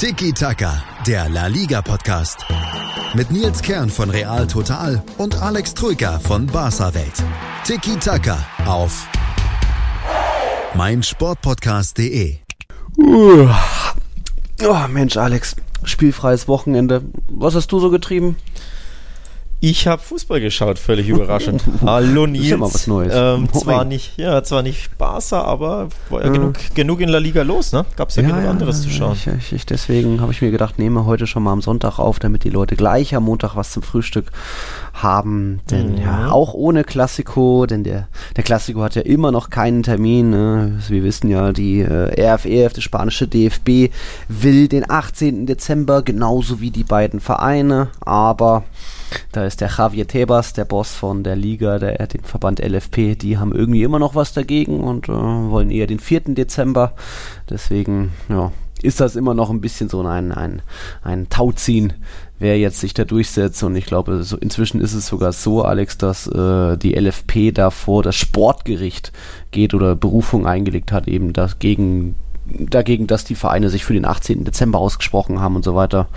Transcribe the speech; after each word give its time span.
Tiki 0.00 0.32
Taka, 0.32 0.82
der 1.06 1.28
La 1.28 1.46
Liga 1.48 1.82
Podcast. 1.82 2.46
Mit 3.12 3.30
Nils 3.30 3.60
Kern 3.60 3.90
von 3.90 4.08
Real 4.08 4.46
Total 4.46 5.02
und 5.18 5.42
Alex 5.42 5.74
Troika 5.74 6.18
von 6.18 6.46
Barca 6.46 6.94
Welt. 6.94 7.22
Tiki 7.64 7.98
Taka 7.98 8.38
auf 8.64 9.06
meinsportpodcast.de. 10.72 12.38
Oh, 12.96 13.48
Mensch, 14.88 15.18
Alex, 15.18 15.54
spielfreies 15.84 16.48
Wochenende. 16.48 17.02
Was 17.28 17.54
hast 17.54 17.70
du 17.70 17.78
so 17.78 17.90
getrieben? 17.90 18.36
Ich 19.62 19.86
habe 19.86 20.00
Fußball 20.00 20.40
geschaut, 20.40 20.78
völlig 20.78 21.06
überraschend. 21.10 21.62
Hallo 21.84 22.26
Nils. 22.26 22.44
ist 22.44 22.50
ja 22.50 22.56
mal 22.56 22.72
was 22.72 22.86
Neues. 22.86 23.12
Ähm, 23.14 23.52
zwar 23.52 23.84
nicht, 23.84 24.16
ja, 24.16 24.42
zwar 24.42 24.62
nicht 24.62 24.96
Barca, 24.96 25.42
aber 25.42 25.90
war 26.08 26.20
ja, 26.20 26.28
ja. 26.28 26.32
Genug, 26.32 26.54
genug, 26.72 27.00
in 27.00 27.10
La 27.10 27.18
Liga 27.18 27.42
los, 27.42 27.72
ne? 27.72 27.84
Gab 27.94 28.08
es 28.08 28.16
ja, 28.16 28.22
ja, 28.22 28.30
genug 28.30 28.48
anderes 28.48 28.80
zu 28.80 28.88
schauen. 28.88 29.12
Ich, 29.12 29.26
ich, 29.26 29.52
ich, 29.52 29.66
deswegen 29.66 30.22
habe 30.22 30.32
ich 30.32 30.40
mir 30.40 30.50
gedacht, 30.50 30.78
nehme 30.78 31.04
heute 31.04 31.26
schon 31.26 31.42
mal 31.42 31.52
am 31.52 31.60
Sonntag 31.60 31.98
auf, 31.98 32.18
damit 32.18 32.44
die 32.44 32.48
Leute 32.48 32.74
gleich 32.74 33.14
am 33.14 33.24
Montag 33.24 33.54
was 33.54 33.70
zum 33.72 33.82
Frühstück 33.82 34.30
haben. 34.94 35.60
Denn 35.70 35.92
mhm. 35.96 36.00
ja, 36.00 36.30
auch 36.30 36.54
ohne 36.54 36.82
Klassiko, 36.82 37.66
denn 37.66 37.84
der, 37.84 38.08
der 38.36 38.44
Klassiko 38.44 38.80
hat 38.80 38.94
ja 38.94 39.02
immer 39.02 39.30
noch 39.30 39.50
keinen 39.50 39.82
Termin. 39.82 40.30
Ne? 40.30 40.80
Wir 40.88 41.02
wissen 41.02 41.28
ja, 41.28 41.52
die 41.52 41.80
äh, 41.80 42.18
RFEF, 42.18 42.72
der 42.72 42.80
spanische 42.80 43.28
DFB, 43.28 43.92
will 44.26 44.68
den 44.68 44.90
18. 44.90 45.44
Dezember, 45.44 46.00
genauso 46.00 46.62
wie 46.62 46.70
die 46.70 46.84
beiden 46.84 47.20
Vereine, 47.20 47.88
aber 48.00 48.64
da 49.32 49.44
ist 49.44 49.60
der 49.60 49.70
Javier 49.76 50.06
Tebas, 50.06 50.52
der 50.52 50.64
Boss 50.64 50.94
von 50.94 51.22
der 51.22 51.36
Liga, 51.36 51.78
der 51.78 52.06
den 52.06 52.22
Verband 52.22 52.60
LFP, 52.60 53.16
die 53.16 53.38
haben 53.38 53.54
irgendwie 53.54 53.82
immer 53.82 53.98
noch 53.98 54.14
was 54.14 54.32
dagegen 54.32 54.80
und 54.80 55.08
äh, 55.08 55.12
wollen 55.12 55.70
eher 55.70 55.86
den 55.86 55.98
4. 55.98 56.20
Dezember. 56.34 56.94
Deswegen, 57.48 58.12
ja, 58.28 58.52
ist 58.82 59.00
das 59.00 59.16
immer 59.16 59.34
noch 59.34 59.50
ein 59.50 59.60
bisschen 59.60 59.88
so 59.88 60.00
ein, 60.02 60.32
ein, 60.32 60.62
ein 61.02 61.28
Tauziehen, 61.28 61.92
wer 62.38 62.58
jetzt 62.58 62.80
sich 62.80 62.94
da 62.94 63.04
durchsetzt. 63.04 63.62
Und 63.62 63.76
ich 63.76 63.86
glaube, 63.86 64.22
so 64.22 64.36
inzwischen 64.36 64.80
ist 64.80 64.94
es 64.94 65.06
sogar 65.06 65.32
so, 65.32 65.62
Alex, 65.62 65.98
dass 65.98 66.26
äh, 66.26 66.76
die 66.76 66.94
LFP 66.94 67.52
davor 67.52 68.02
das 68.02 68.16
Sportgericht 68.16 69.12
geht 69.50 69.74
oder 69.74 69.96
Berufung 69.96 70.46
eingelegt 70.46 70.92
hat, 70.92 71.08
eben 71.08 71.32
dagegen, 71.32 72.14
dagegen, 72.46 73.06
dass 73.06 73.24
die 73.24 73.34
Vereine 73.34 73.68
sich 73.68 73.84
für 73.84 73.94
den 73.94 74.06
18. 74.06 74.44
Dezember 74.44 74.78
ausgesprochen 74.78 75.40
haben 75.40 75.56
und 75.56 75.64
so 75.64 75.74
weiter. 75.74 76.08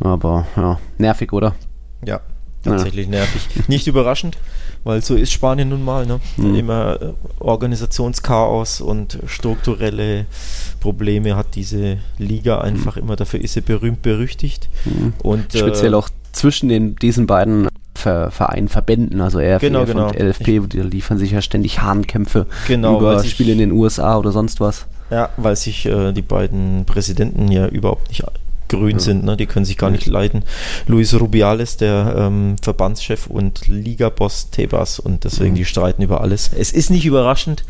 Aber 0.00 0.46
ja, 0.56 0.78
nervig, 0.98 1.32
oder? 1.32 1.54
Ja, 2.04 2.20
tatsächlich 2.62 3.06
ja. 3.06 3.12
nervig. 3.12 3.68
Nicht 3.68 3.86
überraschend, 3.86 4.38
weil 4.84 5.02
so 5.02 5.14
ist 5.14 5.32
Spanien 5.32 5.68
nun 5.68 5.84
mal. 5.84 6.06
Ne? 6.06 6.20
Mhm. 6.36 6.54
Immer 6.54 7.02
äh, 7.02 7.12
Organisationschaos 7.38 8.80
und 8.80 9.18
strukturelle 9.26 10.26
Probleme 10.80 11.36
hat 11.36 11.54
diese 11.54 11.98
Liga 12.18 12.60
einfach 12.60 12.96
mhm. 12.96 13.02
immer. 13.02 13.16
Dafür 13.16 13.40
ist 13.40 13.54
sie 13.54 13.60
berühmt 13.60 14.02
berüchtigt. 14.02 14.68
Mhm. 14.84 15.14
Und, 15.22 15.52
Speziell 15.54 15.92
äh, 15.92 15.96
auch 15.96 16.08
zwischen 16.32 16.68
den, 16.68 16.96
diesen 16.96 17.26
beiden 17.26 17.68
Ver 17.94 18.30
Vereinen, 18.30 18.68
Verbänden, 18.68 19.20
also 19.20 19.38
RFF 19.38 19.60
genau, 19.60 19.84
genau. 19.84 20.08
und 20.08 20.18
LFP, 20.18 20.48
ich, 20.48 20.68
die 20.68 20.80
liefern 20.80 21.18
sich 21.18 21.32
ja 21.32 21.42
ständig 21.42 21.82
Hahnkämpfe 21.82 22.46
genau, 22.66 22.96
über 22.98 23.22
Spiele 23.22 23.52
in 23.52 23.58
den 23.58 23.70
USA 23.70 24.16
oder 24.16 24.32
sonst 24.32 24.60
was. 24.60 24.86
Ja, 25.10 25.28
weil 25.36 25.56
sich 25.56 25.84
äh, 25.84 26.12
die 26.12 26.22
beiden 26.22 26.86
Präsidenten 26.86 27.52
ja 27.52 27.66
überhaupt 27.66 28.08
nicht 28.08 28.24
grün 28.72 28.96
ja. 28.96 28.98
sind, 28.98 29.24
ne? 29.24 29.36
die 29.36 29.46
können 29.46 29.64
sich 29.64 29.78
gar 29.78 29.90
nicht 29.90 30.06
leiden. 30.06 30.44
Luis 30.86 31.14
Rubiales, 31.14 31.76
der 31.76 32.14
ähm, 32.16 32.56
Verbandschef 32.60 33.26
und 33.26 33.68
Ligaboss 33.68 34.50
Tebas 34.50 34.98
und 34.98 35.24
deswegen 35.24 35.52
mhm. 35.52 35.56
die 35.56 35.64
streiten 35.64 36.02
über 36.02 36.20
alles. 36.20 36.50
Es 36.56 36.72
ist 36.72 36.90
nicht 36.90 37.06
überraschend, 37.06 37.64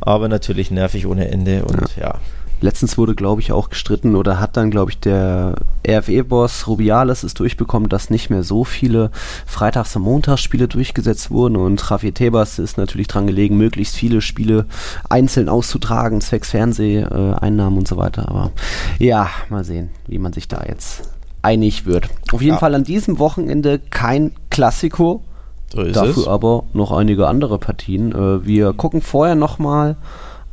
aber 0.00 0.28
natürlich 0.28 0.70
nervig 0.70 1.06
ohne 1.06 1.30
Ende 1.30 1.64
und 1.64 1.96
ja. 1.96 2.18
Letztens 2.60 2.98
wurde, 2.98 3.14
glaube 3.14 3.40
ich, 3.40 3.52
auch 3.52 3.70
gestritten 3.70 4.16
oder 4.16 4.38
hat 4.38 4.56
dann, 4.56 4.70
glaube 4.70 4.90
ich, 4.90 4.98
der 4.98 5.54
RFE-Boss 5.88 6.66
Rubiales 6.66 7.22
es 7.22 7.34
durchbekommen, 7.34 7.88
dass 7.88 8.10
nicht 8.10 8.28
mehr 8.28 8.42
so 8.42 8.64
viele 8.64 9.10
Freitags- 9.46 9.96
und 9.96 10.02
Montagsspiele 10.02 10.68
durchgesetzt 10.68 11.30
wurden 11.30 11.56
und 11.56 11.82
Javier 11.88 12.12
Tebas 12.12 12.58
ist 12.58 12.76
natürlich 12.76 13.08
dran 13.08 13.26
gelegen, 13.26 13.56
möglichst 13.56 13.96
viele 13.96 14.20
Spiele 14.20 14.66
einzeln 15.08 15.48
auszutragen, 15.48 16.20
zwecks 16.20 16.50
Fernseheinnahmen 16.50 17.78
und 17.78 17.88
so 17.88 17.96
weiter. 17.96 18.28
Aber 18.28 18.50
ja, 18.98 19.28
mal 19.48 19.64
sehen, 19.64 19.88
wie 20.06 20.18
man 20.18 20.32
sich 20.32 20.46
da 20.46 20.62
jetzt 20.68 21.08
einig 21.42 21.86
wird. 21.86 22.08
Auf 22.32 22.42
jeden 22.42 22.54
ja. 22.54 22.58
Fall 22.58 22.74
an 22.74 22.84
diesem 22.84 23.18
Wochenende 23.18 23.78
kein 23.78 24.32
Klassiko, 24.50 25.24
so 25.72 25.82
dafür 25.84 26.22
es. 26.22 26.28
aber 26.28 26.64
noch 26.74 26.92
einige 26.92 27.26
andere 27.28 27.58
Partien. 27.58 28.12
Äh, 28.12 28.44
wir 28.44 28.72
gucken 28.74 29.00
vorher 29.00 29.34
nochmal 29.34 29.96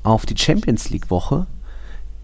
auf 0.04 0.26
die 0.26 0.38
Champions 0.38 0.90
League 0.90 1.10
Woche 1.10 1.48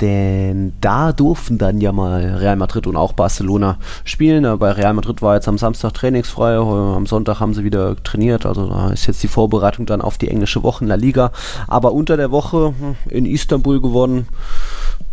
denn 0.02 0.74
da 0.82 1.14
durften 1.14 1.58
dann 1.58 1.80
ja 1.80 1.92
mal 1.92 2.36
Real 2.36 2.56
Madrid 2.56 2.88
und 2.88 2.96
auch 2.96 3.14
Barcelona 3.14 3.78
spielen. 4.04 4.58
Bei 4.60 4.72
Real 4.72 4.94
Madrid 4.94 5.22
war 5.22 5.36
jetzt 5.36 5.48
am 5.48 5.58
Samstag 5.58 5.94
trainingsfrei, 5.94 6.58
am 6.58 7.06
Sonntag 7.06 7.40
haben 7.40 7.54
sie 7.54 7.64
wieder 7.64 7.96
trainiert. 8.04 8.46
Also 8.46 8.68
da 8.68 8.90
ist 8.90 9.06
jetzt 9.06 9.24
die 9.24 9.28
Vorbereitung 9.28 9.86
dann 9.86 10.02
auf 10.02 10.18
die 10.18 10.30
englische 10.30 10.64
Woche 10.64 10.84
in 10.84 10.90
der 10.90 10.98
Liga. 10.98 11.32
Aber 11.68 11.94
unter 11.94 12.18
der 12.18 12.32
Woche 12.32 12.74
hm, 12.78 12.96
in 13.10 13.26
Istanbul 13.26 13.82
gewonnen. 13.82 14.28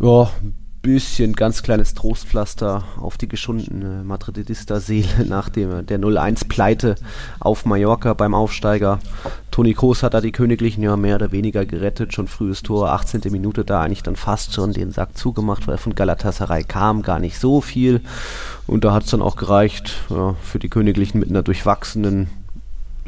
Ja, 0.01 0.31
bisschen 0.83 1.35
ganz 1.35 1.63
kleines 1.63 1.95
Trostpflaster 1.95 2.85
auf 2.99 3.19
die 3.19 3.29
geschundene 3.29 4.03
Madridista-Seele 4.05 5.25
nach 5.29 5.49
dem, 5.49 5.87
der 5.87 6.01
0-1-Pleite 6.01 6.95
auf 7.39 7.67
Mallorca 7.67 8.15
beim 8.15 8.35
Aufsteiger. 8.35 8.99
Toni 9.51 9.75
Kroos 9.75 10.03
hat 10.03 10.15
da 10.15 10.21
die 10.21 10.33
Königlichen 10.33 10.83
ja 10.83 10.97
mehr 10.97 11.17
oder 11.17 11.33
weniger 11.33 11.67
gerettet, 11.67 12.15
schon 12.15 12.29
frühes 12.29 12.63
Tor, 12.63 12.93
18. 12.93 13.23
Minute 13.31 13.65
da 13.65 13.83
eigentlich 13.83 14.03
dann 14.03 14.17
fast 14.17 14.55
schon 14.55 14.73
den 14.73 14.91
Sack 14.91 15.17
zugemacht, 15.17 15.67
weil 15.69 15.77
von 15.77 15.95
Galatasaray 15.95 16.65
kam 16.65 17.03
gar 17.03 17.19
nicht 17.19 17.39
so 17.39 17.61
viel. 17.61 18.01
Und 18.67 18.85
da 18.85 18.95
hat 18.95 19.05
es 19.05 19.11
dann 19.11 19.23
auch 19.23 19.37
gereicht 19.37 19.97
ja, 20.09 20.35
für 20.43 20.59
die 20.59 20.69
Königlichen 20.69 21.19
mit 21.19 21.29
einer 21.29 21.43
durchwachsenen 21.43 22.29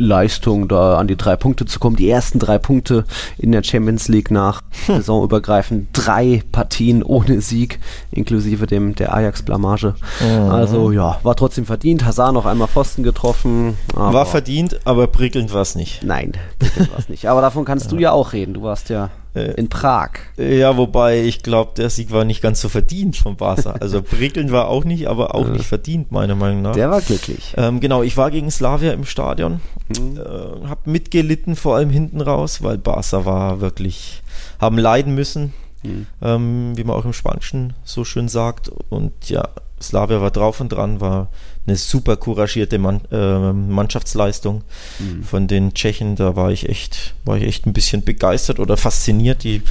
Leistung, 0.03 0.69
da 0.69 0.99
an 0.99 1.09
die 1.09 1.17
drei 1.17 1.37
Punkte 1.37 1.65
zu 1.65 1.79
kommen. 1.79 1.97
Die 1.97 2.11
ersten 2.11 2.39
drei 2.39 2.59
Punkte 2.59 3.05
in 3.39 3.53
der 3.53 3.63
Champions 3.63 4.09
League 4.09 4.31
nach 4.31 4.63
saisonübergreifend 4.87 5.89
drei 5.93 6.43
Partien 6.53 7.03
ohne 7.03 7.41
Sieg, 7.41 7.81
inklusive 8.11 8.67
dem 8.67 8.95
der 8.95 9.15
Ajax-Blamage. 9.15 9.95
Mhm. 10.21 10.51
Also 10.51 10.91
ja, 10.91 11.19
war 11.23 11.37
trotzdem 11.37 11.65
verdient. 11.65 12.05
Hazard 12.05 12.35
noch 12.35 12.47
einmal 12.47 12.69
Pfosten 12.69 13.03
getroffen. 13.03 13.77
War 13.95 14.27
verdient, 14.27 14.81
aber 14.85 15.07
prickelnd 15.07 15.53
war 15.55 15.63
es 15.63 15.75
nicht. 15.75 16.03
Nein, 16.03 16.33
prickelnd 16.59 16.91
war 16.91 16.99
es 16.99 17.09
nicht. 17.09 17.29
Aber 17.29 17.41
davon 17.41 17.65
kannst 17.65 17.87
ja. 17.87 17.91
du 17.91 18.03
ja 18.03 18.13
auch 18.13 18.33
reden. 18.33 18.55
Du 18.55 18.63
warst 18.63 18.89
ja 18.89 19.11
in 19.35 19.69
Prag. 19.69 20.11
Ja, 20.37 20.77
wobei 20.77 21.23
ich 21.23 21.43
glaube, 21.43 21.73
der 21.77 21.89
Sieg 21.91 22.11
war 22.11 22.25
nicht 22.25 22.43
ganz 22.43 22.61
so 22.61 22.69
verdient 22.69 23.17
von 23.17 23.37
Barca. 23.37 23.73
Also 23.81 24.03
prickelnd 24.03 24.53
war 24.53 24.69
auch 24.69 24.85
nicht, 24.85 25.09
aber 25.09 25.35
auch 25.35 25.49
nicht 25.49 25.65
verdient, 25.65 26.13
meiner 26.13 26.35
Meinung 26.35 26.63
nach. 26.63 26.73
Der 26.73 26.91
war 26.91 27.01
glücklich. 27.01 27.55
Ähm, 27.57 27.81
genau, 27.81 28.03
ich 28.03 28.17
war 28.17 28.31
gegen 28.31 28.51
Slavia 28.51 28.93
im 28.93 29.05
Stadion, 29.05 29.61
mhm. 29.99 30.19
äh, 30.19 30.69
habe 30.69 30.91
mitgelitten, 30.91 31.57
vor 31.57 31.77
allem 31.77 31.91
hinten 31.91 32.21
raus, 32.21 32.63
weil 32.63 32.79
Barca 32.79 33.25
war 33.25 33.61
wirklich, 33.61 34.23
haben 34.61 34.79
leiden 34.79 35.15
müssen, 35.15 35.55
mhm. 35.83 36.07
ähm, 36.21 36.73
wie 36.77 36.85
man 36.85 36.97
auch 36.97 37.05
im 37.05 37.15
Spanischen 37.15 37.73
so 37.85 38.05
schön 38.05 38.29
sagt. 38.29 38.71
Und 38.91 39.31
ja, 39.31 39.49
Slavia 39.83 40.21
war 40.21 40.31
drauf 40.31 40.61
und 40.61 40.71
dran, 40.71 41.01
war 41.01 41.29
eine 41.65 41.77
super 41.77 42.17
couragierte 42.17 42.79
Mann, 42.79 43.03
äh, 43.13 43.53
Mannschaftsleistung 43.53 44.63
mhm. 44.99 45.23
von 45.23 45.47
den 45.47 45.75
Tschechen. 45.75 46.17
Da 46.17 46.35
war 46.35 46.51
ich 46.51 46.69
echt, 46.69 47.15
war 47.25 47.37
ich 47.37 47.45
echt 47.45 47.67
ein 47.67 47.73
bisschen 47.73 48.03
begeistert 48.03 48.59
oder 48.59 48.77
fasziniert. 48.77 49.45
Die, 49.45 49.63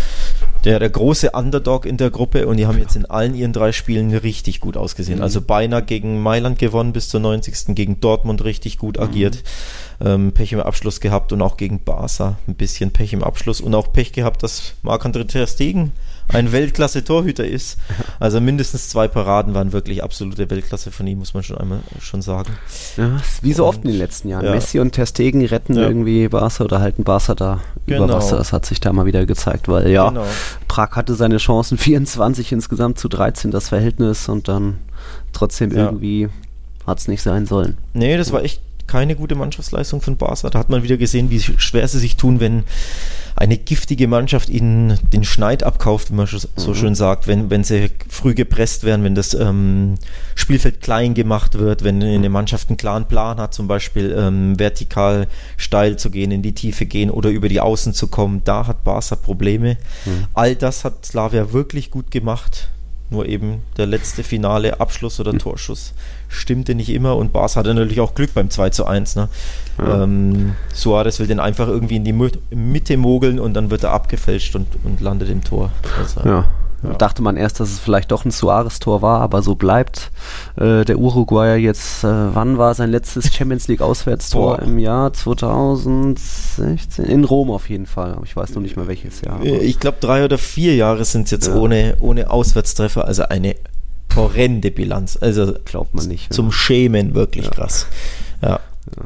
der, 0.63 0.79
der 0.79 0.89
große 0.89 1.31
Underdog 1.31 1.85
in 1.85 1.97
der 1.97 2.09
Gruppe 2.09 2.47
und 2.47 2.57
die 2.57 2.65
haben 2.65 2.77
jetzt 2.77 2.95
in 2.95 3.05
allen 3.05 3.35
ihren 3.35 3.51
drei 3.51 3.73
Spielen 3.73 4.15
richtig 4.15 4.61
gut 4.61 4.77
ausgesehen. 4.77 5.17
Mhm. 5.17 5.23
Also 5.23 5.41
beinahe 5.41 5.83
gegen 5.83 6.21
Mailand 6.21 6.59
gewonnen 6.59 6.93
bis 6.93 7.09
zur 7.09 7.19
90. 7.19 7.75
gegen 7.75 7.99
Dortmund 7.99 8.43
richtig 8.45 8.77
gut 8.77 8.97
mhm. 8.97 9.03
agiert. 9.03 9.43
Ähm, 9.99 10.31
Pech 10.31 10.53
im 10.53 10.61
Abschluss 10.61 11.01
gehabt 11.01 11.33
und 11.33 11.41
auch 11.41 11.57
gegen 11.57 11.83
Barca 11.83 12.37
ein 12.47 12.55
bisschen 12.55 12.91
Pech 12.91 13.11
im 13.11 13.23
Abschluss 13.23 13.59
und 13.59 13.75
auch 13.75 13.91
Pech 13.91 14.13
gehabt, 14.13 14.43
dass 14.43 14.73
Marc-André 14.81 15.27
Ter 15.27 15.45
Stegen 15.45 15.91
ein 16.33 16.51
Weltklasse-Torhüter 16.51 17.45
ist. 17.45 17.77
Also 18.19 18.41
mindestens 18.41 18.89
zwei 18.89 19.07
Paraden 19.07 19.53
waren 19.53 19.73
wirklich 19.73 20.03
absolute 20.03 20.49
Weltklasse 20.49 20.91
von 20.91 21.07
ihm, 21.07 21.19
muss 21.19 21.33
man 21.33 21.43
schon 21.43 21.57
einmal 21.57 21.79
schon 21.99 22.21
sagen. 22.21 22.53
Ja, 22.97 23.17
wie 23.41 23.53
so 23.53 23.63
und, 23.63 23.69
oft 23.69 23.83
in 23.83 23.91
den 23.91 23.97
letzten 23.97 24.29
Jahren. 24.29 24.45
Ja. 24.45 24.51
Messi 24.51 24.79
und 24.79 24.91
Ter 24.91 25.05
Stegen 25.05 25.45
retten 25.45 25.75
ja. 25.75 25.83
irgendwie 25.83 26.27
Barca 26.27 26.63
oder 26.63 26.79
halten 26.79 27.03
Barca 27.03 27.35
da 27.35 27.59
genau. 27.85 28.05
über 28.05 28.13
Wasser. 28.15 28.37
Das 28.37 28.53
hat 28.53 28.65
sich 28.65 28.79
da 28.79 28.93
mal 28.93 29.05
wieder 29.05 29.25
gezeigt, 29.25 29.67
weil 29.67 29.89
ja, 29.89 30.09
genau. 30.09 30.25
Prag 30.67 30.91
hatte 30.91 31.15
seine 31.15 31.37
Chancen, 31.37 31.77
24 31.77 32.51
insgesamt 32.51 32.99
zu 32.99 33.07
13 33.07 33.51
das 33.51 33.69
Verhältnis 33.69 34.29
und 34.29 34.47
dann 34.47 34.77
trotzdem 35.33 35.71
irgendwie 35.71 36.29
hat 36.87 36.99
es 36.99 37.07
nicht 37.07 37.21
sein 37.21 37.45
sollen. 37.45 37.77
Nee, 37.93 38.17
das 38.17 38.31
war 38.31 38.43
echt 38.43 38.61
keine 38.91 39.15
gute 39.15 39.35
Mannschaftsleistung 39.35 40.01
von 40.01 40.17
Barca. 40.17 40.49
Da 40.49 40.59
hat 40.59 40.69
man 40.69 40.83
wieder 40.83 40.97
gesehen, 40.97 41.29
wie 41.29 41.39
schwer 41.39 41.87
sie 41.87 41.97
sich 41.97 42.17
tun, 42.17 42.41
wenn 42.41 42.65
eine 43.37 43.57
giftige 43.57 44.09
Mannschaft 44.09 44.49
ihnen 44.49 44.99
den 45.13 45.23
Schneid 45.23 45.63
abkauft, 45.63 46.11
wie 46.11 46.15
man 46.15 46.27
so 46.27 46.71
mhm. 46.71 46.75
schön 46.75 46.95
sagt, 46.95 47.25
wenn, 47.25 47.49
wenn 47.49 47.63
sie 47.63 47.89
früh 48.09 48.33
gepresst 48.33 48.83
werden, 48.83 49.05
wenn 49.05 49.15
das 49.15 49.33
ähm, 49.33 49.95
Spielfeld 50.35 50.81
klein 50.81 51.13
gemacht 51.13 51.57
wird, 51.57 51.85
wenn 51.85 52.03
eine 52.03 52.29
Mannschaft 52.29 52.67
einen 52.67 52.75
klaren 52.75 53.05
Plan 53.05 53.37
hat, 53.37 53.53
zum 53.53 53.69
Beispiel 53.69 54.13
ähm, 54.17 54.59
vertikal 54.59 55.27
steil 55.55 55.97
zu 55.97 56.11
gehen, 56.11 56.31
in 56.31 56.41
die 56.41 56.53
Tiefe 56.53 56.85
gehen 56.85 57.09
oder 57.09 57.29
über 57.29 57.47
die 57.47 57.61
Außen 57.61 57.93
zu 57.93 58.07
kommen, 58.07 58.41
da 58.43 58.67
hat 58.67 58.83
Barca 58.83 59.15
Probleme. 59.15 59.77
Mhm. 60.05 60.25
All 60.33 60.53
das 60.57 60.83
hat 60.83 61.05
Slavia 61.05 61.53
wirklich 61.53 61.91
gut 61.91 62.11
gemacht 62.11 62.67
Nur 63.09 63.25
eben 63.25 63.61
der 63.77 63.85
letzte 63.85 64.23
finale 64.23 64.81
Abschluss 64.81 65.21
oder 65.21 65.37
Torschuss 65.37 65.93
stimmte 66.31 66.75
nicht 66.75 66.89
immer 66.89 67.17
und 67.17 67.33
Bas 67.33 67.55
hatte 67.55 67.73
natürlich 67.73 67.99
auch 67.99 68.15
Glück 68.15 68.33
beim 68.33 68.49
2 68.49 68.69
zu 68.71 68.85
1. 68.85 69.15
Ne? 69.17 69.27
Ja. 69.77 70.03
Ähm, 70.03 70.55
Suarez 70.73 71.19
will 71.19 71.27
den 71.27 71.39
einfach 71.39 71.67
irgendwie 71.67 71.97
in 71.97 72.05
die 72.05 72.13
Mitte 72.55 72.97
mogeln 72.97 73.39
und 73.39 73.53
dann 73.53 73.69
wird 73.69 73.83
er 73.83 73.91
abgefälscht 73.91 74.55
und, 74.55 74.67
und 74.83 75.01
landet 75.01 75.29
im 75.29 75.43
Tor. 75.43 75.71
Also, 75.99 76.21
ja. 76.27 76.47
Ja. 76.83 76.93
Dachte 76.93 77.21
man 77.21 77.37
erst, 77.37 77.59
dass 77.59 77.69
es 77.69 77.77
vielleicht 77.79 78.11
doch 78.11 78.25
ein 78.25 78.31
Suarez-Tor 78.31 79.03
war, 79.03 79.21
aber 79.21 79.43
so 79.43 79.53
bleibt 79.53 80.09
äh, 80.55 80.83
der 80.83 80.97
Uruguayer 80.97 81.55
jetzt, 81.55 82.03
äh, 82.03 82.07
wann 82.07 82.57
war 82.57 82.73
sein 82.73 82.89
letztes 82.89 83.31
Champions 83.33 83.67
League 83.67 83.81
Auswärtstor? 83.81 84.59
Im 84.63 84.79
Jahr 84.79 85.13
2016? 85.13 87.05
In 87.05 87.23
Rom 87.23 87.51
auf 87.51 87.69
jeden 87.69 87.85
Fall, 87.85 88.13
aber 88.13 88.23
ich 88.23 88.35
weiß 88.35 88.55
noch 88.55 88.63
nicht 88.63 88.77
mehr 88.77 88.87
welches 88.87 89.21
Jahr. 89.21 89.43
Äh, 89.43 89.57
ich 89.59 89.79
glaube, 89.79 89.97
drei 89.99 90.25
oder 90.25 90.39
vier 90.39 90.75
Jahre 90.75 91.05
sind 91.05 91.25
es 91.25 91.31
jetzt 91.31 91.49
ja. 91.49 91.55
ohne, 91.55 91.97
ohne 91.99 92.31
Auswärtstreffer, 92.31 93.05
also 93.05 93.23
eine 93.29 93.55
horrende 94.15 94.71
Bilanz. 94.71 95.17
Also 95.19 95.53
glaubt 95.65 95.93
man 95.93 96.07
nicht. 96.07 96.33
Zum 96.33 96.51
Schämen 96.51 97.13
wirklich 97.15 97.45
ja. 97.45 97.51
krass. 97.51 97.87
Ja. 98.41 98.59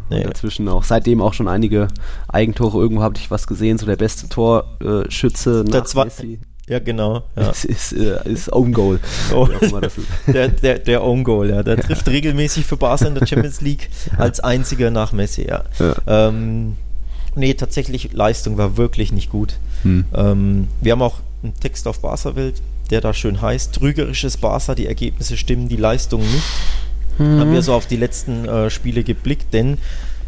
Ja. 0.09 0.23
Dazwischen 0.23 0.67
auch, 0.69 0.83
seitdem 0.83 1.21
auch 1.21 1.33
schon 1.33 1.47
einige 1.47 1.87
Eigentore. 2.27 2.79
Irgendwo 2.79 3.03
habe 3.03 3.17
ich 3.17 3.29
was 3.29 3.45
gesehen, 3.45 3.77
so 3.77 3.85
der 3.85 3.97
beste 3.97 4.29
Torschütze 4.29 5.65
äh, 5.67 5.69
nach 5.69 5.93
Messi. 5.95 6.39
Ja, 6.67 6.79
genau. 6.79 7.23
Ja. 7.35 7.49
Es 7.51 7.65
ist, 7.65 7.93
äh, 7.93 8.17
ist 8.25 8.51
Own 8.51 8.73
Goal. 8.73 8.99
Oh. 9.33 9.47
der, 10.27 10.47
der, 10.47 10.79
der 10.79 11.03
Own 11.03 11.23
Goal, 11.23 11.49
ja. 11.49 11.61
Der 11.61 11.77
trifft 11.77 12.07
regelmäßig 12.07 12.65
für 12.65 12.77
Barca 12.77 13.05
in 13.05 13.15
der 13.15 13.27
Champions 13.27 13.61
League 13.61 13.89
als 14.17 14.39
einziger 14.39 14.89
nach 14.89 15.11
Messi, 15.11 15.45
ja. 15.47 15.63
ja. 15.79 15.95
Ähm, 16.07 16.77
nee, 17.35 17.53
tatsächlich, 17.53 18.13
Leistung 18.13 18.57
war 18.57 18.77
wirklich 18.77 19.11
nicht 19.11 19.29
gut. 19.29 19.59
Hm. 19.83 20.05
Ähm, 20.15 20.67
wir 20.81 20.93
haben 20.93 21.01
auch 21.01 21.19
einen 21.43 21.53
Text 21.59 21.87
auf 21.87 21.99
Barca-Welt, 21.99 22.61
der 22.91 23.01
da 23.01 23.13
schön 23.13 23.41
heißt: 23.41 23.73
Trügerisches 23.73 24.37
Barca, 24.37 24.75
die 24.75 24.87
Ergebnisse 24.87 25.37
stimmen, 25.37 25.69
die 25.69 25.77
Leistung 25.77 26.21
nicht. 26.21 26.43
Mhm. 27.17 27.39
Haben 27.39 27.53
wir 27.53 27.61
so 27.61 27.73
auf 27.73 27.87
die 27.87 27.97
letzten 27.97 28.45
äh, 28.45 28.69
Spiele 28.69 29.03
geblickt, 29.03 29.53
denn 29.53 29.77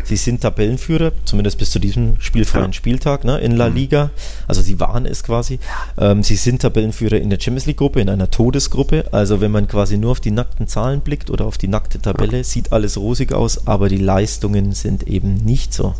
Sie 0.07 0.15
sind 0.15 0.39
Tabellenführer, 0.39 1.11
zumindest 1.25 1.57
bis 1.57 1.69
zu 1.69 1.79
diesem 1.79 2.15
spielfreien 2.19 2.71
Spieltag 2.71 3.25
ne, 3.25 3.39
in 3.39 3.57
La 3.57 3.69
mhm. 3.69 3.75
Liga. 3.75 4.09
Also 4.47 4.61
sie 4.61 4.79
waren 4.79 5.05
es 5.05 5.21
quasi. 5.21 5.59
Ähm, 5.97 6.23
sie 6.23 6.37
sind 6.37 6.61
Tabellenführer 6.61 7.17
in 7.17 7.29
der 7.29 7.41
Champions 7.41 7.65
League-Gruppe, 7.65 7.99
in 7.99 8.07
einer 8.07 8.31
Todesgruppe. 8.31 9.03
Also 9.11 9.41
wenn 9.41 9.51
man 9.51 9.67
quasi 9.67 9.97
nur 9.97 10.11
auf 10.11 10.21
die 10.21 10.31
nackten 10.31 10.65
Zahlen 10.67 11.01
blickt 11.01 11.29
oder 11.29 11.43
auf 11.43 11.57
die 11.57 11.67
nackte 11.67 11.99
Tabelle, 11.99 12.45
sieht 12.45 12.71
alles 12.71 12.95
rosig 12.95 13.33
aus, 13.33 13.67
aber 13.67 13.89
die 13.89 13.97
Leistungen 13.97 14.71
sind 14.71 15.03
eben 15.07 15.35
nicht 15.43 15.73
so 15.73 15.93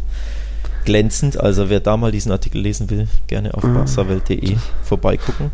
glänzend. 0.85 1.37
Also 1.37 1.69
wer 1.69 1.81
da 1.81 1.97
mal 1.97 2.13
diesen 2.13 2.31
Artikel 2.31 2.61
lesen 2.61 2.89
will, 2.89 3.09
gerne 3.27 3.53
auf 3.55 3.63
mhm. 3.63 3.73
barsawelt.de 3.73 4.55
vorbeigucken. 4.83 5.51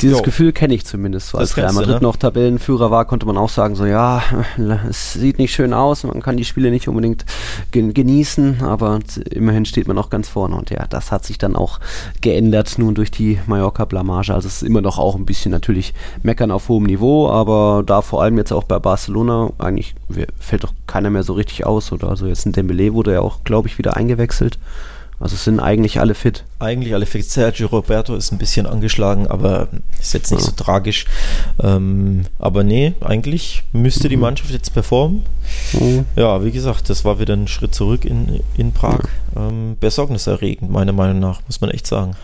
Dieses 0.00 0.18
jo. 0.18 0.22
Gefühl 0.22 0.52
kenne 0.52 0.74
ich 0.74 0.86
zumindest. 0.86 1.28
So, 1.28 1.38
als 1.38 1.56
Real 1.56 1.72
Madrid 1.72 1.96
ne? 1.96 2.02
noch 2.02 2.16
Tabellenführer 2.16 2.90
war, 2.90 3.04
konnte 3.04 3.26
man 3.26 3.36
auch 3.36 3.48
sagen, 3.48 3.74
so 3.74 3.84
ja, 3.84 4.22
es 4.88 5.14
sieht 5.14 5.38
nicht 5.38 5.52
schön 5.52 5.72
aus, 5.72 6.04
man 6.04 6.22
kann 6.22 6.36
die 6.36 6.44
Spiele 6.44 6.70
nicht 6.70 6.88
unbedingt 6.88 7.24
genießen, 7.72 8.62
aber 8.62 9.00
immerhin 9.30 9.64
steht 9.64 9.88
man 9.88 9.98
auch 9.98 10.10
ganz 10.10 10.28
vorne. 10.28 10.56
Und 10.56 10.70
ja, 10.70 10.86
das 10.88 11.10
hat 11.10 11.24
sich 11.24 11.38
dann 11.38 11.56
auch 11.56 11.80
geändert, 12.20 12.74
nun 12.78 12.94
durch 12.94 13.10
die 13.10 13.38
Mallorca-Blamage. 13.46 14.32
Also 14.32 14.46
es 14.46 14.62
ist 14.62 14.62
immer 14.62 14.80
noch 14.80 14.98
auch 14.98 15.16
ein 15.16 15.26
bisschen 15.26 15.50
natürlich 15.50 15.94
meckern 16.22 16.50
auf 16.50 16.68
hohem 16.68 16.84
Niveau, 16.84 17.28
aber 17.28 17.82
da 17.84 18.02
vor 18.02 18.22
allem 18.22 18.38
jetzt 18.38 18.52
auch 18.52 18.64
bei 18.64 18.78
Barcelona, 18.78 19.50
eigentlich 19.58 19.94
fällt 20.38 20.64
doch 20.64 20.72
keiner 20.86 21.10
mehr 21.10 21.22
so 21.24 21.32
richtig 21.32 21.66
aus. 21.66 21.92
Oder 21.92 22.08
also 22.08 22.26
jetzt 22.26 22.46
ein 22.46 22.52
Dembele 22.52 22.94
wurde 22.94 23.14
ja 23.14 23.20
auch, 23.20 23.42
glaube 23.44 23.68
ich, 23.68 23.78
wieder 23.78 23.96
eingewechselt. 23.96 24.58
Also 25.20 25.34
sind 25.34 25.58
eigentlich 25.58 25.98
alle 25.98 26.14
fit. 26.14 26.44
Eigentlich 26.60 26.94
alle 26.94 27.06
fit. 27.06 27.28
Sergio 27.28 27.66
Roberto 27.66 28.14
ist 28.14 28.30
ein 28.30 28.38
bisschen 28.38 28.66
angeschlagen, 28.66 29.26
aber 29.26 29.68
ist 29.98 30.14
jetzt 30.14 30.30
nicht 30.30 30.40
ja. 30.40 30.46
so 30.46 30.52
tragisch. 30.52 31.06
Ähm, 31.60 32.26
aber 32.38 32.62
nee, 32.62 32.94
eigentlich 33.00 33.64
müsste 33.72 34.08
die 34.08 34.16
mhm. 34.16 34.22
Mannschaft 34.22 34.50
jetzt 34.50 34.72
performen. 34.72 35.22
Mhm. 35.72 36.04
Ja, 36.14 36.44
wie 36.44 36.52
gesagt, 36.52 36.88
das 36.88 37.04
war 37.04 37.18
wieder 37.18 37.34
ein 37.34 37.48
Schritt 37.48 37.74
zurück 37.74 38.04
in, 38.04 38.40
in 38.56 38.72
Prag. 38.72 39.00
Ja. 39.34 39.48
Ähm, 39.48 39.76
besorgniserregend, 39.80 40.70
meiner 40.70 40.92
Meinung 40.92 41.18
nach, 41.18 41.40
muss 41.46 41.60
man 41.60 41.70
echt 41.70 41.86
sagen. 41.86 42.14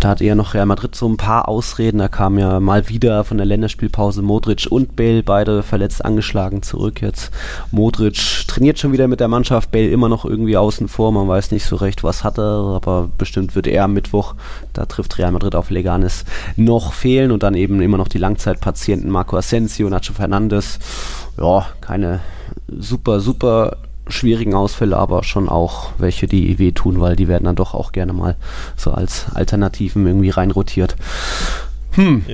Da 0.00 0.10
hat 0.10 0.20
eher 0.20 0.36
noch 0.36 0.54
Real 0.54 0.66
Madrid 0.66 0.94
so 0.94 1.08
ein 1.08 1.16
paar 1.16 1.48
Ausreden. 1.48 1.98
Da 1.98 2.06
kam 2.06 2.38
ja 2.38 2.60
mal 2.60 2.88
wieder 2.88 3.24
von 3.24 3.36
der 3.36 3.46
Länderspielpause 3.46 4.22
Modric 4.22 4.68
und 4.70 4.94
Bale, 4.94 5.24
beide 5.24 5.64
verletzt 5.64 6.04
angeschlagen 6.04 6.62
zurück. 6.62 7.02
Jetzt 7.02 7.32
Modric 7.72 8.46
trainiert 8.46 8.78
schon 8.78 8.92
wieder 8.92 9.08
mit 9.08 9.18
der 9.18 9.26
Mannschaft, 9.26 9.72
Bale 9.72 9.88
immer 9.88 10.08
noch 10.08 10.24
irgendwie 10.24 10.56
außen 10.56 10.86
vor. 10.86 11.10
Man 11.10 11.26
weiß 11.26 11.50
nicht 11.50 11.64
so 11.64 11.74
recht, 11.74 12.04
was 12.04 12.22
hat 12.22 12.38
er, 12.38 12.74
aber 12.76 13.08
bestimmt 13.18 13.56
wird 13.56 13.66
er 13.66 13.84
am 13.84 13.94
Mittwoch, 13.94 14.36
da 14.72 14.86
trifft 14.86 15.18
Real 15.18 15.32
Madrid 15.32 15.56
auf 15.56 15.70
Leganes, 15.70 16.24
noch 16.56 16.92
fehlen. 16.92 17.32
Und 17.32 17.42
dann 17.42 17.54
eben 17.54 17.80
immer 17.80 17.98
noch 17.98 18.08
die 18.08 18.18
Langzeitpatienten 18.18 19.10
Marco 19.10 19.36
Asensio, 19.36 19.88
Nacho 19.88 20.12
Fernandes. 20.12 20.78
Ja, 21.36 21.66
keine 21.80 22.20
super, 22.68 23.18
super 23.18 23.78
schwierigen 24.08 24.54
Ausfälle, 24.54 24.96
aber 24.96 25.24
schon 25.24 25.48
auch 25.48 25.90
welche, 25.98 26.26
die 26.26 26.58
wehtun, 26.58 27.00
weil 27.00 27.16
die 27.16 27.28
werden 27.28 27.44
dann 27.44 27.56
doch 27.56 27.74
auch 27.74 27.92
gerne 27.92 28.12
mal 28.12 28.36
so 28.76 28.90
als 28.92 29.26
Alternativen 29.34 30.06
irgendwie 30.06 30.30
reinrotiert. 30.30 30.96
Hm. 31.92 32.24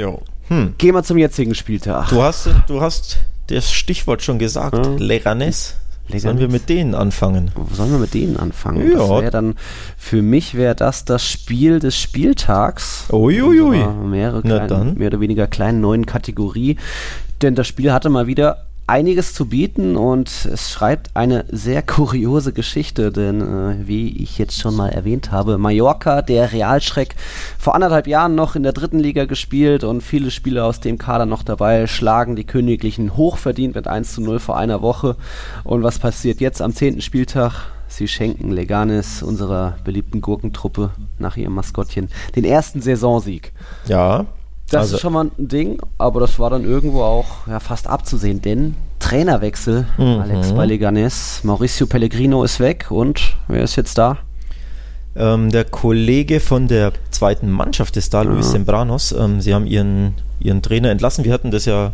Hm. 0.49 0.75
Gehen 0.79 0.95
wir 0.95 1.03
zum 1.03 1.19
jetzigen 1.19 1.55
Spieltag. 1.55 2.09
Du 2.09 2.23
hast, 2.23 2.51
du 2.67 2.81
hast 2.81 3.19
das 3.47 3.73
Stichwort 3.73 4.23
schon 4.23 4.39
gesagt, 4.39 4.77
ja. 4.77 4.93
Leganes. 4.97 5.77
Sollen 6.15 6.39
wir 6.39 6.49
mit 6.49 6.69
denen 6.69 6.95
anfangen? 6.95 7.51
Sollen 7.73 7.91
wir 7.91 7.99
mit 7.99 8.13
denen 8.13 8.37
anfangen? 8.37 8.93
Ja. 8.93 8.99
Das 8.99 9.09
wäre 9.09 9.31
dann, 9.31 9.55
für 9.97 10.21
mich 10.21 10.55
wäre 10.55 10.75
das 10.75 11.07
das 11.07 11.27
Spiel 11.27 11.81
des 11.81 11.99
Spieltags. 11.99 13.07
Uiuiui. 13.11 13.87
Mehrere 14.07 14.43
klein, 14.43 14.95
mehr 14.95 15.07
oder 15.07 15.21
weniger 15.21 15.47
kleinen 15.47 15.81
neuen 15.81 16.05
Kategorie. 16.05 16.77
Denn 17.41 17.55
das 17.55 17.67
Spiel 17.67 17.91
hatte 17.93 18.11
mal 18.11 18.27
wieder 18.27 18.67
einiges 18.87 19.33
zu 19.33 19.47
bieten 19.47 19.97
und 19.97 20.29
es 20.45 20.71
schreibt 20.71 21.11
eine 21.15 21.47
sehr 21.51 21.83
kuriose 21.83 22.53
Geschichte, 22.53 23.11
denn 23.11 23.41
äh, 23.41 23.89
wie 23.89 24.23
ich 24.23 24.39
jetzt 24.39 24.59
schon 24.61 24.77
mal 24.77 24.91
erwähnt 24.91 25.33
habe, 25.33 25.57
Mallorca, 25.57 26.21
der 26.23 26.53
Realschreck, 26.53 27.15
vor 27.59 27.75
anderthalb 27.75 28.07
Jahren 28.07 28.35
noch 28.35 28.57
in 28.57 28.63
der 28.63 28.73
dritten 28.73 28.99
Liga 28.99 29.25
gespielt 29.25 29.85
und 29.85 30.03
viele 30.03 30.31
Spieler 30.31 30.67
aus 30.67 30.81
dem 30.81 30.99
Kader 30.99 31.25
noch 31.25 31.43
dabei, 31.43 31.87
schlagen 31.87 32.37
die 32.37 32.45
Königlichen 32.45 33.17
hochverdient 33.17 33.75
mit 33.75 33.89
1 33.89 34.13
zu 34.13 34.21
0 34.21 34.39
vor 34.39 34.59
einer 34.59 34.83
Woche. 34.83 35.17
Und 35.65 35.83
was 35.83 35.99
passiert 35.99 36.41
jetzt 36.41 36.61
am 36.61 36.75
zehnten 36.75 37.01
Spieltag? 37.01 37.71
Sie 37.89 38.09
schenken 38.09 38.51
Leganes, 38.51 39.23
unserer 39.23 39.77
beliebten 39.85 40.21
Gurkentruppe, 40.21 40.91
nach 41.19 41.37
ihrem 41.37 41.55
Maskottchen, 41.55 42.09
den 42.35 42.45
ersten 42.45 42.83
Saisonsieg. 42.83 43.53
Ja, 43.87 44.27
das 44.71 44.81
also, 44.81 44.97
ist 44.97 45.03
schon 45.03 45.13
mal 45.13 45.25
ein 45.27 45.49
Ding, 45.49 45.79
aber 45.99 46.21
das 46.21 46.39
war 46.39 46.51
dann 46.51 46.65
irgendwo 46.65 47.03
auch 47.03 47.47
ja, 47.47 47.61
fast 47.61 47.87
abzusehen, 47.87 48.41
denn 48.43 48.77
Trainerwechsel, 48.99 49.87
mhm. 49.99 50.21
Alex 50.21 50.53
bei 50.53 50.65
Leganes, 50.65 51.41
Mauricio 51.45 51.87
Pellegrino 51.87 52.43
ist 52.43 52.61
weg 52.61 52.87
und 52.91 53.37
wer 53.49 53.63
ist 53.63 53.77
jetzt 53.77 53.99
da? 53.99 54.19
Ähm, 55.17 55.51
der 55.51 55.65
Kollege 55.65 56.41
von 56.41 56.67
der 56.67 56.93
zweiten 57.11 57.51
Mannschaft 57.51 57.97
ist 57.97 58.15
da, 58.15 58.23
ja. 58.23 58.31
Luis 58.31 58.51
Sembranos. 58.51 59.13
Ähm, 59.13 59.41
sie 59.41 59.55
haben 59.55 59.67
ihren, 59.67 60.15
ihren 60.41 60.61
Trainer 60.61 60.91
entlassen. 60.91 61.25
Wir 61.25 61.33
hatten 61.33 61.51
das 61.51 61.67
ja 61.67 61.93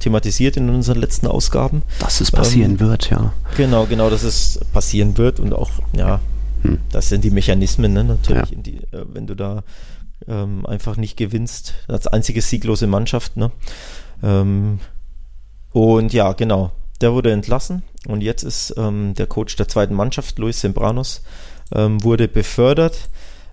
thematisiert 0.00 0.56
in 0.56 0.68
unseren 0.70 0.98
letzten 0.98 1.26
Ausgaben. 1.26 1.82
Dass 2.00 2.20
es 2.20 2.32
passieren 2.32 2.72
ähm, 2.72 2.80
wird, 2.80 3.10
ja. 3.10 3.32
Genau, 3.56 3.86
genau, 3.86 4.10
dass 4.10 4.22
es 4.24 4.60
passieren 4.72 5.18
wird 5.18 5.38
und 5.38 5.52
auch, 5.52 5.70
ja, 5.92 6.20
hm. 6.62 6.78
das 6.90 7.08
sind 7.08 7.22
die 7.22 7.30
Mechanismen, 7.30 7.92
ne, 7.92 8.04
natürlich, 8.04 8.50
ja. 8.50 8.56
die, 8.58 8.76
äh, 8.76 9.04
wenn 9.12 9.26
du 9.26 9.34
da 9.34 9.62
ähm, 10.26 10.66
einfach 10.66 10.96
nicht 10.96 11.16
gewinnst. 11.16 11.74
Als 11.88 12.06
einzige 12.06 12.42
sieglose 12.42 12.86
Mannschaft. 12.86 13.36
Ne? 13.36 13.50
Ähm, 14.22 14.80
und 15.72 16.12
ja, 16.12 16.32
genau. 16.32 16.72
Der 17.00 17.12
wurde 17.12 17.30
entlassen 17.30 17.82
und 18.08 18.22
jetzt 18.22 18.42
ist 18.42 18.74
ähm, 18.76 19.14
der 19.14 19.28
Coach 19.28 19.54
der 19.54 19.68
zweiten 19.68 19.94
Mannschaft, 19.94 20.36
Luis 20.40 20.60
Sembranos, 20.60 21.22
ähm, 21.72 22.02
wurde 22.02 22.26
befördert 22.26 23.08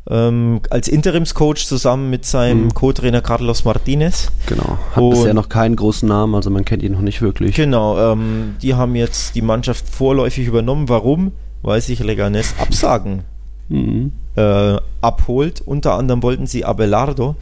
ähm, 0.09 0.61
als 0.69 0.87
Interimscoach 0.87 1.65
zusammen 1.65 2.09
mit 2.09 2.25
seinem 2.25 2.65
mhm. 2.65 2.73
Co-Trainer 2.73 3.21
Carlos 3.21 3.65
Martinez. 3.65 4.31
Genau, 4.47 4.77
hat 4.91 4.97
und 4.97 5.11
bisher 5.11 5.33
noch 5.33 5.49
keinen 5.49 5.75
großen 5.75 6.07
Namen, 6.07 6.35
also 6.35 6.49
man 6.49 6.65
kennt 6.65 6.83
ihn 6.83 6.93
noch 6.93 7.01
nicht 7.01 7.21
wirklich. 7.21 7.55
Genau, 7.55 8.13
ähm, 8.13 8.55
die 8.61 8.73
haben 8.73 8.95
jetzt 8.95 9.35
die 9.35 9.41
Mannschaft 9.41 9.87
vorläufig 9.87 10.47
übernommen. 10.47 10.89
Warum? 10.89 11.31
Weil 11.61 11.81
sich 11.81 11.99
Leganes 11.99 12.53
absagen 12.59 13.23
mhm. 13.69 14.11
äh, 14.35 14.77
abholt. 15.01 15.61
Unter 15.65 15.93
anderem 15.93 16.23
wollten 16.23 16.47
sie 16.47 16.65
Abelardo 16.65 17.35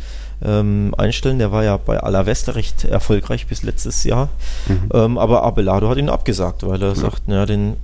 ähm, 0.44 0.94
einstellen. 0.98 1.40
Der 1.40 1.52
war 1.52 1.64
ja 1.64 1.78
bei 1.78 2.00
Alavesta 2.00 2.54
recht 2.54 2.86
erfolgreich 2.86 3.48
bis 3.48 3.64
letztes 3.64 4.04
Jahr. 4.04 4.30
Mhm. 4.68 4.90
Ähm, 4.94 5.18
aber 5.18 5.44
Abelardo 5.44 5.90
hat 5.90 5.98
ihn 5.98 6.10
abgesagt, 6.10 6.66
weil 6.66 6.82
er 6.82 6.90
ja. 6.90 6.96
sagt, 6.96 7.28
naja, 7.28 7.46
den 7.46 7.78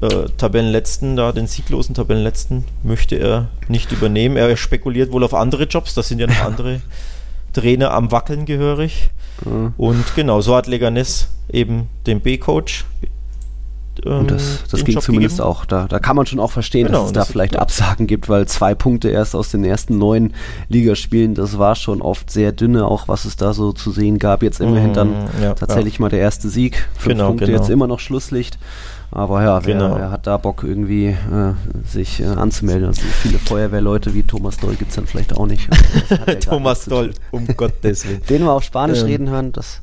äh, 0.00 0.28
Tabellenletzten, 0.36 1.16
da 1.16 1.32
den 1.32 1.46
sieglosen 1.46 1.94
Tabellenletzten, 1.94 2.64
möchte 2.82 3.16
er 3.16 3.48
nicht 3.68 3.92
übernehmen. 3.92 4.36
Er 4.36 4.56
spekuliert 4.56 5.12
wohl 5.12 5.24
auf 5.24 5.34
andere 5.34 5.64
Jobs, 5.64 5.94
das 5.94 6.08
sind 6.08 6.18
ja 6.18 6.26
noch 6.26 6.40
andere 6.44 6.80
Trainer 7.52 7.92
am 7.92 8.12
Wackeln 8.12 8.44
gehörig. 8.44 9.10
Mhm. 9.44 9.74
Und 9.76 10.14
genau, 10.14 10.40
so 10.40 10.54
hat 10.54 10.66
Leganes 10.66 11.28
eben 11.50 11.88
den 12.06 12.20
B-Coach 12.20 12.84
Ähm, 14.06 14.18
und 14.20 14.30
das, 14.30 14.64
das 14.70 14.84
ging 14.84 14.94
Job 14.94 15.02
zumindest 15.04 15.36
gegeben. 15.38 15.48
auch. 15.50 15.64
Da, 15.64 15.86
da 15.88 15.98
kann 15.98 16.16
man 16.16 16.26
schon 16.26 16.38
auch 16.40 16.50
verstehen, 16.52 16.86
Genau, 16.86 17.00
dass 17.00 17.06
es 17.08 17.12
da 17.12 17.20
das 17.20 17.28
ist 17.28 17.32
vielleicht 17.32 17.52
klar. 17.52 17.62
Absagen 17.62 18.06
gibt, 18.06 18.28
weil 18.28 18.46
zwei 18.46 18.74
Punkte 18.74 19.08
erst 19.08 19.34
aus 19.34 19.50
den 19.50 19.64
ersten 19.64 19.98
neun 19.98 20.32
Ligaspielen, 20.68 21.34
das 21.34 21.58
war 21.58 21.74
schon 21.74 22.02
oft 22.02 22.30
sehr 22.30 22.52
dünne, 22.52 22.86
auch 22.86 23.08
was 23.08 23.24
es 23.24 23.36
da 23.36 23.52
so 23.52 23.72
zu 23.72 23.90
sehen 23.90 24.18
gab. 24.18 24.42
Jetzt 24.42 24.60
immerhin 24.60 24.92
dann 24.92 25.06
Mm, 25.10 25.42
ja, 25.42 25.54
tatsächlich 25.54 25.98
mal 26.00 26.08
der 26.08 26.20
erste 26.20 26.48
Sieg. 26.48 26.88
Fünf 26.98 27.14
Genau, 27.16 27.28
Punkte, 27.28 27.46
genau. 27.46 27.58
jetzt 27.58 27.70
immer 27.70 27.86
noch 27.86 28.00
Schlusslicht. 28.00 28.58
Aber 29.12 29.42
ja, 29.42 29.64
wer, 29.64 29.74
Genau. 29.74 29.96
wer 29.96 30.10
hat 30.10 30.26
da 30.26 30.36
Bock 30.36 30.64
irgendwie 30.64 31.06
äh, 31.06 31.14
sich 31.88 32.20
äh, 32.20 32.24
anzumelden? 32.26 32.88
Also 32.88 33.02
viele 33.22 33.38
Feuerwehrleute 33.38 34.14
wie 34.14 34.24
Thomas 34.24 34.56
Doll 34.56 34.74
gibt 34.74 34.90
es 34.90 34.96
dann 34.96 35.06
vielleicht 35.06 35.34
auch 35.36 35.46
nicht. 35.46 35.68
Also 36.10 36.24
ja 36.26 36.34
Thomas 36.34 36.84
Doll, 36.86 37.12
um 37.30 37.46
Gottes 37.56 38.06
Willen. 38.06 38.20
Den 38.28 38.42
wir 38.42 38.52
auf 38.52 38.64
Spanisch 38.64 39.00
Ähm. 39.00 39.06
reden 39.06 39.30
hören, 39.30 39.52
das 39.52 39.80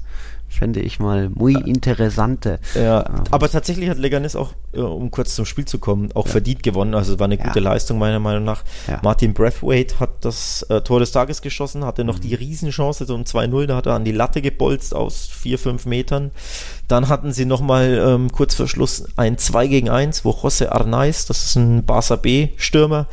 fände 0.53 0.79
ich 0.79 0.99
mal 0.99 1.29
muy 1.33 1.53
interessante. 1.53 2.59
Ja, 2.75 2.99
Aber- 3.05 3.23
aber 3.31 3.49
tatsächlich 3.49 3.89
hat 3.89 3.97
Leganes 3.97 4.35
auch, 4.35 4.53
äh, 4.73 4.79
um 4.79 5.11
kurz 5.11 5.35
zum 5.35 5.45
Spiel 5.45 5.65
zu 5.65 5.79
kommen, 5.79 6.09
auch 6.13 6.27
verdient 6.27 6.63
gewonnen. 6.63 6.93
Also 6.95 7.19
war 7.19 7.25
eine 7.25 7.37
Ja. 7.37 7.43
gute 7.45 7.59
Leistung 7.59 7.97
meiner 7.97 8.19
Meinung 8.19 8.43
nach. 8.43 8.63
Ja. 8.87 8.99
Martin 9.03 9.33
Brathwaite 9.33 9.99
hat 9.99 10.11
das 10.21 10.63
äh, 10.69 10.81
Tor 10.81 10.99
des 10.99 11.11
Tages 11.11 11.41
geschossen, 11.41 11.83
hatte 11.85 12.03
Mhm. 12.03 12.07
noch 12.07 12.19
die 12.19 12.35
Riesenchance, 12.35 13.05
so 13.05 13.15
um 13.15 13.25
2-0, 13.25 13.67
da 13.67 13.75
hat 13.77 13.85
er 13.87 13.93
an 13.93 14.05
die 14.05 14.11
Latte 14.11 14.41
gebolzt 14.41 14.95
aus 14.95 15.27
4, 15.31 15.57
5 15.59 15.85
Metern. 15.85 16.31
Dann 16.87 17.09
hatten 17.09 17.31
sie 17.31 17.45
nochmal 17.45 17.97
ähm, 18.05 18.31
kurz 18.31 18.55
vor 18.55 18.67
Schluss 18.67 19.05
ein 19.17 19.37
2 19.37 19.67
gegen 19.67 19.89
1, 19.89 20.23
wo 20.25 20.31
José 20.31 20.69
Arnaiz, 20.69 21.25
das 21.25 21.43
ist 21.45 21.55
ein 21.55 21.85
Barca 21.85 22.15
B-Stürmer, 22.15 23.07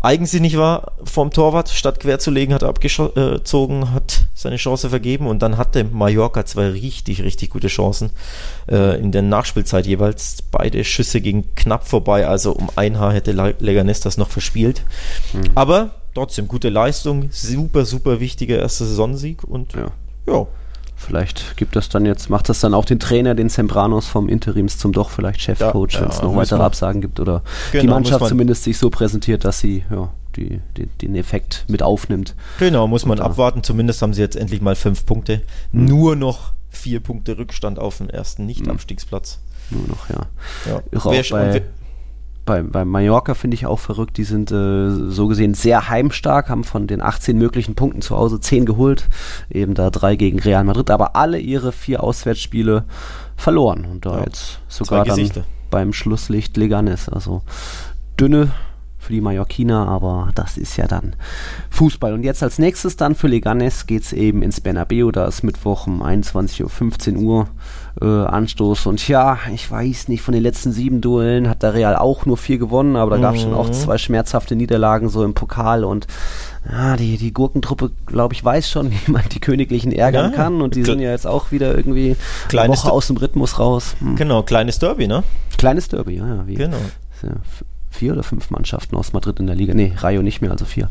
eigensinnig 0.00 0.56
war 0.56 0.92
vom 1.04 1.30
Torwart, 1.30 1.68
statt 1.68 2.00
quer 2.00 2.18
zu 2.18 2.30
legen, 2.30 2.54
hat 2.54 2.62
er 2.62 2.68
abgezogen, 2.68 3.92
hat 3.92 4.26
seine 4.34 4.56
Chance 4.56 4.90
vergeben 4.90 5.26
und 5.26 5.40
dann 5.42 5.56
hatte 5.56 5.84
Mallorca 5.84 6.44
zwei 6.44 6.68
richtig, 6.68 7.22
richtig 7.22 7.50
gute 7.50 7.68
Chancen 7.68 8.10
äh, 8.70 9.00
in 9.00 9.10
der 9.12 9.22
Nachspielzeit 9.22 9.86
jeweils. 9.86 10.42
Beide 10.50 10.84
Schüsse 10.84 11.20
gingen 11.20 11.54
knapp 11.54 11.88
vorbei, 11.88 12.26
also 12.26 12.52
um 12.52 12.68
ein 12.76 12.98
Haar 12.98 13.12
hätte 13.14 13.32
Le- 13.32 13.56
Leganes 13.58 14.00
das 14.00 14.16
noch 14.16 14.28
verspielt. 14.30 14.82
Aber 15.54 15.90
trotzdem 16.14 16.46
gute 16.48 16.68
Leistung, 16.68 17.28
super, 17.30 17.84
super 17.84 18.20
wichtiger 18.20 18.58
erster 18.58 18.84
Saisonsieg 18.84 19.44
und 19.44 19.72
Ja. 19.74 19.90
ja, 20.26 20.46
Vielleicht 20.98 21.56
gibt 21.58 21.76
das 21.76 21.88
dann 21.90 22.06
jetzt, 22.06 22.30
macht 22.30 22.48
das 22.48 22.60
dann 22.60 22.72
auch 22.74 22.84
den 22.86 22.98
Trainer, 22.98 23.34
den 23.34 23.48
Sembranos 23.50 24.06
vom 24.06 24.28
Interims 24.28 24.78
zum 24.78 24.92
doch 24.92 25.10
vielleicht 25.10 25.40
Chefcoach, 25.42 25.92
Ja, 25.94 26.00
wenn 26.00 26.08
es 26.08 26.22
noch 26.22 26.34
weitere 26.34 26.62
Absagen 26.62 27.00
gibt 27.02 27.20
oder 27.20 27.42
die 27.72 27.78
Genau, 27.80 27.92
Mannschaft 27.94 28.14
muss 28.14 28.20
man- 28.22 28.28
zumindest 28.30 28.64
sich 28.64 28.78
so 28.78 28.88
präsentiert, 28.88 29.44
dass 29.44 29.60
sie 29.60 29.84
ja, 29.90 30.10
die, 30.36 30.60
die, 30.76 30.86
den 30.86 31.14
Effekt 31.14 31.64
mit 31.68 31.82
aufnimmt. 31.82 32.34
Genau, 32.58 32.86
muss 32.88 33.04
man 33.04 33.18
da- 33.18 33.24
abwarten. 33.24 33.62
Zumindest 33.62 34.00
haben 34.02 34.14
sie 34.14 34.22
jetzt 34.22 34.36
endlich 34.36 34.60
mal 34.62 34.74
fünf 34.74 35.04
Punkte. 35.04 35.42
Mhm. 35.72 35.84
Nur 35.84 36.16
noch 36.16 36.52
vier 36.70 37.00
Punkte 37.00 37.36
Rückstand 37.38 37.78
auf 37.78 37.98
den 37.98 38.08
ersten 38.10 38.46
Nicht-Abstiegsplatz. 38.46 39.38
Nur 39.70 39.86
noch, 39.88 40.08
ja. 40.08 40.26
Ja. 40.70 40.82
Wer- 40.90 41.24
bei- 41.30 41.62
Bei, 42.46 42.62
bei 42.62 42.84
Mallorca 42.84 43.34
finde 43.34 43.56
ich 43.56 43.66
auch 43.66 43.80
verrückt, 43.80 44.16
die 44.16 44.24
sind 44.24 44.52
äh, 44.52 44.88
so 44.88 45.26
gesehen 45.26 45.54
sehr 45.54 45.88
heimstark, 45.88 46.48
haben 46.48 46.64
von 46.64 46.86
den 46.86 47.02
18 47.02 47.36
möglichen 47.36 47.74
Punkten 47.74 48.00
zu 48.00 48.16
Hause 48.16 48.40
10 48.40 48.64
geholt, 48.64 49.08
eben 49.50 49.74
da 49.74 49.90
drei 49.90 50.16
gegen 50.16 50.38
Real 50.38 50.64
Madrid, 50.64 50.90
aber 50.90 51.16
alle 51.16 51.38
ihre 51.38 51.72
vier 51.72 52.02
Auswärtsspiele 52.02 52.84
verloren. 53.36 53.84
Und 53.84 54.06
da 54.06 54.18
Ja, 54.18 54.24
jetzt 54.24 54.60
sogar 54.68 55.04
dann 55.04 55.28
beim 55.70 55.92
Schlusslicht 55.92 56.56
Leganes, 56.56 57.08
also 57.08 57.42
dünne 58.18 58.52
für 59.06 59.12
die 59.12 59.20
Mallorquiner, 59.20 59.86
aber 59.88 60.30
das 60.34 60.56
ist 60.56 60.76
ja 60.76 60.86
dann 60.86 61.14
Fußball. 61.70 62.12
Und 62.12 62.24
jetzt 62.24 62.42
als 62.42 62.58
nächstes 62.58 62.96
dann 62.96 63.14
für 63.14 63.28
Leganes 63.28 63.86
geht 63.86 64.02
es 64.02 64.12
eben 64.12 64.42
ins 64.42 64.60
Bernabeu, 64.60 65.12
da 65.12 65.26
ist 65.26 65.42
Mittwoch 65.44 65.86
um 65.86 66.02
21.15 66.02 67.16
Uhr 67.16 67.46
äh, 68.00 68.04
Anstoß. 68.04 68.86
Und 68.86 69.06
ja, 69.08 69.38
ich 69.54 69.70
weiß 69.70 70.08
nicht, 70.08 70.22
von 70.22 70.34
den 70.34 70.42
letzten 70.42 70.72
sieben 70.72 71.00
Duellen 71.00 71.48
hat 71.48 71.62
der 71.62 71.74
Real 71.74 71.96
auch 71.96 72.26
nur 72.26 72.36
vier 72.36 72.58
gewonnen, 72.58 72.96
aber 72.96 73.12
da 73.12 73.18
gab 73.22 73.34
es 73.36 73.42
schon 73.42 73.54
auch 73.54 73.68
Mhm. 73.68 73.72
zwei 73.72 73.96
schmerzhafte 73.98 74.56
Niederlagen 74.56 75.08
so 75.08 75.24
im 75.24 75.34
Pokal 75.34 75.84
und 75.84 76.06
ja, 76.70 76.96
die, 76.96 77.16
die 77.16 77.32
Gurkentruppe, 77.32 77.92
glaube 78.06 78.34
ich, 78.34 78.44
weiß 78.44 78.68
schon, 78.68 78.90
wie 79.06 79.10
man 79.12 79.22
die 79.30 79.40
Königlichen 79.40 79.92
ärgern 79.92 80.32
Ja, 80.32 80.36
kann 80.36 80.60
und 80.60 80.74
die 80.74 80.82
sind 80.84 80.98
ja 80.98 81.10
jetzt 81.10 81.26
auch 81.26 81.52
wieder 81.52 81.76
irgendwie 81.76 82.16
eine 82.52 82.68
Woche 82.68 82.90
aus 82.90 83.06
dem 83.06 83.16
Rhythmus 83.18 83.58
raus. 83.60 83.94
Hm. 84.00 84.16
Genau, 84.16 84.42
kleines 84.42 84.78
Derby, 84.80 85.06
ne? 85.06 85.22
Kleines 85.58 85.88
Derby, 85.88 86.16
ja, 86.16 86.26
ja. 86.26 86.46
Wie, 86.46 86.54
Genau. 86.54 86.76
ja, 87.22 87.30
vier 87.96 88.12
oder 88.12 88.22
fünf 88.22 88.50
Mannschaften 88.50 88.96
aus 88.96 89.12
Madrid 89.12 89.40
in 89.40 89.46
der 89.46 89.56
Liga. 89.56 89.74
Nee, 89.74 89.92
Rayo 89.96 90.22
nicht 90.22 90.40
mehr, 90.40 90.50
also 90.50 90.64
vier. 90.64 90.90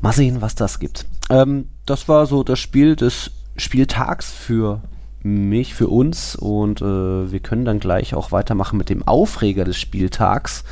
Mal 0.00 0.12
sehen, 0.12 0.40
was 0.40 0.54
das 0.54 0.78
gibt. 0.78 1.06
Ähm, 1.30 1.68
das 1.86 2.08
war 2.08 2.26
so 2.26 2.44
das 2.44 2.58
Spiel 2.58 2.96
des 2.96 3.30
Spieltags 3.56 4.30
für 4.30 4.82
mich, 5.22 5.74
für 5.74 5.88
uns 5.88 6.36
und 6.36 6.80
äh, 6.80 7.32
wir 7.32 7.40
können 7.40 7.64
dann 7.64 7.80
gleich 7.80 8.14
auch 8.14 8.30
weitermachen 8.32 8.78
mit 8.78 8.88
dem 8.88 9.06
Aufreger 9.06 9.64
des 9.64 9.78
Spieltags. 9.78 10.64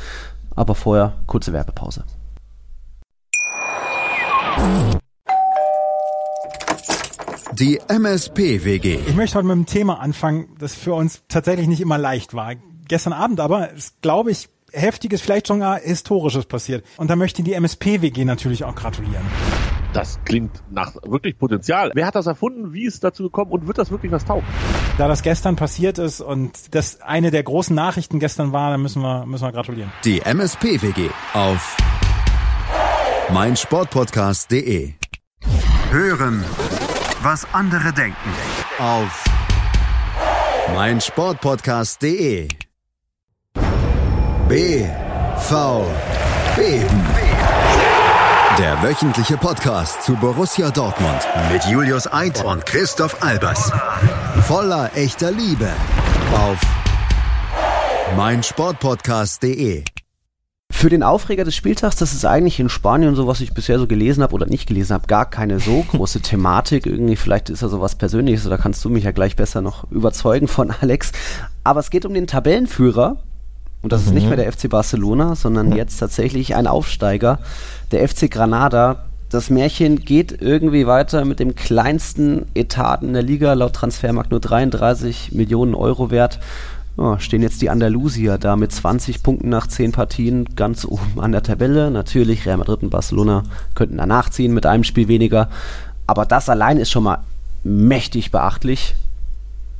Aber 0.55 0.73
vorher 0.73 1.13
kurze 1.27 1.53
Werbepause. 1.53 2.03
Die 7.53 7.79
MSP-WG. 7.87 8.99
Ich 9.07 9.15
möchte 9.15 9.37
heute 9.37 9.47
mit 9.47 9.55
einem 9.55 9.65
Thema 9.65 9.99
anfangen, 9.99 10.55
das 10.59 10.75
für 10.75 10.93
uns 10.93 11.23
tatsächlich 11.27 11.67
nicht 11.67 11.81
immer 11.81 11.97
leicht 11.97 12.33
war. 12.33 12.53
Gestern 12.87 13.13
Abend 13.13 13.39
aber 13.39 13.71
ist, 13.71 14.01
glaube 14.01 14.31
ich, 14.31 14.49
heftiges, 14.71 15.21
vielleicht 15.21 15.47
sogar 15.47 15.79
historisches 15.79 16.45
passiert. 16.45 16.85
Und 16.97 17.09
da 17.09 17.15
möchte 17.15 17.43
die 17.43 17.53
MSP-WG 17.53 18.25
natürlich 18.25 18.63
auch 18.63 18.75
gratulieren. 18.75 19.25
Das 19.93 20.19
klingt 20.25 20.61
nach 20.69 20.95
wirklich 21.03 21.37
Potenzial. 21.37 21.91
Wer 21.93 22.05
hat 22.05 22.15
das 22.15 22.27
erfunden? 22.27 22.73
Wie 22.73 22.85
ist 22.85 22.95
es 22.95 22.99
dazu 22.99 23.23
gekommen? 23.23 23.51
Und 23.51 23.67
wird 23.67 23.77
das 23.77 23.89
wirklich 23.89 24.11
was 24.11 24.25
taugen? 24.25 24.45
Da 24.97 25.07
das 25.07 25.23
gestern 25.23 25.55
passiert 25.55 25.97
ist 25.97 26.21
und 26.21 26.75
das 26.75 27.01
eine 27.01 27.31
der 27.31 27.43
großen 27.43 27.75
Nachrichten 27.75 28.19
gestern 28.19 28.51
war, 28.51 28.71
da 28.71 28.77
müssen 28.77 29.01
wir, 29.01 29.25
müssen 29.25 29.45
wir 29.45 29.51
gratulieren. 29.51 29.91
Die 30.03 30.21
MSP-WG 30.21 31.09
auf 31.33 31.77
meinsportpodcast.de. 33.31 34.93
Hören, 35.89 36.43
was 37.21 37.47
andere 37.53 37.93
denken. 37.93 38.29
Auf 38.79 39.23
meinsportpodcast.de. 40.75 42.49
BV 44.47 45.85
Beben. 46.55 47.03
Der 48.57 48.81
wöchentliche 48.81 49.35
Podcast 49.35 50.03
zu 50.03 50.15
Borussia 50.15 50.71
Dortmund 50.71 51.19
mit 51.51 51.65
Julius 51.65 52.09
Eid 52.09 52.45
und 52.45 52.65
Christoph 52.65 53.21
Albers. 53.21 53.73
Voller 54.43 54.91
echter 54.95 55.31
Liebe 55.31 55.69
auf 56.33 56.61
meinsportpodcast.de. 58.15 59.83
Für 60.71 60.89
den 60.89 61.03
Aufreger 61.03 61.43
des 61.43 61.55
Spieltags, 61.55 61.97
das 61.97 62.13
ist 62.13 62.23
eigentlich 62.23 62.61
in 62.61 62.69
Spanien 62.69 63.15
so, 63.15 63.27
was 63.27 63.41
ich 63.41 63.53
bisher 63.53 63.79
so 63.79 63.87
gelesen 63.87 64.23
habe 64.23 64.33
oder 64.33 64.45
nicht 64.45 64.67
gelesen 64.67 64.93
habe, 64.93 65.07
gar 65.07 65.29
keine 65.29 65.59
so 65.59 65.81
große 65.81 66.21
Thematik. 66.21 66.85
Irgendwie, 66.85 67.17
vielleicht 67.17 67.49
ist 67.49 67.63
da 67.63 67.67
so 67.67 67.81
was 67.81 67.95
Persönliches 67.95 68.47
oder 68.47 68.57
kannst 68.57 68.85
du 68.85 68.89
mich 68.89 69.03
ja 69.03 69.11
gleich 69.11 69.35
besser 69.35 69.59
noch 69.59 69.91
überzeugen 69.91 70.47
von 70.47 70.71
Alex. 70.71 71.11
Aber 71.65 71.81
es 71.81 71.89
geht 71.89 72.05
um 72.05 72.13
den 72.13 72.27
Tabellenführer. 72.27 73.17
Und 73.81 73.93
das 73.93 74.03
ist 74.03 74.13
nicht 74.13 74.27
mehr 74.27 74.37
der 74.37 74.51
FC 74.51 74.69
Barcelona, 74.69 75.35
sondern 75.35 75.71
jetzt 75.71 75.97
tatsächlich 75.97 76.55
ein 76.55 76.67
Aufsteiger, 76.67 77.39
der 77.91 78.07
FC 78.07 78.29
Granada. 78.29 79.05
Das 79.29 79.49
Märchen 79.49 79.99
geht 79.99 80.41
irgendwie 80.41 80.87
weiter 80.87 81.25
mit 81.25 81.39
dem 81.39 81.53
kleinsten 81.55 82.47
Etat 82.55 82.99
in 83.01 83.13
der 83.13 83.21
Liga, 83.21 83.53
laut 83.53 83.73
Transfermarkt 83.73 84.31
nur 84.31 84.39
33 84.39 85.31
Millionen 85.33 85.75
Euro 85.75 86.11
wert. 86.11 86.39
Ja, 86.97 87.19
stehen 87.19 87.43
jetzt 87.43 87.61
die 87.61 87.69
Andalusier 87.69 88.39
da 88.39 88.55
mit 88.55 88.71
20 88.71 89.21
Punkten 89.21 89.49
nach 89.49 89.67
10 89.67 89.91
Partien 89.91 90.45
ganz 90.55 90.83
oben 90.83 91.19
an 91.19 91.31
der 91.31 91.43
Tabelle. 91.43 91.91
Natürlich, 91.91 92.47
Real 92.47 92.57
Madrid 92.57 92.81
und 92.81 92.89
Barcelona 92.89 93.43
könnten 93.75 93.97
danach 93.97 94.31
ziehen 94.31 94.53
mit 94.53 94.65
einem 94.65 94.83
Spiel 94.83 95.07
weniger. 95.07 95.49
Aber 96.07 96.25
das 96.25 96.49
allein 96.49 96.77
ist 96.77 96.89
schon 96.89 97.03
mal 97.03 97.19
mächtig 97.63 98.31
beachtlich. 98.31 98.95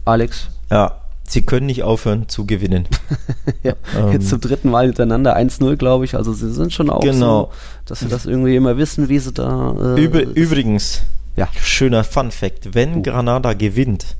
Alex, 0.06 0.50
Ja, 0.70 0.94
sie 1.29 1.46
können 1.46 1.65
nicht 1.67 1.84
aufhören 1.84 2.27
zu 2.29 2.46
gewinnen. 2.46 2.88
ja, 3.63 3.74
Ähm. 3.98 4.13
jetzt 4.13 4.29
zum 4.29 4.39
dritten 4.41 4.69
Mal 4.69 4.86
hintereinander 4.88 5.38
1-0, 5.38 5.75
glaube 5.75 6.05
ich. 6.05 6.15
Also 6.15 6.34
sie 6.34 6.51
sind 6.51 6.72
schon 6.74 6.89
auch 6.89 7.01
Genau. 7.01 7.46
so, 7.46 7.50
dass 7.86 8.00
sie 8.00 8.07
das 8.07 8.25
irgendwie 8.25 8.55
immer 8.55 8.77
wissen, 8.77 9.10
wie 9.10 9.19
sie 9.19 9.31
da... 9.34 9.96
Äh, 9.98 10.01
Übr 10.03 10.22
übrigens, 10.22 11.01
Ja. 11.36 11.48
schöner 11.62 12.03
Fun 12.03 12.31
Fact, 12.31 12.74
wenn 12.74 12.96
Oh. 13.00 13.01
Granada 13.03 13.53
gewinnt, 13.53 14.15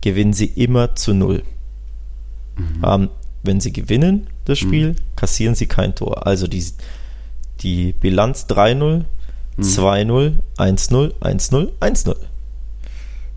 gewinnen 0.00 0.32
sie 0.32 0.46
immer 0.46 0.94
zu 0.96 1.14
null. 1.14 1.42
Mhm. 2.56 2.82
Ähm, 2.84 3.08
wenn 3.44 3.60
sie 3.60 3.72
gewinnen, 3.72 4.26
das 4.44 4.58
Spiel, 4.58 4.96
kassieren 5.16 5.54
sie 5.54 5.66
kein 5.66 5.94
Tor. 5.94 6.26
Also 6.26 6.46
die, 6.48 6.64
die 7.60 7.92
Bilanz 7.92 8.46
3-0, 8.48 9.04
Mhm. 9.56 9.62
2-0, 9.62 10.32
1-0, 10.56 11.12
1-0, 11.20 11.68
1-0. 11.80 12.16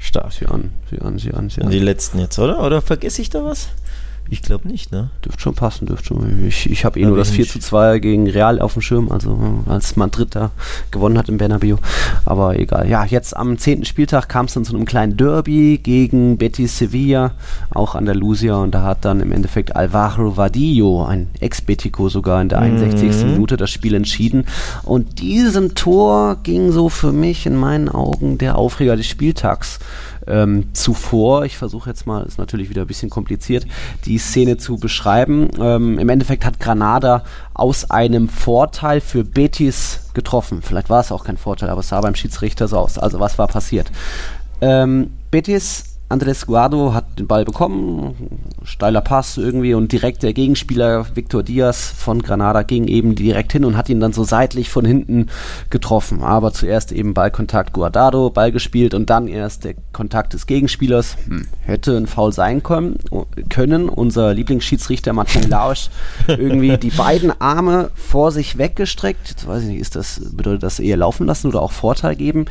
Stark. 0.02 0.34
Sieh 0.34 0.48
an, 0.50 0.72
sieh 0.90 1.00
an, 1.02 1.20
sieh 1.20 1.32
an, 1.32 1.50
sieh 1.50 1.62
Und 1.62 1.68
an. 1.68 1.72
die 1.72 1.80
letzten 1.80 2.18
jetzt, 2.20 2.40
oder? 2.40 2.64
Oder 2.66 2.82
vergesse 2.82 3.22
ich 3.22 3.30
da 3.30 3.44
was? 3.44 3.70
Ich 4.30 4.42
glaube 4.42 4.68
nicht, 4.68 4.94
ne? 4.94 5.10
Dürfte 5.26 5.42
schon 5.42 5.56
passen, 5.56 5.88
dürfte 5.88 6.08
schon. 6.08 6.48
Ich, 6.48 6.70
ich 6.70 6.86
habe 6.86 6.98
eh 7.00 7.06
nur 7.06 7.18
das 7.18 7.32
4 7.32 7.46
zu 7.48 7.60
2 7.60 8.00
gegen 8.00 8.30
Real 8.30 8.62
auf 8.62 8.74
dem 8.74 8.82
Schirm, 8.82 9.12
also 9.12 9.38
als 9.68 9.98
Madrid 9.98 10.36
da 10.36 10.52
gewonnen 10.90 11.18
hat 11.18 11.28
im 11.28 11.38
Bernabeu. 11.38 11.76
Aber 12.24 12.58
egal. 12.58 12.88
Ja, 12.88 13.04
jetzt 13.04 13.36
am 13.36 13.58
10. 13.58 13.84
Spieltag 13.84 14.30
kam 14.30 14.46
es 14.46 14.54
dann 14.54 14.64
zu 14.64 14.74
einem 14.74 14.86
kleinen 14.86 15.18
Derby 15.18 15.80
gegen 15.84 16.38
Betis 16.38 16.78
Sevilla, 16.78 17.32
auch 17.72 17.94
Andalusia. 17.94 18.56
Und 18.56 18.72
da 18.72 18.84
hat 18.84 19.04
dann 19.04 19.20
im 19.20 19.34
Endeffekt 19.34 19.76
Alvaro 19.76 20.38
Vadillo, 20.38 21.04
ein 21.04 21.28
Ex-Betico 21.42 22.08
sogar 22.08 22.42
in 22.42 22.48
der 22.48 22.60
61. 22.60 23.26
Mhm. 23.26 23.32
Minute, 23.34 23.58
das 23.58 23.70
Spiel 23.70 23.94
entschieden. 23.94 24.46
Und 24.84 25.20
diesem 25.20 25.76
Tor 25.76 26.38
ging 26.44 26.72
so 26.72 26.88
für 26.88 27.12
mich 27.12 27.46
in 27.46 27.58
meinen 27.58 27.90
Augen 27.90 28.38
der 28.38 28.58
Aufreger 28.58 28.96
des 28.96 29.08
Spieltags 29.08 29.80
ähm, 30.28 30.70
zuvor. 30.74 31.46
Ich 31.46 31.58
versuche 31.58 31.90
jetzt 31.90 32.06
mal, 32.06 32.24
ist 32.24 32.38
natürlich 32.38 32.70
wieder 32.70 32.82
ein 32.82 32.88
bisschen 32.88 33.10
kompliziert, 33.10 33.66
die 34.06 34.18
Szene 34.18 34.58
zu 34.58 34.78
beschreiben. 34.78 35.50
Ähm, 35.60 36.00
Im 36.00 36.10
Endeffekt 36.10 36.46
hat 36.46 36.60
Granada 36.60 37.24
aus 37.54 37.90
einem 37.92 38.30
Vorteil 38.30 39.02
für 39.02 39.24
Betis 39.24 40.10
getroffen. 40.14 40.62
Vielleicht 40.62 40.90
war 40.90 41.02
es 41.02 41.12
auch 41.12 41.24
kein 41.24 41.38
Vorteil, 41.38 41.70
aber 41.70 41.82
es 41.82 41.90
sah 41.90 42.02
beim 42.02 42.16
Schiedsrichter 42.16 42.68
so 42.68 42.78
aus. 42.78 42.98
Also 42.98 43.20
was 43.20 43.38
war 43.38 43.48
passiert? 43.48 43.92
Ähm, 44.62 45.12
Betis 45.32 45.91
Andres 46.12 46.46
Guardo 46.46 46.94
hat 46.94 47.20
den 47.20 47.28
Ball 47.28 47.46
bekommen, 47.46 48.16
steiler 48.64 49.00
Pass 49.00 49.38
irgendwie 49.38 49.74
und 49.74 49.94
direkt 49.94 50.24
der 50.24 50.34
Gegenspieler 50.34 51.06
Victor 51.16 51.42
Diaz 51.42 51.94
von 51.96 52.22
Granada 52.22 52.64
ging 52.64 52.86
eben 52.88 53.16
direkt 53.16 53.54
hin 53.54 53.64
und 53.64 53.78
hat 53.78 53.88
ihn 53.88 54.02
dann 54.02 54.12
so 54.12 54.26
seitlich 54.26 54.70
von 54.70 54.84
hinten 54.84 55.28
getroffen. 55.70 56.22
Aber 56.22 56.52
zuerst 56.52 56.92
eben 56.92 57.14
Ballkontakt 57.14 57.72
Guardado, 57.72 58.30
Ball 58.30 58.52
gespielt 58.52 58.94
und 58.94 59.10
dann 59.10 59.30
erst 59.30 59.64
der 59.64 59.76
Kontakt 59.94 60.34
des 60.34 60.48
Gegenspielers. 60.48 61.16
Hm, 61.28 61.48
hätte 61.62 61.96
ein 61.96 62.08
Foul 62.08 62.34
sein 62.34 62.62
können. 62.62 62.98
können. 63.50 63.88
Unser 63.88 64.34
Lieblingsschiedsrichter 64.34 65.14
Martin 65.14 65.50
Lausch 65.50 65.90
irgendwie 66.28 66.78
die 66.78 66.90
beiden 66.90 67.32
Arme 67.40 67.90
vor 67.96 68.32
sich 68.32 68.58
weggestreckt. 68.58 69.30
Jetzt 69.30 69.48
weiß 69.48 69.64
ich 69.64 69.70
nicht, 69.70 69.82
ist 69.82 69.96
das, 69.96 70.22
bedeutet 70.34 70.64
das 70.64 70.80
eher 70.80 70.98
laufen 70.98 71.26
lassen 71.26 71.48
oder 71.48 71.62
auch 71.62 71.72
Vorteil 71.72 72.18
geben? 72.18 72.46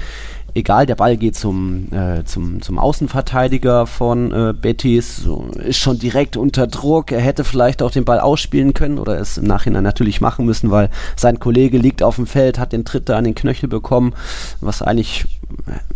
Egal, 0.55 0.87
der 0.87 0.95
Ball 0.95 1.17
geht 1.17 1.37
zum, 1.37 1.93
äh, 1.93 2.25
zum, 2.25 2.63
zum 2.63 2.79
Außenverteidiger 2.79 3.87
von 3.87 4.33
äh, 4.33 4.53
Betis, 4.53 5.29
ist 5.57 5.79
schon 5.79 5.99
direkt 5.99 6.37
unter 6.37 6.67
Druck. 6.67 7.13
Er 7.13 7.21
hätte 7.21 7.45
vielleicht 7.45 7.83
auch 7.83 7.91
den 7.91 8.05
Ball 8.05 8.21
ausspielen 8.21 8.75
können 8.75 8.99
oder 8.99 9.19
es 9.19 9.39
im 9.39 9.45
Nachhinein 9.45 9.85
natürlich 9.85 10.21
machen 10.21 10.47
müssen, 10.47 10.71
weil 10.71 10.91
sein 11.17 11.39
Kollege 11.39 11.79
liegt 11.79 12.03
auf 12.03 12.17
dem 12.17 12.27
Feld, 12.27 12.59
hat 12.59 12.73
den 12.73 12.85
Tritt 12.85 13.09
da 13.09 13.17
an 13.17 13.25
den 13.25 13.35
Knöchel 13.35 13.69
bekommen, 13.69 14.15
was 14.61 14.83
eigentlich, 14.83 15.25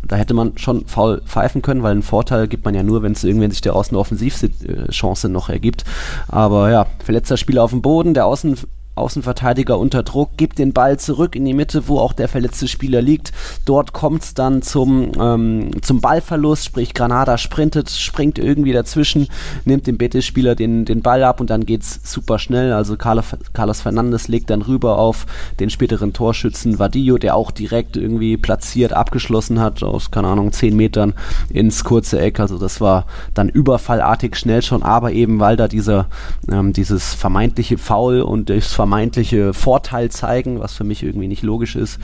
da 0.06 0.16
hätte 0.16 0.34
man 0.34 0.56
schon 0.56 0.86
faul 0.86 1.22
pfeifen 1.24 1.62
können, 1.62 1.82
weil 1.82 1.92
einen 1.92 2.02
Vorteil 2.02 2.48
gibt 2.48 2.64
man 2.64 2.74
ja 2.74 2.82
nur, 2.82 3.02
wenn 3.02 3.12
es 3.12 3.24
irgendwann 3.24 3.50
sich 3.50 3.60
der 3.60 3.76
Außenoffensivchance 3.76 5.28
noch 5.28 5.48
ergibt. 5.48 5.84
Aber 6.28 6.70
ja, 6.70 6.86
verletzter 7.02 7.36
Spieler 7.36 7.62
auf 7.64 7.70
dem 7.70 7.82
Boden, 7.82 8.14
der 8.14 8.26
Außen 8.26 8.56
Außenverteidiger 8.94 9.78
unter 9.78 10.02
Druck, 10.02 10.36
gibt 10.36 10.58
den 10.58 10.72
Ball 10.72 10.98
zurück 10.98 11.34
in 11.36 11.44
die 11.44 11.54
Mitte, 11.54 11.88
wo 11.88 11.98
auch 11.98 12.12
der 12.12 12.28
verletzte 12.28 12.68
Spieler 12.68 13.02
liegt. 13.02 13.32
Dort 13.64 13.92
kommt 13.92 14.22
es 14.22 14.34
dann 14.34 14.62
zum, 14.62 15.12
ähm, 15.20 15.82
zum 15.82 16.00
Ballverlust, 16.00 16.64
sprich 16.64 16.94
Granada 16.94 17.38
sprintet, 17.38 17.90
springt 17.90 18.38
irgendwie 18.38 18.72
dazwischen, 18.72 19.28
nimmt 19.64 19.86
dem 19.86 19.98
Betis-Spieler 19.98 20.54
den, 20.54 20.84
den 20.84 21.02
Ball 21.02 21.24
ab 21.24 21.40
und 21.40 21.50
dann 21.50 21.66
geht's 21.66 22.00
super 22.04 22.38
schnell. 22.38 22.72
Also 22.72 22.96
Carlos, 22.96 23.80
Fernandes 23.80 24.28
legt 24.28 24.50
dann 24.50 24.62
rüber 24.62 24.98
auf 24.98 25.26
den 25.60 25.70
späteren 25.70 26.12
Torschützen 26.12 26.78
Vadillo, 26.78 27.18
der 27.18 27.36
auch 27.36 27.50
direkt 27.50 27.96
irgendwie 27.96 28.36
platziert 28.36 28.92
abgeschlossen 28.92 29.60
hat, 29.60 29.82
aus, 29.82 30.10
keine 30.10 30.28
Ahnung, 30.28 30.52
10 30.52 30.76
Metern 30.76 31.14
ins 31.50 31.84
kurze 31.84 32.20
Eck. 32.20 32.40
Also 32.40 32.58
das 32.58 32.80
war 32.80 33.06
dann 33.34 33.48
überfallartig 33.48 34.36
schnell 34.36 34.62
schon, 34.62 34.82
aber 34.82 35.12
eben 35.12 35.40
weil 35.40 35.56
da 35.56 35.68
dieser, 35.68 36.06
ähm, 36.50 36.72
dieses 36.72 37.14
vermeintliche 37.14 37.78
Foul 37.78 38.20
und 38.20 38.50
das 38.50 38.72
vermeintliche 38.84 39.54
Vorteil 39.54 40.10
zeigen, 40.10 40.60
was 40.60 40.74
für 40.74 40.84
mich 40.84 41.02
irgendwie 41.02 41.26
nicht 41.26 41.42
logisch 41.42 41.74
ist. 41.74 41.98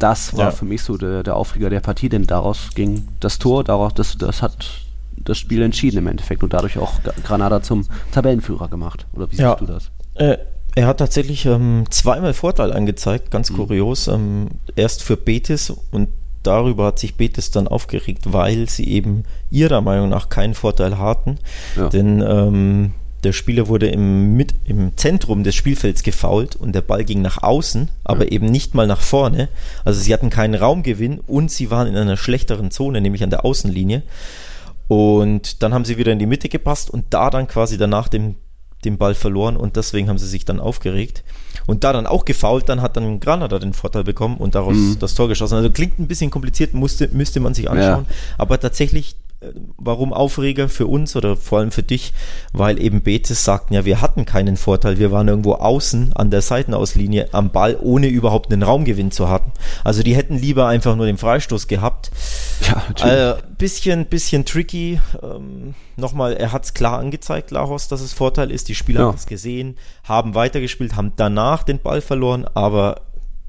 Das 0.00 0.36
war 0.36 0.46
ja. 0.46 0.50
für 0.50 0.64
mich 0.64 0.82
so 0.82 0.96
der, 0.96 1.22
der 1.22 1.36
Aufreger 1.36 1.70
der 1.70 1.78
Partie, 1.78 2.08
denn 2.08 2.26
daraus 2.26 2.70
ging 2.74 3.06
das 3.20 3.38
Tor, 3.38 3.62
daraus, 3.62 3.94
das, 3.94 4.18
das 4.18 4.42
hat 4.42 4.82
das 5.16 5.38
Spiel 5.38 5.62
entschieden 5.62 5.98
im 5.98 6.08
Endeffekt 6.08 6.42
und 6.42 6.52
dadurch 6.52 6.78
auch 6.78 6.94
Granada 7.22 7.62
zum 7.62 7.86
Tabellenführer 8.10 8.66
gemacht. 8.66 9.06
Oder 9.14 9.30
wie 9.30 9.36
ja. 9.36 9.56
siehst 9.56 9.60
du 9.60 9.72
das? 9.72 9.90
Äh, 10.14 10.38
er 10.74 10.88
hat 10.88 10.98
tatsächlich 10.98 11.46
ähm, 11.46 11.84
zweimal 11.90 12.34
Vorteil 12.34 12.72
angezeigt, 12.72 13.30
ganz 13.30 13.50
mhm. 13.50 13.56
kurios. 13.58 14.08
Ähm, 14.08 14.48
erst 14.74 15.04
für 15.04 15.16
Betis 15.16 15.72
und 15.92 16.08
darüber 16.42 16.86
hat 16.86 16.98
sich 16.98 17.16
Betis 17.16 17.52
dann 17.52 17.68
aufgeregt, 17.68 18.32
weil 18.32 18.68
sie 18.68 18.88
eben 18.88 19.22
ihrer 19.50 19.80
Meinung 19.80 20.08
nach 20.08 20.28
keinen 20.28 20.54
Vorteil 20.54 20.98
hatten. 20.98 21.38
Ja. 21.76 21.88
Denn 21.88 22.20
ähm, 22.20 22.94
der 23.24 23.32
Spieler 23.32 23.68
wurde 23.68 23.88
im, 23.88 24.36
mit, 24.36 24.54
im 24.64 24.96
Zentrum 24.96 25.42
des 25.42 25.54
Spielfelds 25.54 26.02
gefault 26.02 26.56
und 26.56 26.74
der 26.74 26.82
Ball 26.82 27.04
ging 27.04 27.22
nach 27.22 27.42
außen, 27.42 27.88
aber 28.04 28.24
mhm. 28.24 28.30
eben 28.30 28.46
nicht 28.46 28.74
mal 28.74 28.86
nach 28.86 29.00
vorne. 29.00 29.48
Also 29.84 30.00
sie 30.00 30.12
hatten 30.12 30.30
keinen 30.30 30.54
Raumgewinn 30.54 31.20
und 31.20 31.50
sie 31.50 31.70
waren 31.70 31.88
in 31.88 31.96
einer 31.96 32.16
schlechteren 32.16 32.70
Zone, 32.70 33.00
nämlich 33.00 33.22
an 33.22 33.30
der 33.30 33.44
Außenlinie. 33.44 34.02
Und 34.88 35.62
dann 35.62 35.74
haben 35.74 35.84
sie 35.84 35.98
wieder 35.98 36.12
in 36.12 36.18
die 36.18 36.26
Mitte 36.26 36.48
gepasst 36.48 36.90
und 36.90 37.06
da 37.10 37.30
dann 37.30 37.48
quasi 37.48 37.76
danach 37.76 38.08
den, 38.08 38.36
den 38.84 38.98
Ball 38.98 39.14
verloren 39.14 39.56
und 39.56 39.76
deswegen 39.76 40.08
haben 40.08 40.18
sie 40.18 40.28
sich 40.28 40.44
dann 40.44 40.60
aufgeregt. 40.60 41.24
Und 41.66 41.82
da 41.82 41.92
dann 41.92 42.06
auch 42.06 42.24
gefault, 42.24 42.68
dann 42.68 42.80
hat 42.80 42.96
dann 42.96 43.18
Granada 43.18 43.58
den 43.58 43.72
Vorteil 43.72 44.04
bekommen 44.04 44.36
und 44.36 44.54
daraus 44.54 44.76
mhm. 44.76 44.98
das 45.00 45.14
Tor 45.14 45.26
geschossen. 45.26 45.56
Also 45.56 45.70
klingt 45.70 45.98
ein 45.98 46.06
bisschen 46.06 46.30
kompliziert, 46.30 46.74
musste, 46.74 47.08
müsste 47.08 47.40
man 47.40 47.54
sich 47.54 47.68
anschauen. 47.68 48.06
Ja. 48.08 48.14
Aber 48.38 48.60
tatsächlich 48.60 49.16
warum 49.76 50.12
Aufreger 50.12 50.68
für 50.68 50.86
uns 50.86 51.16
oder 51.16 51.36
vor 51.36 51.58
allem 51.58 51.70
für 51.70 51.82
dich? 51.82 52.12
Weil 52.52 52.80
eben 52.80 53.02
Betis 53.02 53.44
sagten 53.44 53.74
ja, 53.74 53.84
wir 53.84 54.00
hatten 54.00 54.24
keinen 54.24 54.56
Vorteil. 54.56 54.98
Wir 54.98 55.12
waren 55.12 55.28
irgendwo 55.28 55.54
außen 55.54 56.12
an 56.14 56.30
der 56.30 56.42
Seitenauslinie 56.42 57.28
am 57.32 57.50
Ball, 57.50 57.76
ohne 57.80 58.08
überhaupt 58.08 58.52
einen 58.52 58.62
Raumgewinn 58.62 59.10
zu 59.10 59.28
haben. 59.28 59.52
Also 59.84 60.02
die 60.02 60.14
hätten 60.14 60.36
lieber 60.36 60.66
einfach 60.68 60.96
nur 60.96 61.06
den 61.06 61.18
Freistoß 61.18 61.68
gehabt. 61.68 62.10
Ja, 62.66 62.82
natürlich. 62.88 63.14
Äh, 63.14 63.34
bisschen, 63.58 64.06
bisschen 64.06 64.44
tricky. 64.44 65.00
Ähm, 65.22 65.74
Nochmal, 65.98 66.34
er 66.34 66.52
hat 66.52 66.64
es 66.64 66.74
klar 66.74 66.98
angezeigt, 66.98 67.50
Lachos, 67.50 67.88
dass 67.88 68.02
es 68.02 68.12
Vorteil 68.12 68.50
ist. 68.50 68.68
Die 68.68 68.74
Spieler 68.74 69.00
ja. 69.00 69.06
haben 69.06 69.16
es 69.16 69.26
gesehen, 69.26 69.78
haben 70.04 70.34
weitergespielt, 70.34 70.94
haben 70.94 71.12
danach 71.16 71.62
den 71.62 71.78
Ball 71.78 72.02
verloren, 72.02 72.46
aber 72.52 73.00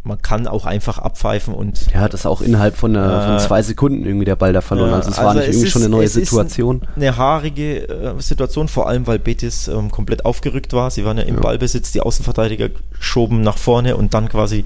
man 0.07 0.21
kann 0.21 0.47
auch 0.47 0.65
einfach 0.65 0.97
abpfeifen 0.97 1.53
und. 1.53 1.91
Ja, 1.93 2.07
das 2.07 2.25
auch 2.25 2.41
innerhalb 2.41 2.77
von, 2.77 2.95
äh, 2.95 3.25
von 3.25 3.39
zwei 3.39 3.61
Sekunden 3.61 4.05
irgendwie 4.05 4.25
der 4.25 4.35
Ball 4.35 4.53
da 4.53 4.61
verloren. 4.61 4.93
Also 4.93 5.09
es 5.09 5.17
also 5.17 5.27
war 5.27 5.33
nicht 5.33 5.43
es 5.43 5.49
irgendwie 5.49 5.67
ist, 5.67 5.73
schon 5.73 5.81
eine 5.83 5.89
neue 5.89 6.07
Situation. 6.07 6.81
eine 6.95 7.17
haarige 7.17 7.87
äh, 7.87 8.21
Situation, 8.21 8.67
vor 8.67 8.87
allem 8.87 9.05
weil 9.05 9.19
Betis 9.19 9.67
ähm, 9.67 9.91
komplett 9.91 10.25
aufgerückt 10.25 10.73
war. 10.73 10.89
Sie 10.89 11.05
waren 11.05 11.17
ja 11.17 11.23
im 11.23 11.35
ja. 11.35 11.41
Ballbesitz, 11.41 11.91
die 11.91 12.01
Außenverteidiger 12.01 12.69
schoben 12.99 13.41
nach 13.41 13.57
vorne 13.57 13.97
und 13.97 14.13
dann 14.13 14.29
quasi 14.29 14.63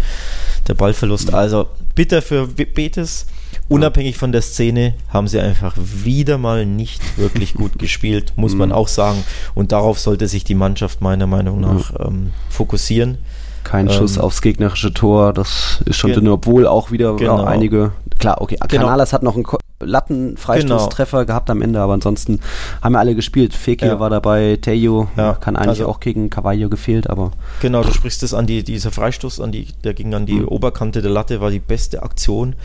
der 0.67 0.75
Ballverlust. 0.75 1.33
Also 1.33 1.67
bitter 1.95 2.21
für 2.21 2.47
Betis. 2.47 3.25
Unabhängig 3.67 4.17
von 4.17 4.33
der 4.33 4.41
Szene 4.41 4.95
haben 5.09 5.27
sie 5.27 5.39
einfach 5.39 5.75
wieder 5.77 6.37
mal 6.37 6.65
nicht 6.65 7.01
wirklich 7.17 7.53
gut 7.53 7.79
gespielt, 7.79 8.33
muss 8.35 8.53
man 8.53 8.69
mhm. 8.69 8.75
auch 8.75 8.87
sagen. 8.87 9.23
Und 9.55 9.71
darauf 9.71 9.99
sollte 9.99 10.27
sich 10.27 10.43
die 10.43 10.55
Mannschaft 10.55 11.01
meiner 11.01 11.27
Meinung 11.27 11.61
nach 11.61 11.93
ähm, 11.99 12.31
fokussieren. 12.49 13.17
Kein 13.63 13.87
ähm, 13.87 13.93
Schuss 13.93 14.17
aufs 14.17 14.41
gegnerische 14.41 14.93
Tor, 14.93 15.33
das 15.33 15.81
ist 15.85 15.97
schon 15.97 16.13
dünn, 16.13 16.27
obwohl 16.27 16.67
auch 16.67 16.91
wieder 16.91 17.15
genau. 17.15 17.43
einige. 17.43 17.91
Klar, 18.19 18.41
okay, 18.41 18.57
genau. 18.67 18.89
Hat 18.89 19.23
noch 19.23 19.35
einen 19.35 19.45
Lattenfreistoßtreffer 19.79 21.19
genau. 21.19 21.27
gehabt 21.27 21.49
am 21.49 21.61
Ende, 21.61 21.79
aber 21.79 21.93
ansonsten 21.93 22.39
haben 22.81 22.93
wir 22.93 22.99
alle 22.99 23.15
gespielt. 23.15 23.53
Fekir 23.53 23.87
ja. 23.87 23.99
war 23.99 24.09
dabei, 24.09 24.57
Tejo 24.61 25.07
ja. 25.17 25.33
kann 25.33 25.55
eigentlich 25.55 25.79
also, 25.79 25.87
auch 25.87 25.99
gegen 25.99 26.29
Cavallo 26.29 26.69
gefehlt, 26.69 27.09
aber. 27.09 27.31
Genau, 27.61 27.83
du 27.83 27.91
sprichst 27.91 28.23
es 28.23 28.33
an 28.33 28.47
die, 28.47 28.63
dieser 28.63 28.91
Freistoß, 28.91 29.39
an 29.41 29.51
die, 29.51 29.67
der 29.83 29.93
ging 29.93 30.13
an 30.13 30.25
die 30.25 30.41
mhm. 30.41 30.47
Oberkante 30.47 31.01
der 31.01 31.11
Latte, 31.11 31.41
war 31.41 31.49
die 31.49 31.59
beste 31.59 32.03
Aktion. 32.03 32.55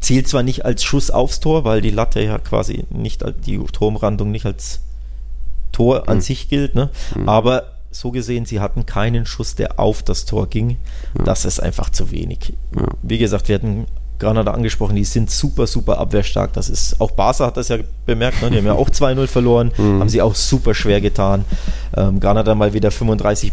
Zählt 0.00 0.28
zwar 0.28 0.42
nicht 0.42 0.64
als 0.64 0.84
Schuss 0.84 1.10
aufs 1.10 1.40
Tor, 1.40 1.64
weil 1.64 1.80
die 1.80 1.90
Latte 1.90 2.20
ja 2.20 2.38
quasi 2.38 2.84
nicht, 2.90 3.24
die 3.46 3.58
Turmrandung 3.72 4.30
nicht 4.30 4.46
als 4.46 4.80
Tor 5.72 6.02
mhm. 6.02 6.08
an 6.08 6.20
sich 6.20 6.48
gilt, 6.48 6.74
ne? 6.74 6.90
Mhm. 7.14 7.28
aber 7.28 7.73
so 7.94 8.10
gesehen, 8.10 8.44
sie 8.44 8.60
hatten 8.60 8.86
keinen 8.86 9.26
Schuss, 9.26 9.54
der 9.54 9.78
auf 9.78 10.02
das 10.02 10.24
Tor 10.24 10.48
ging. 10.48 10.76
Ja. 11.16 11.24
Das 11.24 11.44
ist 11.44 11.60
einfach 11.60 11.90
zu 11.90 12.10
wenig. 12.10 12.54
Ja. 12.76 12.86
Wie 13.02 13.18
gesagt, 13.18 13.48
wir 13.48 13.54
hatten 13.54 13.86
Granada 14.18 14.52
angesprochen, 14.52 14.96
die 14.96 15.04
sind 15.04 15.30
super, 15.30 15.66
super 15.66 15.98
abwehrstark. 15.98 16.52
Das 16.52 16.68
ist, 16.68 17.00
auch 17.00 17.10
Barca 17.10 17.46
hat 17.46 17.56
das 17.56 17.68
ja 17.68 17.78
bemerkt, 18.06 18.42
ne? 18.42 18.50
die 18.50 18.58
haben 18.58 18.66
ja 18.66 18.74
auch 18.74 18.90
2-0 18.90 19.26
verloren, 19.26 19.72
mhm. 19.76 20.00
haben 20.00 20.08
sie 20.08 20.22
auch 20.22 20.34
super 20.34 20.74
schwer 20.74 21.00
getan. 21.00 21.44
Ähm, 21.96 22.20
Granada 22.20 22.54
mal 22.54 22.72
wieder 22.72 22.90
35% 22.90 23.50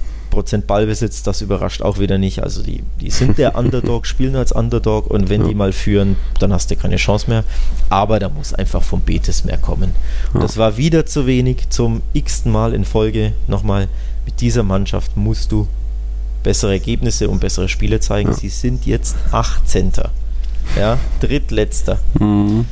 Ballbesitz, 0.67 1.23
das 1.23 1.41
überrascht 1.41 1.81
auch 1.81 1.99
wieder 1.99 2.17
nicht. 2.17 2.43
Also 2.43 2.61
die, 2.61 2.83
die 2.99 3.09
sind 3.09 3.37
der 3.39 3.55
Underdog, 3.57 4.05
spielen 4.05 4.35
als 4.35 4.51
Underdog 4.51 5.09
und 5.09 5.29
wenn 5.29 5.41
ja. 5.41 5.47
die 5.47 5.55
mal 5.55 5.73
führen, 5.73 6.15
dann 6.39 6.53
hast 6.53 6.69
du 6.69 6.75
keine 6.75 6.97
Chance 6.97 7.29
mehr. 7.29 7.43
Aber 7.89 8.19
da 8.19 8.29
muss 8.29 8.53
einfach 8.53 8.83
vom 8.83 9.01
Betis 9.01 9.43
mehr 9.43 9.57
kommen. 9.57 9.93
Und 10.33 10.41
ja. 10.41 10.41
das 10.41 10.57
war 10.57 10.77
wieder 10.77 11.07
zu 11.07 11.25
wenig 11.25 11.69
zum 11.69 12.03
x-ten 12.13 12.51
Mal 12.51 12.73
in 12.73 12.85
Folge 12.85 13.33
nochmal 13.47 13.87
mit 14.25 14.41
dieser 14.41 14.63
Mannschaft 14.63 15.15
musst 15.17 15.51
du 15.51 15.67
bessere 16.43 16.71
Ergebnisse 16.73 17.29
und 17.29 17.39
bessere 17.39 17.69
Spiele 17.69 17.99
zeigen. 17.99 18.29
Ja. 18.29 18.35
Sie 18.35 18.49
sind 18.49 18.85
jetzt 18.85 19.15
18. 19.31 19.91
Ja, 20.77 20.97
drittletzter. 21.19 21.99
Mhm. 22.19 22.65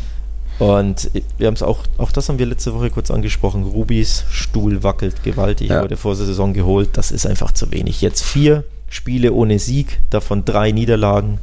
Und 0.59 1.09
wir 1.37 1.47
haben 1.47 1.53
es 1.53 1.63
auch, 1.63 1.79
auch 1.97 2.11
das 2.11 2.27
haben 2.27 2.37
wir 2.37 2.45
letzte 2.45 2.73
Woche 2.73 2.89
kurz 2.89 3.11
angesprochen. 3.11 3.63
Rubis 3.63 4.25
Stuhl 4.29 4.83
wackelt 4.83 5.23
gewaltig, 5.23 5.69
Ja. 5.69 5.81
wurde 5.81 5.95
vor 5.97 6.15
der 6.15 6.25
Saison 6.25 6.53
geholt. 6.53 6.89
Das 6.93 7.11
ist 7.11 7.25
einfach 7.25 7.51
zu 7.53 7.71
wenig. 7.71 8.01
Jetzt 8.01 8.23
vier 8.23 8.63
Spiele 8.89 9.31
ohne 9.33 9.57
Sieg, 9.59 9.99
davon 10.09 10.43
drei 10.45 10.71
Niederlagen. 10.71 11.39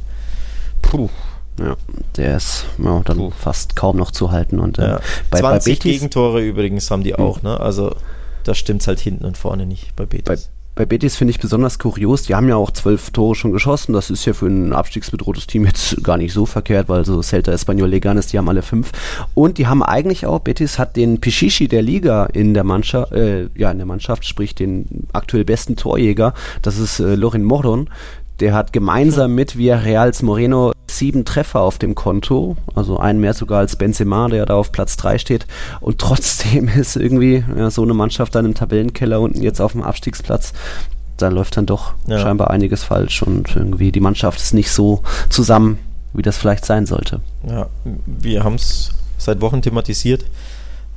Puh. 0.81 1.09
Ja, 1.59 1.75
der 2.15 2.37
ist 2.37 2.65
ja, 2.77 3.01
dann 3.05 3.17
Puh. 3.17 3.31
fast 3.31 3.75
kaum 3.75 3.97
noch 3.97 4.11
zu 4.11 4.31
halten. 4.31 4.59
Und 4.59 4.77
äh, 4.77 4.83
Ja. 4.87 4.95
bei, 5.31 5.39
bei 5.41 5.57
20 5.59 5.79
Betis, 5.79 5.91
Gegentore 5.93 6.41
übrigens 6.43 6.91
haben 6.91 7.03
die 7.03 7.15
auch, 7.15 7.41
ne? 7.41 7.59
Also 7.59 7.95
da 8.47 8.55
stimmt 8.55 8.81
es 8.81 8.87
halt 8.87 8.99
hinten 8.99 9.25
und 9.25 9.37
vorne 9.37 9.65
nicht 9.65 9.95
bei 9.95 10.05
bei, 10.05 10.17
Betis. 10.17 10.49
bei 10.75 10.85
Betis 10.85 11.15
finde 11.15 11.31
ich 11.31 11.39
besonders 11.39 11.79
kurios. 11.79 12.23
Die 12.23 12.35
haben 12.35 12.47
ja 12.47 12.55
auch 12.55 12.71
zwölf 12.71 13.11
Tore 13.11 13.35
schon 13.35 13.51
geschossen. 13.51 13.93
Das 13.93 14.09
ist 14.09 14.25
ja 14.25 14.33
für 14.33 14.47
ein 14.47 14.73
abstiegsbedrohtes 14.73 15.47
Team 15.47 15.65
jetzt 15.65 16.03
gar 16.03 16.17
nicht 16.17 16.33
so 16.33 16.45
verkehrt, 16.45 16.89
weil 16.89 17.03
so 17.05 17.21
Celta 17.21 17.51
Espanyol 17.51 17.89
Leganes, 17.89 18.27
die 18.27 18.37
haben 18.37 18.49
alle 18.49 18.61
fünf. 18.61 18.91
Und 19.33 19.57
die 19.57 19.67
haben 19.67 19.83
eigentlich 19.83 20.25
auch, 20.25 20.39
Betis 20.39 20.79
hat 20.79 20.95
den 20.95 21.19
Pichichi 21.19 21.67
der 21.67 21.81
Liga 21.81 22.25
in 22.25 22.53
der 22.53 22.63
Mannschaft, 22.63 23.11
äh, 23.11 23.49
ja, 23.55 23.71
in 23.71 23.77
der 23.77 23.87
Mannschaft, 23.87 24.25
sprich 24.25 24.55
den 24.55 25.07
aktuell 25.13 25.43
besten 25.43 25.75
Torjäger. 25.75 26.33
Das 26.61 26.77
ist 26.77 26.99
äh, 26.99 27.15
Lorin 27.15 27.43
Moron. 27.43 27.89
Der 28.39 28.53
hat 28.53 28.71
gemeinsam 28.71 29.33
mit 29.33 29.57
Villarreals 29.57 30.21
Moreno 30.21 30.71
sieben 30.97 31.25
Treffer 31.25 31.61
auf 31.61 31.77
dem 31.77 31.95
Konto, 31.95 32.57
also 32.75 32.97
einen 32.97 33.19
mehr 33.19 33.33
sogar 33.33 33.59
als 33.59 33.75
Benzema, 33.75 34.27
der 34.27 34.45
da 34.45 34.55
auf 34.55 34.71
Platz 34.71 34.97
drei 34.97 35.17
steht. 35.17 35.45
Und 35.79 35.99
trotzdem 35.99 36.67
ist 36.77 36.95
irgendwie 36.95 37.43
ja, 37.57 37.69
so 37.69 37.83
eine 37.83 37.93
Mannschaft 37.93 38.35
dann 38.35 38.45
im 38.45 38.53
Tabellenkeller 38.53 39.19
unten 39.21 39.41
jetzt 39.41 39.61
auf 39.61 39.71
dem 39.73 39.83
Abstiegsplatz. 39.83 40.53
Da 41.17 41.29
läuft 41.29 41.57
dann 41.57 41.65
doch 41.65 41.93
Ja. 42.07 42.19
scheinbar 42.19 42.51
einiges 42.51 42.83
falsch 42.83 43.23
und 43.23 43.55
irgendwie 43.55 43.91
die 43.91 43.99
Mannschaft 43.99 44.39
ist 44.39 44.53
nicht 44.53 44.71
so 44.71 45.01
zusammen, 45.29 45.79
wie 46.13 46.21
das 46.21 46.37
vielleicht 46.37 46.65
sein 46.65 46.85
sollte. 46.85 47.21
Ja, 47.47 47.67
wir 48.05 48.43
haben 48.43 48.55
es 48.55 48.91
seit 49.17 49.41
Wochen 49.41 49.61
thematisiert. 49.61 50.25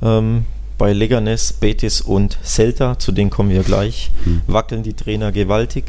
Ähm, 0.01 0.45
bei 0.77 0.93
Leganes, 0.93 1.53
Betis 1.53 2.01
und 2.01 2.37
Celta, 2.43 2.97
zu 2.97 3.11
denen 3.11 3.29
kommen 3.29 3.49
wir 3.51 3.61
gleich, 3.63 4.11
wackeln 4.47 4.81
die 4.83 4.93
Trainer 4.95 5.31
gewaltig. 5.31 5.85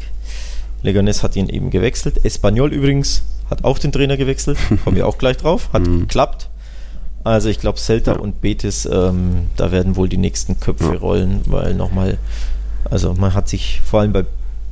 Leganes 0.83 1.23
hat 1.23 1.35
ihn 1.35 1.49
eben 1.49 1.69
gewechselt. 1.71 2.23
Espanyol 2.25 2.71
übrigens 2.73 3.23
hat 3.49 3.63
auch 3.63 3.79
den 3.79 3.91
Trainer 3.91 4.17
gewechselt. 4.17 4.57
Kommen 4.83 4.95
wir 4.95 5.07
auch 5.07 5.17
gleich 5.17 5.37
drauf. 5.37 5.69
Hat 5.73 5.85
Mhm. 5.87 6.01
geklappt. 6.01 6.49
Also 7.23 7.47
ich 7.49 7.59
glaube, 7.59 7.79
Celta 7.79 8.13
Ja. 8.13 8.19
und 8.19 8.41
Betis, 8.41 8.85
ähm, 8.85 9.47
da 9.55 9.71
werden 9.71 9.95
wohl 9.95 10.09
die 10.09 10.17
nächsten 10.17 10.59
Köpfe 10.59 10.93
Ja. 10.93 10.99
rollen, 10.99 11.41
weil 11.45 11.73
nochmal, 11.73 12.17
also 12.89 13.13
man 13.13 13.33
hat 13.33 13.47
sich, 13.47 13.79
vor 13.83 14.01
allem 14.01 14.11
bei, 14.11 14.25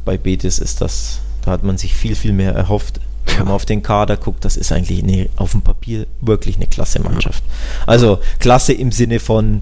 bei 0.04 0.18
Betis 0.18 0.60
ist 0.60 0.82
das, 0.82 1.20
da 1.46 1.52
hat 1.52 1.64
man 1.64 1.78
sich 1.78 1.94
viel, 1.94 2.16
viel 2.16 2.34
mehr 2.34 2.54
erhofft. 2.54 3.00
Wenn 3.26 3.46
man 3.46 3.54
auf 3.54 3.66
den 3.66 3.84
Kader 3.84 4.18
guckt, 4.18 4.44
das 4.44 4.58
ist 4.58 4.72
eigentlich 4.72 5.02
eine, 5.04 5.30
auf 5.38 5.52
dem 5.52 5.62
Papier 5.62 6.08
wirklich 6.20 6.58
eine 6.58 6.68
klasse 6.68 7.00
Mannschaft. 7.00 7.44
Also 7.86 8.20
klasse 8.40 8.74
im 8.74 8.92
Sinne 8.92 9.20
von 9.20 9.62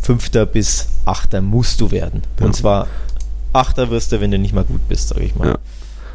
Fünfter 0.00 0.46
bis 0.46 0.88
Achter 1.04 1.42
musst 1.42 1.80
du 1.80 1.90
werden. 1.90 2.22
Und 2.40 2.54
zwar 2.56 2.86
Achter 3.52 3.90
wirst 3.90 4.12
du, 4.12 4.20
wenn 4.20 4.30
du 4.30 4.38
nicht 4.38 4.54
mal 4.54 4.64
gut 4.64 4.88
bist, 4.88 5.08
sag 5.08 5.18
ich 5.20 5.34
mal. 5.34 5.58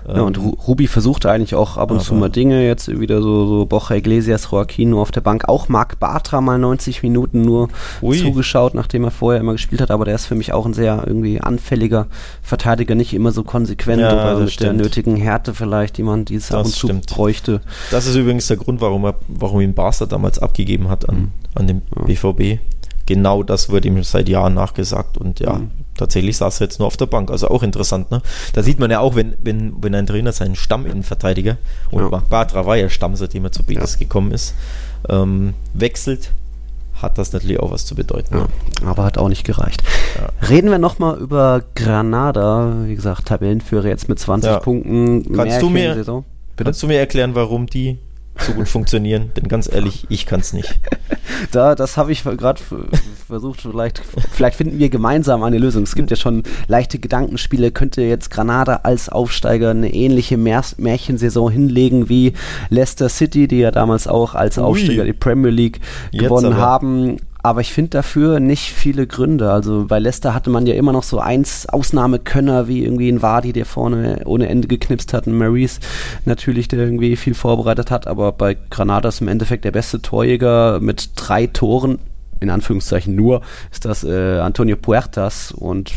Ja. 0.07 0.15
Ja, 0.17 0.21
und 0.23 0.37
Ru 0.37 0.49
Rubi 0.67 0.87
versuchte 0.87 1.31
eigentlich 1.31 1.55
auch 1.55 1.77
ab 1.77 1.89
und 1.91 2.01
zu 2.01 2.13
mal 2.13 2.29
Dinge, 2.29 2.65
jetzt 2.65 2.87
wieder 2.99 3.21
so, 3.21 3.47
so 3.47 3.65
Bocha 3.65 3.95
Iglesias, 3.95 4.49
Joaquin 4.51 4.89
nur 4.89 5.01
auf 5.01 5.11
der 5.11 5.21
Bank. 5.21 5.47
Auch 5.47 5.69
Marc 5.69 5.99
Bartra 5.99 6.41
mal 6.41 6.57
90 6.59 7.03
Minuten 7.03 7.41
nur 7.41 7.69
Ui. 8.01 8.17
zugeschaut, 8.17 8.73
nachdem 8.73 9.03
er 9.05 9.11
vorher 9.11 9.39
immer 9.39 9.53
gespielt 9.53 9.81
hat, 9.81 9.91
aber 9.91 10.05
der 10.05 10.15
ist 10.15 10.25
für 10.25 10.35
mich 10.35 10.51
auch 10.53 10.65
ein 10.65 10.73
sehr 10.73 11.03
irgendwie 11.07 11.39
anfälliger 11.39 12.07
Verteidiger, 12.41 12.95
nicht 12.95 13.13
immer 13.13 13.31
so 13.31 13.43
konsequent 13.43 14.01
Ja, 14.01 14.11
oder 14.13 14.33
mit 14.39 14.41
der 14.45 14.47
stimmt. 14.49 14.77
nötigen 14.81 15.15
Härte 15.15 15.53
vielleicht, 15.53 15.97
die 15.97 16.03
man 16.03 16.25
dieses 16.25 16.51
ab 16.51 16.59
Das 16.59 16.67
und 16.67 16.73
zu 16.73 16.87
stimmt. 16.87 17.07
bräuchte. 17.07 17.61
Das 17.91 18.05
ist 18.05 18.15
übrigens 18.15 18.47
der 18.47 18.57
Grund, 18.57 18.81
warum 18.81 19.05
er, 19.05 19.15
warum 19.27 19.61
ihn 19.61 19.73
Barca 19.73 20.05
damals 20.05 20.39
abgegeben 20.39 20.89
hat 20.89 21.07
an, 21.07 21.31
an 21.55 21.67
den 21.67 21.81
Ja. 21.95 22.03
BVB. 22.05 22.59
Genau 23.05 23.43
das 23.43 23.69
wird 23.69 23.83
ihm 23.85 24.01
seit 24.03 24.29
Jahren 24.29 24.53
nachgesagt 24.53 25.17
und 25.17 25.39
ja, 25.41 25.55
Mhm. 25.55 25.71
Tatsächlich 26.03 26.37
saß 26.37 26.61
er 26.61 26.65
jetzt 26.65 26.79
nur 26.79 26.87
auf 26.87 26.97
der 26.97 27.05
Bank. 27.07 27.31
Also 27.31 27.47
auch 27.49 27.63
interessant, 27.63 28.11
ne? 28.11 28.21
Da 28.53 28.61
sieht 28.63 28.79
man 28.79 28.91
ja 28.91 28.99
auch, 28.99 29.15
wenn, 29.15 29.33
wenn, 29.41 29.73
wenn 29.81 29.95
ein 29.95 30.05
Trainer 30.05 30.31
seinen 30.31 30.55
Stamminnenverteidiger, 30.55 31.57
und 31.91 32.03
Ja. 32.03 32.09
Marc 32.09 32.29
Bartra 32.29 32.65
war 32.65 32.75
ja 32.77 32.89
Stamm, 32.89 33.15
seitdem 33.15 33.45
er 33.45 33.51
zu 33.51 33.63
Betis 33.63 33.97
gekommen 33.97 34.31
ist, 34.31 34.53
ähm, 35.09 35.53
wechselt, 35.73 36.31
hat 37.01 37.17
das 37.17 37.33
natürlich 37.33 37.59
auch 37.59 37.71
was 37.71 37.85
zu 37.85 37.95
bedeuten. 37.95 38.35
Ja, 38.35 38.47
aber 38.87 39.03
hat 39.03 39.17
auch 39.17 39.29
nicht 39.29 39.43
gereicht. 39.45 39.83
Ja. 40.15 40.47
Reden 40.47 40.69
wir 40.71 40.77
nochmal 40.77 41.17
über 41.17 41.63
Granada. 41.75 42.73
Wie 42.85 42.95
gesagt, 42.95 43.25
Tabellenführer 43.27 43.87
jetzt 43.87 44.07
mit 44.09 44.19
20 44.19 44.49
Ja. 44.51 44.59
Punkten. 44.59 45.33
Kannst 45.35 45.61
du 45.61 45.69
mir-? 45.69 46.23
Kannst 46.55 46.83
du 46.83 46.87
mir 46.87 46.99
erklären, 46.99 47.33
warum 47.35 47.65
die 47.67 47.97
so 48.37 48.53
gut 48.53 48.67
funktionieren? 48.67 49.31
Denn 49.35 49.47
ganz 49.47 49.71
ehrlich, 49.71 50.05
ich 50.09 50.25
kann 50.25 50.39
es 50.39 50.53
nicht. 50.53 50.79
Da, 51.51 51.75
das 51.75 51.97
habe 51.97 52.11
ich 52.11 52.23
gerade 52.23 52.61
versucht, 53.27 53.61
vielleicht, 53.61 54.01
vielleicht 54.31 54.57
finden 54.57 54.79
wir 54.79 54.89
gemeinsam 54.89 55.43
eine 55.43 55.57
Lösung. 55.57 55.83
Es 55.83 55.95
gibt 55.95 56.09
ja 56.11 56.15
schon 56.15 56.43
leichte 56.67 56.99
Gedankenspiele. 56.99 57.71
Könnte 57.71 58.01
jetzt 58.01 58.29
Granada 58.29 58.81
als 58.83 59.09
Aufsteiger 59.09 59.71
eine 59.71 59.93
ähnliche 59.93 60.37
Mär 60.37 60.63
Märchensaison 60.77 61.51
hinlegen 61.51 62.09
wie 62.09 62.33
Leicester 62.69 63.09
City, 63.09 63.47
die 63.47 63.59
ja 63.59 63.71
damals 63.71 64.07
auch 64.07 64.35
als 64.35 64.57
Ui. 64.57 64.63
Aufsteiger 64.63 65.03
die 65.05 65.13
Premier 65.13 65.51
League 65.51 65.79
gewonnen 66.11 66.57
haben. 66.57 67.17
Aber 67.45 67.59
ich 67.59 67.73
finde 67.73 67.89
dafür 67.89 68.39
nicht 68.39 68.71
viele 68.71 69.05
Gründe. 69.05 69.51
Also 69.51 69.85
bei 69.85 69.99
Leicester 69.99 70.33
hatte 70.33 70.49
man 70.49 70.65
ja 70.65 70.75
immer 70.75 70.93
noch 70.93 71.03
so 71.03 71.19
eins 71.19 71.67
Ausnahmekönner 71.67 72.69
wie 72.69 72.83
irgendwie 72.85 73.09
ein 73.09 73.21
Wadi, 73.21 73.51
der 73.51 73.65
vorne 73.65 74.21
ohne 74.23 74.47
Ende 74.47 74.69
geknipst 74.69 75.11
hat, 75.13 75.27
ein 75.27 75.37
Maurice 75.37 75.81
natürlich, 76.23 76.69
der 76.69 76.79
irgendwie 76.79 77.17
viel 77.17 77.33
vorbereitet 77.33 77.91
hat. 77.91 78.07
Aber 78.07 78.31
bei 78.31 78.55
Granada 78.69 79.09
ist 79.09 79.19
im 79.19 79.27
Endeffekt 79.27 79.65
der 79.65 79.71
beste 79.71 80.01
Torjäger 80.01 80.79
mit 80.79 81.09
drei 81.17 81.47
Toren 81.47 81.99
in 82.43 82.49
Anführungszeichen 82.51 83.15
nur, 83.15 83.41
ist 83.71 83.85
das 83.85 84.03
äh, 84.03 84.37
Antonio 84.39 84.75
Puertas 84.75 85.51
und 85.51 85.91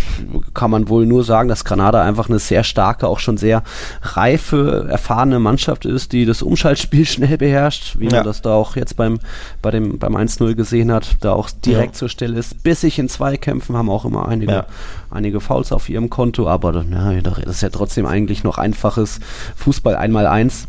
kann 0.54 0.70
man 0.70 0.88
wohl 0.88 1.04
nur 1.04 1.24
sagen, 1.24 1.48
dass 1.48 1.64
Granada 1.64 2.02
einfach 2.02 2.28
eine 2.28 2.38
sehr 2.38 2.64
starke, 2.64 3.06
auch 3.08 3.18
schon 3.18 3.36
sehr 3.36 3.62
reife, 4.02 4.86
erfahrene 4.88 5.38
Mannschaft 5.38 5.84
ist, 5.84 6.12
die 6.12 6.24
das 6.24 6.42
Umschaltspiel 6.42 7.04
schnell 7.06 7.36
beherrscht, 7.36 7.98
wie 7.98 8.06
Ja. 8.06 8.16
man 8.16 8.24
das 8.24 8.40
da 8.42 8.54
auch 8.54 8.76
jetzt 8.76 8.96
beim, 8.96 9.18
bei 9.62 9.70
dem, 9.70 9.98
beim 9.98 10.16
1-0 10.16 10.54
gesehen 10.54 10.90
hat, 10.92 11.16
da 11.20 11.32
auch 11.32 11.50
direkt 11.50 11.94
Ja. 11.94 11.98
zur 11.98 12.08
Stelle 12.08 12.38
ist, 12.38 12.62
bissig 12.62 12.98
in 12.98 13.08
Zweikämpfen, 13.08 13.76
haben 13.76 13.90
auch 13.90 14.04
immer 14.04 14.28
einige, 14.28 14.52
Ja. 14.52 14.66
einige 15.10 15.40
Fouls 15.40 15.72
auf 15.72 15.88
ihrem 15.88 16.08
Konto, 16.10 16.48
aber 16.48 16.84
ja, 16.90 17.12
das 17.20 17.38
ist 17.56 17.60
ja 17.62 17.68
trotzdem 17.70 18.06
eigentlich 18.06 18.44
noch 18.44 18.58
einfaches 18.58 19.18
Fußball 19.56 19.96
einmal 19.96 20.26
eins. 20.26 20.66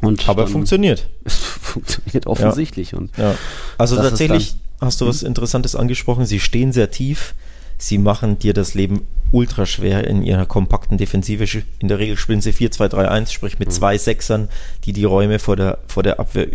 Und 0.00 0.28
Aber 0.28 0.46
funktioniert. 0.46 1.08
es 1.24 1.36
funktioniert 1.38 2.26
offensichtlich 2.26 2.94
und 2.94 3.16
Ja. 3.16 3.34
Also 3.78 3.96
tatsächlich 3.96 4.56
hast 4.80 5.00
du 5.00 5.06
was 5.06 5.22
Interessantes 5.22 5.74
angesprochen. 5.74 6.26
Sie 6.26 6.40
stehen 6.40 6.72
sehr 6.72 6.90
tief. 6.90 7.34
Sie 7.78 7.98
machen 7.98 8.38
dir 8.38 8.54
das 8.54 8.74
Leben 8.74 9.06
ultra 9.30 9.66
schwer 9.66 10.06
in 10.06 10.22
ihrer 10.22 10.46
kompakten 10.46 10.98
Defensive. 10.98 11.62
In 11.78 11.88
der 11.88 11.98
Regel 11.98 12.16
spielen 12.16 12.40
sie 12.40 12.52
4-2-3-1, 12.52 13.30
sprich 13.30 13.58
mit 13.58 13.72
zwei 13.72 13.98
Sechsern, 13.98 14.48
die 14.84 14.92
die 14.92 15.04
Räume 15.04 15.38
vor 15.38 15.56
der, 15.56 15.78
vor 15.86 16.02
der 16.02 16.18
Abwehr 16.18 16.48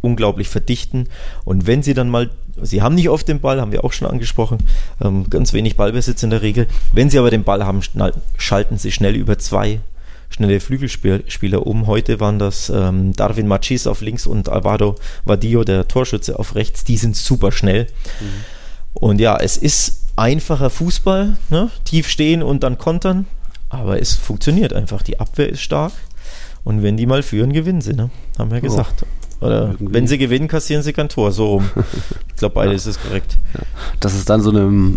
unglaublich 0.00 0.48
verdichten. 0.48 1.08
Und 1.44 1.66
wenn 1.66 1.82
sie 1.82 1.94
dann 1.94 2.10
mal, 2.10 2.30
sie 2.60 2.82
haben 2.82 2.94
nicht 2.94 3.08
oft 3.08 3.26
den 3.28 3.40
Ball, 3.40 3.60
haben 3.60 3.72
wir 3.72 3.84
auch 3.84 3.92
schon 3.92 4.08
angesprochen, 4.08 4.58
ähm, 5.02 5.30
ganz 5.30 5.52
wenig 5.52 5.76
Ballbesitz 5.76 6.22
in 6.22 6.30
der 6.30 6.42
Regel. 6.42 6.66
Wenn 6.92 7.10
sie 7.10 7.18
aber 7.18 7.30
den 7.30 7.44
Ball 7.44 7.64
haben, 7.64 7.82
schnall, 7.82 8.12
schalten 8.36 8.78
sie 8.78 8.92
schnell 8.92 9.16
über 9.16 9.38
zwei 9.38 9.80
schnelle 10.36 10.60
Flügelspieler 10.60 11.66
um. 11.66 11.86
Heute 11.86 12.20
waren 12.20 12.38
das 12.38 12.68
ähm, 12.68 13.12
Darwin 13.14 13.48
Machis 13.48 13.86
auf 13.86 14.02
links 14.02 14.26
und 14.26 14.50
Alvaro 14.50 14.96
Vadillo, 15.24 15.64
der 15.64 15.88
Torschütze, 15.88 16.38
auf 16.38 16.54
rechts. 16.54 16.84
Die 16.84 16.98
sind 16.98 17.16
super 17.16 17.52
schnell. 17.52 17.86
Und 18.92 19.18
ja, 19.18 19.38
es 19.38 19.56
ist 19.56 20.02
einfacher 20.16 20.68
Fußball, 20.68 21.36
ne? 21.48 21.70
tief 21.84 22.08
stehen 22.08 22.42
und 22.42 22.62
dann 22.62 22.76
kontern. 22.76 23.26
Aber 23.70 24.00
es 24.00 24.14
funktioniert 24.14 24.74
einfach. 24.74 25.02
Die 25.02 25.18
Abwehr 25.20 25.48
ist 25.48 25.62
stark. 25.62 25.92
Und 26.64 26.82
wenn 26.82 26.96
die 26.96 27.06
mal 27.06 27.22
führen, 27.22 27.52
gewinnen 27.52 27.80
sie, 27.80 27.94
ne? 27.94 28.10
Haben 28.38 28.50
wir 28.50 28.60
gesagt. 28.60 29.06
Oder 29.40 29.70
Irgendwie. 29.72 29.94
wenn 29.94 30.06
sie 30.06 30.18
gewinnen, 30.18 30.48
kassieren 30.48 30.82
sie 30.82 30.92
kein 30.92 31.08
Tor. 31.08 31.32
So 31.32 31.46
rum. 31.54 31.70
Ich 32.28 32.40
glaube, 32.40 32.54
beides 32.54 32.86
ist 32.86 33.02
korrekt. 33.02 33.38
dass 34.00 34.14
es 34.14 34.26
dann 34.26 34.42
so 34.42 34.50
eine 34.50 34.94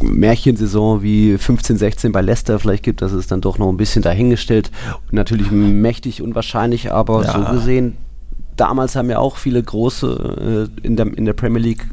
Märchensaison 0.00 1.02
wie 1.02 1.36
15, 1.38 1.76
16 1.76 2.12
bei 2.12 2.20
Leicester 2.20 2.58
vielleicht 2.58 2.82
gibt, 2.82 3.02
das 3.02 3.12
ist 3.12 3.30
dann 3.30 3.40
doch 3.40 3.58
noch 3.58 3.68
ein 3.68 3.76
bisschen 3.76 4.02
dahingestellt. 4.02 4.70
Natürlich 5.10 5.50
mächtig 5.50 6.22
unwahrscheinlich, 6.22 6.92
aber 6.92 7.24
Ja. 7.24 7.32
so 7.46 7.52
gesehen, 7.52 7.96
damals 8.56 8.96
haben 8.96 9.10
ja 9.10 9.18
auch 9.18 9.36
viele 9.36 9.62
große 9.62 10.68
äh, 10.82 10.86
in, 10.86 10.96
der, 10.96 11.06
in 11.16 11.24
der 11.24 11.32
Premier 11.32 11.60
League 11.60 11.86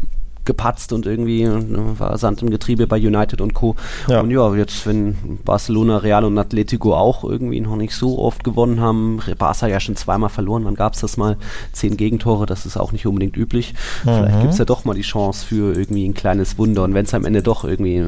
gepatzt 0.50 0.92
und 0.94 1.06
irgendwie 1.06 1.44
äh, 1.44 1.62
war 2.00 2.18
Sand 2.18 2.42
im 2.42 2.50
Getriebe 2.50 2.88
bei 2.88 2.98
United 2.98 3.40
und 3.40 3.54
Co. 3.54 3.76
Ja. 4.08 4.22
Und 4.22 4.32
ja, 4.32 4.54
jetzt, 4.56 4.88
wenn 4.88 5.16
Barcelona, 5.46 5.98
Real 5.98 6.26
und 6.26 6.38
Atletico 6.38 6.96
auch 6.96 7.24
irgendwie 7.24 7.62
noch 7.62 7.76
nicht 7.76 7.94
so 7.94 8.18
oft 8.18 8.44
gewonnen 8.44 8.82
haben, 8.82 9.20
Barca 9.38 9.68
ja 9.68 9.80
schon 9.80 9.96
zweimal 9.96 10.30
verloren, 10.30 10.66
wann 10.66 10.74
gab 10.76 10.96
es 10.96 11.02
das 11.02 11.18
mal? 11.18 11.38
Zehn 11.72 11.96
Gegentore, 11.98 12.48
das 12.48 12.66
ist 12.66 12.78
auch 12.78 12.92
nicht 12.92 13.06
unbedingt 13.06 13.38
üblich. 13.38 13.74
Vielleicht 14.04 14.36
Mhm. 14.38 14.42
gibt 14.42 14.54
es 14.54 14.58
ja 14.60 14.66
doch 14.66 14.86
mal 14.86 14.96
die 14.96 15.02
Chance 15.04 15.46
für 15.46 15.74
irgendwie 15.78 16.08
ein 16.08 16.14
kleines 16.16 16.58
Wunder 16.58 16.84
und 16.84 16.94
wenn 16.96 17.06
es 17.06 17.14
am 17.14 17.26
Ende 17.26 17.44
doch 17.44 17.64
irgendwie 17.64 17.98
äh, 17.98 18.08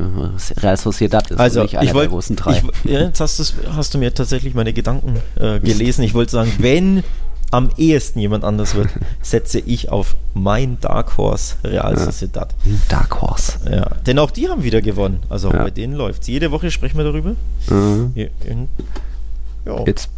Real 0.58 0.78
Sociedad 0.78 1.30
ist 1.30 1.40
Also, 1.40 1.62
nicht 1.62 1.76
einer 1.76 1.84
ich 1.84 1.90
der 1.90 1.96
wollte, 1.96 2.10
großen 2.10 2.36
drei. 2.36 2.64
ich, 2.84 2.92
ja, 2.92 3.00
jetzt 3.02 3.20
hast, 3.20 3.54
hast 3.76 3.94
du 3.94 3.98
mir 4.00 4.14
tatsächlich 4.14 4.54
meine 4.56 4.74
Gedanken 4.74 5.16
äh, 5.36 5.60
gelesen. 5.60 6.04
Ich 6.04 6.14
wollte 6.16 6.32
sagen, 6.32 6.52
wenn 6.60 7.04
am 7.52 7.70
ehesten 7.78 8.20
jemand 8.20 8.44
anders 8.44 8.76
wird, 8.76 8.90
setze 9.22 9.60
ich 9.60 9.90
auf 9.90 10.16
mein 10.34 10.80
Dark 10.80 11.18
Horse 11.18 11.56
Real 11.64 11.98
Sociedad. 11.98 12.56
Dark 12.90 13.22
Horse. 13.22 13.60
Ja, 13.70 13.88
denn 14.08 14.18
auch 14.20 14.32
die 14.32 14.48
haben 14.50 14.64
wieder 14.64 14.82
gewonnen. 14.82 15.20
Also 15.30 15.50
auch 15.50 15.54
Ja. 15.54 15.64
bei 15.64 15.70
denen 15.72 15.94
läuft's. 15.94 16.28
Jede 16.28 16.52
Woche 16.52 16.72
sprechen 16.72 16.98
wir 16.98 17.04
darüber. 17.04 17.36
Mhm. 17.70 18.12
Ja, 18.16 18.28
in- 18.46 18.68
ja. 19.66 19.84
Jetzt, 19.86 20.10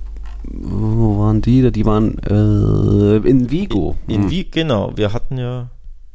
wo 0.44 1.20
waren 1.20 1.42
die? 1.42 1.72
Die 1.72 1.86
waren 1.86 2.18
äh, 2.20 3.28
in 3.28 3.50
Vigo. 3.50 3.96
In 4.08 4.24
Hm. 4.24 4.30
Wie, 4.30 4.44
genau, 4.50 4.94
wir 4.96 5.12
hatten 5.14 5.38
ja 5.38 5.70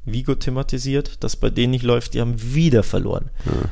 Vigo 0.04 0.34
thematisiert, 0.34 1.22
dass 1.24 1.36
bei 1.36 1.50
denen 1.50 1.72
nicht 1.72 1.82
läuft, 1.82 2.14
die 2.14 2.20
haben 2.20 2.34
wieder 2.54 2.82
verloren. 2.82 3.30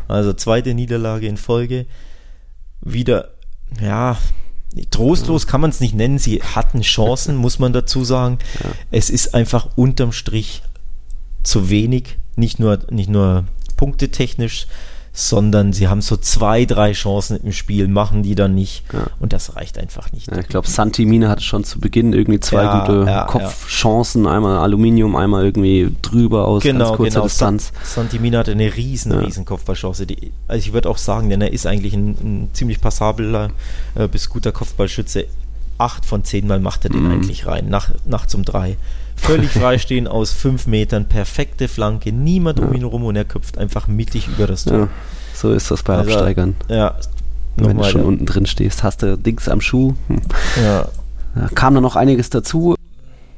Also 0.09 0.33
zweite 0.35 0.75
Niederlage 0.75 1.27
in 1.27 1.37
Folge. 1.39 1.87
Wieder, 2.83 3.29
ja, 3.81 4.19
trostlos 4.91 5.47
kann 5.47 5.61
man 5.61 5.71
es 5.71 5.81
nicht 5.81 5.95
nennen. 5.95 6.19
Sie 6.19 6.43
hatten 6.43 6.83
Chancen, 6.83 7.37
muss 7.37 7.59
man 7.59 7.73
dazu 7.73 8.05
sagen. 8.05 8.39
Es 8.91 9.11
ist 9.11 9.35
einfach 9.35 9.69
unterm 9.77 10.13
Strich 10.13 10.63
zu 11.43 11.71
wenig, 11.71 12.19
nicht 12.35 12.59
nur, 12.59 12.81
nicht 12.91 13.09
nur 13.09 13.45
punktetechnisch, 13.77 14.67
sondern 15.19 15.73
sie 15.73 15.89
haben 15.89 16.03
so 16.03 16.17
zwei, 16.19 16.67
drei 16.67 16.93
Chancen 16.93 17.39
im 17.43 17.53
Spiel, 17.53 17.89
machen 17.89 18.23
die 18.23 18.35
dann 18.35 18.55
nicht. 18.55 18.85
Ja. 18.93 19.07
Und 19.19 19.33
das 19.33 19.57
reicht 19.57 19.79
einfach 19.79 20.13
nicht. 20.13 20.31
Ja, 20.31 20.39
ich 20.39 20.47
glaube, 20.49 20.69
Santi 20.69 21.07
Mina 21.07 21.31
hatte 21.31 21.43
schon 21.43 21.65
zu 21.65 21.81
Beginn 21.81 22.13
irgendwie 22.13 22.39
zwei 22.39 22.63
Ja, 22.65 22.81
gute 22.87 23.27
Kopfchancen. 23.27 24.27
Einmal 24.27 24.59
Aluminium, 24.59 25.17
einmal 25.17 25.45
irgendwie 25.47 25.91
drüber 26.03 26.47
aus 26.47 26.63
genau, 26.63 26.85
ganz 26.89 26.97
kurzer 26.99 27.11
genau. 27.15 27.25
Distanz. 27.25 27.73
Sa- 27.83 28.03
Santimina 28.03 28.41
hatte 28.41 28.53
eine 28.53 28.77
riesen, 28.77 29.13
riesen 29.13 29.47
Kopfballchance. 29.47 30.07
Die, 30.07 30.33
also 30.49 30.59
ich 30.59 30.75
würde 30.75 30.91
auch 30.91 30.99
sagen, 30.99 31.31
denn 31.31 31.41
er 31.41 31.51
ist 31.53 31.67
eigentlich 31.67 31.95
ein, 31.95 32.09
ein 32.11 32.49
ziemlich 32.53 32.81
passabler 32.83 33.51
äh, 33.95 34.09
bis 34.09 34.29
guter 34.29 34.53
Kopfballschütze. 34.53 35.25
Acht 35.79 36.05
von 36.05 36.25
zehn 36.25 36.47
Mal 36.47 36.61
macht 36.61 36.85
er 36.85 36.91
den 36.91 37.05
Mhm. 37.05 37.11
eigentlich 37.13 37.47
rein, 37.47 37.69
nach, 37.71 37.91
nachts 38.05 38.35
um 38.35 38.45
drei. 38.45 38.77
Völlig 39.17 39.51
freistehen 39.51 40.07
aus 40.07 40.33
fünf 40.33 40.67
Metern, 40.67 41.07
perfekte 41.07 41.69
Flanke, 41.69 42.13
niemand 42.13 42.61
um 42.61 42.73
ihn 42.75 42.85
rum 42.85 43.05
und 43.05 43.17
er 43.17 43.25
köpft 43.25 43.59
einfach 43.59 43.89
mittig 43.89 44.29
über 44.29 44.47
das 44.47 44.65
Tor. 44.65 44.89
So 45.35 45.53
ist 45.53 45.71
das 45.71 45.83
bei 45.83 45.97
Also, 45.97 46.13
Absteigern. 46.13 46.55
Ja, 46.69 46.95
Wenn 47.57 47.77
du 47.77 47.85
schon 47.85 48.03
unten 48.05 48.27
drin 48.27 48.47
stehst, 48.47 48.83
hast 48.83 49.03
du 49.03 49.19
Dings 49.19 49.49
am 49.49 49.61
Schuh. 49.61 49.95
Hm. 50.09 50.21
Ja, 50.63 50.89
Da 51.35 51.49
kam 51.55 51.75
dann 51.75 51.83
noch 51.83 51.97
einiges 51.97 52.31
dazu. 52.31 52.76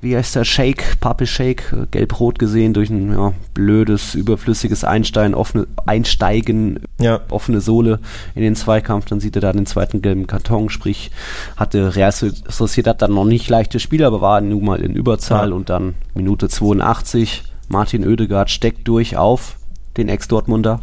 Wie 0.01 0.17
heißt 0.17 0.37
der 0.37 0.45
Shake, 0.45 1.01
Pappe 1.01 1.27
Shake, 1.27 1.75
gelb-rot 1.91 2.39
gesehen 2.39 2.73
durch 2.73 2.89
ein 2.89 3.13
ja, 3.13 3.33
blödes, 3.53 4.15
überflüssiges 4.15 4.85
Einstein, 4.85 5.35
offene, 5.35 5.67
Einsteigen, 5.87 6.81
ja, 7.01 7.21
offene 7.31 7.61
Sohle 7.61 7.99
in 8.37 8.43
den 8.43 8.55
Zweikampf. 8.55 9.07
Dann 9.07 9.19
sieht 9.19 9.35
er 9.37 9.43
da 9.43 9.53
den 9.53 9.67
zweiten 9.67 10.01
gelben 10.01 10.27
Karton, 10.29 10.71
sprich 10.71 11.11
hatte 11.57 11.97
Real 11.97 12.13
Sociedad 12.13 13.03
dann 13.03 13.13
noch 13.13 13.25
nicht 13.25 13.49
leichtes 13.49 13.83
Spiel, 13.83 14.05
aber 14.05 14.21
war 14.21 14.41
nun 14.41 14.65
mal 14.65 14.81
in 14.81 14.95
Überzahl 14.95 15.51
Ja. 15.51 15.55
und 15.57 15.69
dann 15.69 15.95
Minute 16.15 16.49
82. 16.49 17.43
Martin 17.69 18.07
Oedegaard 18.07 18.51
steckt 18.51 18.87
durch 18.87 19.17
auf 19.17 19.57
den 19.97 20.09
Ex-Dortmunder. 20.09 20.81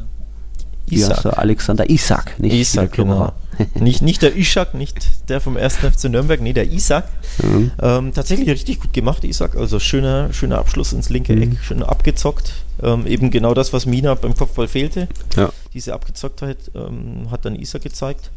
Wie 0.87 0.97
heißt 1.03 1.11
Isaac. 1.19 1.25
er? 1.25 1.39
Alexander 1.39 1.89
Isak, 1.89 2.39
nicht 2.39 2.53
Isaac, 2.53 2.91
der 2.93 3.05
genau. 3.05 3.31
Nicht, 3.79 4.01
nicht 4.01 4.21
der 4.21 4.35
Ishak, 4.35 4.73
nicht 4.73 5.29
der 5.29 5.41
vom 5.41 5.57
1. 5.57 5.77
FC 5.77 6.05
Nürnberg, 6.09 6.41
nee, 6.41 6.53
der 6.53 6.71
Isaac. 6.71 7.05
Mhm. 7.41 7.71
Ähm, 7.81 8.13
tatsächlich 8.13 8.49
richtig 8.49 8.79
gut 8.81 8.93
gemacht, 8.93 9.23
Isaac. 9.23 9.55
Also 9.55 9.79
schöner, 9.79 10.31
schöner 10.33 10.57
Abschluss 10.59 10.93
ins 10.93 11.09
linke 11.09 11.35
Mhm. 11.35 11.41
Eck, 11.41 11.49
schön 11.61 11.83
abgezockt. 11.83 12.53
Ähm, 12.83 13.07
eben 13.07 13.31
genau 13.31 13.53
das, 13.53 13.71
was 13.73 13.85
Mina 13.85 14.13
beim 14.15 14.35
Kopfball 14.35 14.67
fehlte. 14.67 15.07
Ja. 15.35 15.49
Diese 15.73 15.93
Abgezocktheit 15.93 16.57
ähm, 16.75 17.31
hat 17.31 17.45
dann 17.45 17.55
Isaac 17.55 17.83
gezeigt. 17.83 18.31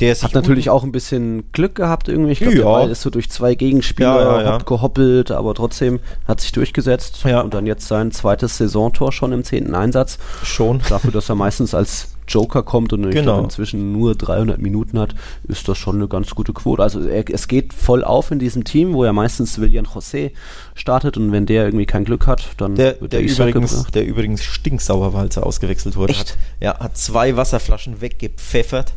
Der 0.00 0.14
Hat 0.14 0.32
natürlich 0.32 0.70
auch 0.70 0.82
ein 0.82 0.92
bisschen 0.92 1.52
Glück 1.52 1.74
gehabt 1.74 2.08
irgendwie. 2.08 2.32
Ich 2.32 2.38
glaube, 2.38 2.54
Ja. 2.56 2.62
der 2.62 2.70
Ball 2.70 2.90
ist 2.90 3.02
so 3.02 3.10
durch 3.10 3.30
zwei 3.30 3.54
Gegenspieler 3.54 4.16
Ja, 4.22 4.36
ja, 4.38 4.42
ja. 4.44 4.54
hopp- 4.56 4.64
gehoppelt, 4.66 5.30
aber 5.30 5.54
trotzdem 5.54 6.00
hat 6.26 6.40
sich 6.40 6.52
durchgesetzt. 6.52 7.22
Und 7.26 7.52
dann 7.52 7.66
jetzt 7.66 7.86
sein 7.86 8.10
zweites 8.10 8.56
Saisontor 8.56 9.12
schon 9.12 9.32
im 9.32 9.44
zehnten 9.44 9.74
Einsatz. 9.74 10.16
schon. 10.42 10.80
Dafür, 10.88 11.10
dass 11.12 11.28
er 11.28 11.34
meistens 11.34 11.74
als 11.74 12.08
Joker 12.30 12.62
kommt 12.62 12.92
und 12.92 13.04
ich 13.04 13.10
Genau. 13.14 13.32
glaube, 13.32 13.44
inzwischen 13.44 13.92
nur 13.92 14.14
300 14.14 14.58
Minuten 14.60 14.98
hat, 14.98 15.14
ist 15.48 15.68
das 15.68 15.76
schon 15.78 15.96
eine 15.96 16.08
ganz 16.08 16.30
gute 16.34 16.52
Quote. 16.52 16.82
Also 16.82 17.00
er, 17.00 17.24
es 17.30 17.48
geht 17.48 17.72
voll 17.74 18.04
auf 18.04 18.30
in 18.30 18.38
diesem 18.38 18.64
Team, 18.64 18.92
wo 18.94 19.04
ja 19.04 19.12
meistens 19.12 19.58
William 19.58 19.84
José 19.86 20.30
startet 20.74 21.16
und 21.16 21.32
wenn 21.32 21.46
der 21.46 21.64
irgendwie 21.66 21.86
kein 21.86 22.04
Glück 22.04 22.26
hat, 22.26 22.42
dann 22.58 22.74
Der, 22.76 23.00
wird 23.00 23.12
der, 23.12 23.20
Isak 23.22 23.48
übrigens, 23.48 23.70
gebracht. 23.74 23.94
der 23.94 24.06
übrigens 24.06 24.44
stinksauer 24.44 25.12
war, 25.12 25.20
als 25.22 25.36
er 25.36 25.44
ausgewechselt 25.46 25.96
wurde. 25.96 26.12
Echt? 26.12 26.30
Hat, 26.32 26.38
ja, 26.60 26.78
hat 26.78 26.96
zwei 26.96 27.36
Wasserflaschen 27.36 28.00
weggepfeffert, 28.00 28.92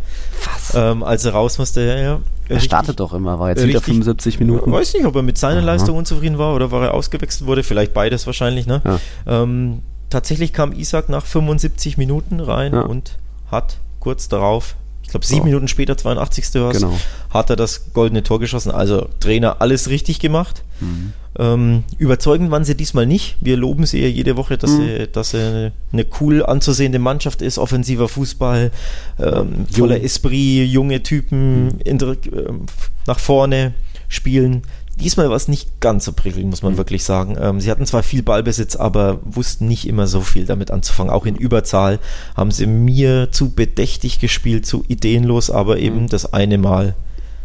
ähm, 0.75 1.03
als 1.03 1.25
er 1.25 1.33
raus 1.33 1.57
musste. 1.57 1.81
Ja, 1.81 1.97
ja. 1.97 2.19
Er 2.49 2.59
startet 2.59 2.99
doch 2.99 3.13
immer, 3.13 3.39
war 3.39 3.49
jetzt 3.49 3.59
wieder 3.63 3.79
Richtig. 3.79 3.85
75 3.93 4.39
Minuten. 4.39 4.71
Weiß 4.71 4.93
nicht, 4.93 5.05
ob 5.05 5.15
er 5.15 5.21
mit 5.23 5.37
seiner 5.37 5.59
Aha. 5.61 5.65
Leistung 5.65 5.97
unzufrieden 5.97 6.37
war 6.37 6.53
oder 6.55 6.71
war 6.71 6.83
er 6.83 6.93
ausgewechselt 6.93 7.47
wurde. 7.47 7.63
Vielleicht 7.63 7.93
beides 7.93 8.25
wahrscheinlich. 8.27 8.67
Ne? 8.67 8.81
Ja. 8.83 8.99
Ähm, 9.43 9.79
tatsächlich 10.09 10.51
kam 10.51 10.73
Isaac 10.73 11.07
nach 11.09 11.25
75 11.25 11.97
Minuten 11.97 12.39
rein 12.41 12.73
Ja. 12.73 12.81
und 12.81 13.17
hat 13.53 13.77
kurz 14.01 14.27
darauf, 14.27 14.75
ich 15.03 15.09
glaube 15.09 15.25
sieben 15.25 15.41
Oh. 15.41 15.45
Minuten 15.45 15.67
später, 15.69 15.95
82. 15.97 16.45
war's, 16.55 16.77
Genau. 16.77 16.97
hat 17.29 17.49
er 17.49 17.55
das 17.55 17.93
goldene 17.93 18.23
Tor 18.23 18.39
geschossen. 18.39 18.71
Also 18.71 19.07
Trainer 19.21 19.61
alles 19.61 19.87
richtig 19.89 20.19
gemacht. 20.19 20.63
Mhm. 20.81 21.13
Ähm, 21.39 21.83
überzeugend 21.97 22.51
waren 22.51 22.63
sie 22.63 22.75
diesmal 22.75 23.05
nicht. 23.07 23.37
Wir 23.41 23.57
loben 23.57 23.85
sie 23.87 24.01
ja 24.01 24.07
jede 24.07 24.37
Woche, 24.37 24.57
dass, 24.57 24.69
Mhm. 24.71 24.77
sie, 24.85 25.07
dass 25.11 25.31
sie 25.31 25.71
eine, 25.91 26.05
cool 26.19 26.45
anzusehende 26.45 26.99
Mannschaft 26.99 27.41
ist, 27.41 27.57
offensiver 27.57 28.07
Fußball, 28.07 28.71
ähm, 29.19 29.65
voller 29.71 30.03
Esprit, 30.03 30.67
junge 30.69 31.01
Typen 31.01 31.65
Mhm. 31.67 31.79
ähm, 31.85 32.65
f- 32.67 32.91
nach 33.07 33.19
vorne 33.19 33.73
spielen. 34.09 34.61
Diesmal 34.99 35.29
war 35.29 35.35
es 35.35 35.47
nicht 35.47 35.79
ganz 35.81 36.05
so 36.05 36.13
prickelnd, 36.13 36.49
muss 36.49 36.61
Mhm. 36.61 36.69
man 36.69 36.77
wirklich 36.77 37.03
sagen. 37.03 37.35
Ähm, 37.39 37.59
sie 37.59 37.69
hatten 37.71 37.85
zwar 37.85 38.03
viel 38.03 38.21
Ballbesitz, 38.23 38.75
aber 38.75 39.19
wussten 39.23 39.67
nicht 39.67 39.87
immer 39.87 40.07
so 40.07 40.21
viel 40.21 40.45
damit 40.45 40.71
anzufangen. 40.71 41.11
Auch 41.11 41.25
in 41.25 41.35
Überzahl 41.35 41.99
haben 42.35 42.51
sie 42.51 42.67
mir 42.67 43.31
zu 43.31 43.51
bedächtig 43.51 44.19
gespielt, 44.19 44.65
zu 44.65 44.83
ideenlos, 44.87 45.49
aber 45.49 45.79
eben 45.79 46.03
Mhm. 46.03 46.09
das 46.09 46.31
eine 46.33 46.57
Mal 46.57 46.95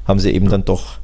haben 0.07 0.21
sie 0.21 0.31
eben 0.31 0.49
dann 0.49 0.65
doch 0.65 0.99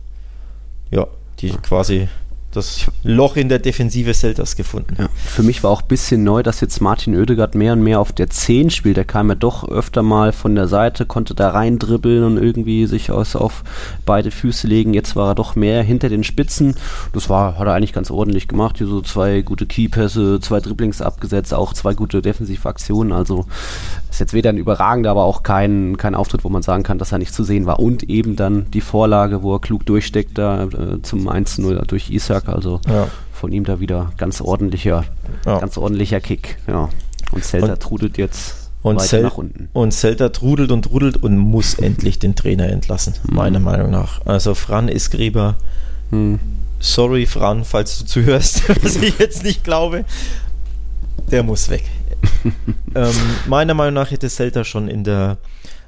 ja, 0.91 1.07
die 1.41 1.51
quasi 1.51 2.09
das 2.55 2.87
Loch 3.03 3.37
in 3.37 3.49
der 3.49 3.59
Defensive 3.59 4.15
Celtas 4.15 4.57
gefunden. 4.57 4.97
Ja, 4.99 5.09
für 5.15 5.43
mich 5.43 5.63
war 5.63 5.71
auch 5.71 5.83
ein 5.83 5.89
bisschen 5.89 6.25
neu, 6.25 6.43
dass 6.43 6.61
jetzt 6.61 6.81
Martin 6.81 7.17
Oedegaard 7.17 7.55
mehr 7.55 7.73
und 7.73 7.83
mehr 7.83 8.01
auf 8.01 8.13
der 8.13 8.31
10 8.31 8.71
spielt. 8.71 8.97
Der 8.97 9.05
kam 9.05 9.29
ja 9.29 9.35
doch 9.35 9.69
öfter 9.69 10.03
mal 10.03 10.33
von 10.33 10.55
der 10.55 10.69
Seite, 10.69 11.07
konnte 11.07 11.35
da 11.35 11.51
rein 11.51 11.79
dribbeln 11.79 12.25
und 12.25 12.37
irgendwie 12.37 12.87
sich 12.87 13.11
aus, 13.11 13.37
auf 13.37 13.65
beide 14.07 14.31
Füße 14.31 14.67
legen. 14.67 14.95
Jetzt 14.95 15.17
war 15.17 15.33
er 15.33 15.35
doch 15.35 15.57
mehr 15.57 15.83
hinter 15.83 16.09
den 16.09 16.25
Spitzen. 16.25 16.77
Das 17.13 17.29
war, 17.29 17.59
hat 17.59 17.67
er 17.67 17.75
eigentlich 17.75 17.93
ganz 17.93 18.11
ordentlich 18.11 18.49
gemacht. 18.49 18.79
Hier 18.79 18.87
so 18.87 19.01
zwei 19.01 19.43
gute 19.43 19.67
Keypässe, 19.67 20.41
zwei 20.41 20.61
Dribblings 20.61 21.03
abgesetzt, 21.03 21.53
auch 21.53 21.73
zwei 21.73 21.95
gute 21.95 22.23
Defensivaktionen. 22.23 23.13
Also 23.13 23.47
ist 24.15 24.21
jetzt 24.21 24.33
weder 24.33 24.51
ein 24.51 24.59
überragender, 24.59 25.11
aber 25.11 25.25
auch 25.25 25.43
kein, 25.43 25.97
kein 25.97 26.15
Auftritt, 26.15 26.45
wo 26.45 26.49
man 26.49 26.63
sagen 26.63 26.85
kann, 26.85 26.99
dass 26.99 27.11
er 27.11 27.19
nicht 27.19 27.35
zu 27.35 27.43
sehen 27.43 27.67
war. 27.67 27.81
Und 27.81 28.05
eben 28.05 28.37
dann 28.37 28.71
die 28.71 28.81
Vorlage, 28.81 29.43
wo 29.43 29.55
er 29.55 29.61
klug 29.61 29.85
durchsteckt 29.87 30.39
da 30.39 30.65
äh, 30.65 31.03
zum 31.03 31.29
1-0 31.29 31.85
durch 31.87 32.11
Isaac. 32.11 32.44
Also 32.47 32.81
Ja. 32.89 33.09
von 33.33 33.53
ihm 33.53 33.65
da 33.65 33.81
wieder 33.81 34.13
ganz 34.17 34.41
ordentlicher, 34.41 35.05
Ja. 35.47 35.59
ganz 35.59 35.77
ordentlicher 35.79 36.21
Kick. 36.21 36.59
Ja. 36.67 36.89
Und 37.33 37.45
Celta 37.45 37.73
Und- 37.73 37.81
trudelt 37.81 38.19
jetzt 38.19 38.71
Und, 38.83 38.97
weiter 38.97 39.09
Cel 39.09 39.23
nach 39.23 39.37
unten. 39.39 39.69
und 39.73 39.93
Celta 39.93 40.29
trudelt 40.29 40.71
und 40.71 40.83
trudelt 40.83 41.17
und 41.23 41.37
muss 41.39 41.75
endlich 41.75 42.19
den 42.19 42.35
Trainer 42.37 42.69
entlassen, 42.69 43.15
meiner 43.31 43.61
Meinung 43.61 43.91
nach. 43.91 44.25
Also 44.27 44.55
Fran 44.55 44.89
Isgräber, 44.89 45.57
Hm. 46.11 46.39
sorry 46.81 47.27
Fran, 47.27 47.65
falls 47.65 47.99
du 47.99 48.05
zuhörst, 48.05 48.63
was 48.85 48.97
ich 48.97 49.19
jetzt 49.19 49.43
nicht 49.43 49.65
glaube, 49.65 50.05
der 51.31 51.43
muss 51.43 51.71
weg. 51.71 51.85
ähm, 52.95 53.11
meiner 53.47 53.75
Meinung 53.75 53.95
nach 53.95 54.11
hätte 54.11 54.29
Celta 54.29 54.65
schon 54.65 54.89
in 54.89 55.03
der 55.05 55.39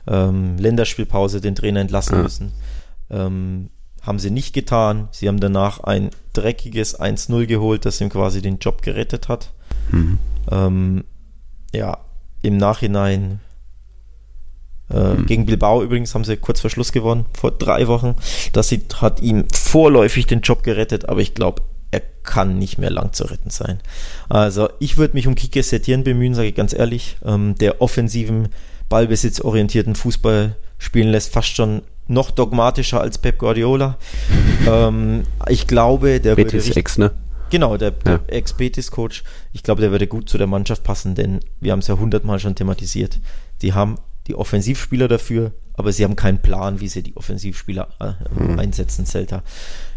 ähm, 0.08 0.56
Länderspielpause 0.58 1.40
den 1.40 1.54
Trainer 1.56 1.80
entlassen 1.80 2.16
Ja. 2.16 2.22
müssen. 2.22 2.52
Ähm, 3.10 3.68
haben 4.06 4.18
sie 4.18 4.30
nicht 4.30 4.52
getan. 4.52 5.08
Sie 5.10 5.28
haben 5.28 5.40
danach 5.40 5.80
ein 5.80 6.10
dreckiges 6.32 6.98
1-0 6.98 7.46
geholt, 7.46 7.84
das 7.84 8.00
ihm 8.00 8.08
quasi 8.08 8.40
den 8.40 8.58
Job 8.58 8.82
gerettet 8.82 9.28
hat. 9.28 9.52
Mhm. 9.90 10.18
Ähm, 10.50 11.04
ja, 11.72 11.98
im 12.42 12.56
Nachhinein 12.56 13.40
äh, 14.88 15.16
Hm. 15.16 15.26
gegen 15.26 15.46
Bilbao 15.46 15.82
übrigens 15.82 16.14
haben 16.14 16.24
sie 16.24 16.36
kurz 16.36 16.60
vor 16.60 16.70
Schluss 16.70 16.92
gewonnen, 16.92 17.26
vor 17.32 17.50
drei 17.50 17.88
Wochen. 17.88 18.14
Das 18.52 18.72
hat 19.00 19.20
ihm 19.20 19.44
vorläufig 19.52 20.26
den 20.26 20.40
Job 20.40 20.62
gerettet, 20.62 21.08
aber 21.08 21.20
ich 21.20 21.34
glaube, 21.34 21.62
er 21.90 22.02
kann 22.22 22.58
nicht 22.58 22.78
mehr 22.78 22.90
lang 22.90 23.12
zu 23.12 23.24
retten 23.24 23.50
sein. 23.50 23.80
Also 24.28 24.68
ich 24.78 24.96
würde 24.96 25.14
mich 25.14 25.26
um 25.26 25.34
Kike 25.34 25.62
Setien 25.62 26.04
bemühen, 26.04 26.34
sage 26.34 26.48
ich 26.48 26.54
ganz 26.54 26.72
ehrlich, 26.72 27.16
ähm, 27.24 27.54
der 27.56 27.80
offensiven, 27.80 28.48
ballbesitzorientierten 28.88 29.94
Fußball 29.94 30.56
spielen 30.78 31.08
lässt, 31.08 31.32
fast 31.32 31.56
schon 31.56 31.82
noch 32.08 32.30
dogmatischer 32.30 33.00
als 33.00 33.18
Pep 33.18 33.38
Guardiola. 33.38 33.98
ähm, 34.68 35.22
ich 35.48 35.66
glaube, 35.66 36.20
der 36.20 36.36
würde 36.36 36.44
Betis 36.50 36.66
richtig- 36.66 36.76
Ex, 36.76 36.98
ne? 36.98 37.12
Genau, 37.50 37.76
der, 37.76 37.92
der 37.92 38.14
Ja. 38.14 38.20
Ex-Betis-Coach. 38.26 39.22
Ich 39.52 39.62
glaube, 39.62 39.80
der 39.80 39.92
würde 39.92 40.06
gut 40.08 40.28
zu 40.28 40.36
der 40.36 40.48
Mannschaft 40.48 40.82
passen, 40.82 41.14
denn 41.14 41.38
wir 41.60 41.70
haben 41.72 41.78
es 41.78 41.86
ja 41.86 41.96
hundertmal 41.96 42.40
schon 42.40 42.56
thematisiert. 42.56 43.20
Die 43.62 43.72
haben 43.72 43.96
die 44.26 44.34
Offensivspieler 44.34 45.06
dafür, 45.06 45.52
aber 45.74 45.92
sie 45.92 46.02
haben 46.02 46.16
keinen 46.16 46.42
Plan, 46.42 46.80
wie 46.80 46.88
sie 46.88 47.04
die 47.04 47.16
Offensivspieler 47.16 47.88
äh, 48.00 48.12
Mhm. 48.42 48.58
einsetzen, 48.58 49.06
Celta. 49.06 49.44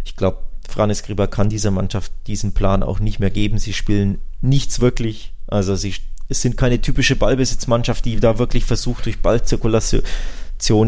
Ich 0.05 0.15
glaube, 0.15 0.37
Franis 0.69 1.01
Grieber 1.01 1.25
kann 1.27 1.49
dieser 1.49 1.71
Mannschaft 1.71 2.11
diesen 2.27 2.53
Plan 2.53 2.83
auch 2.83 2.99
nicht 2.99 3.19
mehr 3.19 3.31
geben. 3.31 3.57
Sie 3.57 3.73
spielen 3.73 4.19
nichts 4.41 4.79
wirklich. 4.79 5.33
Also 5.47 5.75
sie 5.75 5.95
es 6.31 6.43
sind 6.43 6.57
keine 6.57 6.79
typische 6.79 7.15
Ballbesitzmannschaft, 7.15 8.05
die 8.05 8.19
da 8.19 8.37
wirklich 8.37 8.63
versucht, 8.63 9.07
durch 9.07 9.19
Ballzirkulation 9.23 10.03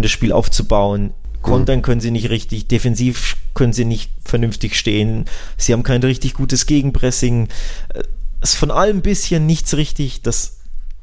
das 0.01 0.11
Spiel 0.11 0.31
aufzubauen. 0.31 1.13
Kontern 1.41 1.79
mhm. 1.79 1.81
können 1.81 2.01
sie 2.01 2.11
nicht 2.11 2.29
richtig, 2.29 2.67
defensiv 2.67 3.35
können 3.53 3.73
sie 3.73 3.85
nicht 3.85 4.11
vernünftig 4.23 4.77
stehen. 4.77 5.25
Sie 5.57 5.73
haben 5.73 5.83
kein 5.83 6.03
richtig 6.03 6.33
gutes 6.35 6.65
Gegenpressing. 6.65 7.47
Äh, 7.89 8.03
es 8.41 8.51
ist 8.51 8.59
von 8.59 8.71
allem 8.71 8.97
ein 8.97 9.03
bisschen 9.03 9.45
nichts 9.45 9.75
richtig. 9.77 10.21
Das 10.21 10.60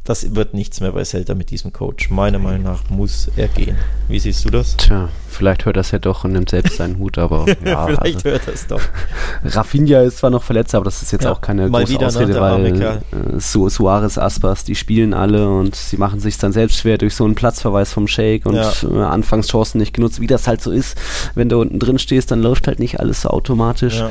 das 0.08 0.34
wird 0.34 0.54
nichts 0.54 0.80
mehr 0.80 0.92
bei 0.92 1.04
Celta 1.04 1.34
mit 1.34 1.50
diesem 1.50 1.70
Coach. 1.70 2.08
Meiner 2.08 2.38
Meinung 2.38 2.62
nach 2.62 2.88
muss 2.88 3.30
er 3.36 3.46
gehen. 3.48 3.76
Wie 4.08 4.18
siehst 4.18 4.42
du 4.42 4.48
das? 4.48 4.74
Tja, 4.78 5.10
vielleicht 5.28 5.66
hört 5.66 5.76
das 5.76 5.90
ja 5.90 5.98
doch 5.98 6.24
und 6.24 6.32
nimmt 6.32 6.48
selbst 6.48 6.78
seinen 6.78 6.98
Hut, 6.98 7.18
aber 7.18 7.44
ja. 7.64 7.84
vielleicht 7.84 8.16
also, 8.16 8.30
hört 8.30 8.48
das 8.48 8.66
doch. 8.66 8.80
Rafinha 9.44 10.00
ist 10.00 10.16
zwar 10.18 10.30
noch 10.30 10.42
verletzt, 10.42 10.74
aber 10.74 10.86
das 10.86 11.02
ist 11.02 11.12
jetzt 11.12 11.24
ja, 11.24 11.32
auch 11.32 11.42
keine 11.42 11.68
Mal 11.68 11.84
große 11.84 12.06
Ausrede, 12.06 12.40
weil 12.40 12.80
äh, 12.80 13.00
Su 13.38 13.68
Suarez, 13.68 14.16
Aspas, 14.16 14.64
die 14.64 14.74
spielen 14.74 15.12
alle 15.12 15.46
und 15.46 15.74
sie 15.74 15.98
machen 15.98 16.20
sich 16.20 16.38
dann 16.38 16.52
selbst 16.52 16.78
schwer 16.78 16.96
durch 16.96 17.14
so 17.14 17.26
einen 17.26 17.34
Platzverweis 17.34 17.92
vom 17.92 18.08
Shake 18.08 18.46
und 18.46 18.54
ja. 18.54 18.72
äh, 18.90 19.02
Anfangschancen 19.02 19.78
nicht 19.78 19.92
genutzt, 19.92 20.22
wie 20.22 20.26
das 20.26 20.48
halt 20.48 20.62
so 20.62 20.70
ist. 20.70 20.96
Wenn 21.34 21.50
du 21.50 21.60
unten 21.60 21.78
drin 21.78 21.98
stehst, 21.98 22.30
dann 22.30 22.40
läuft 22.40 22.66
halt 22.66 22.78
nicht 22.78 22.98
alles 22.98 23.20
so 23.20 23.28
automatisch. 23.28 23.98
Ja. 23.98 24.08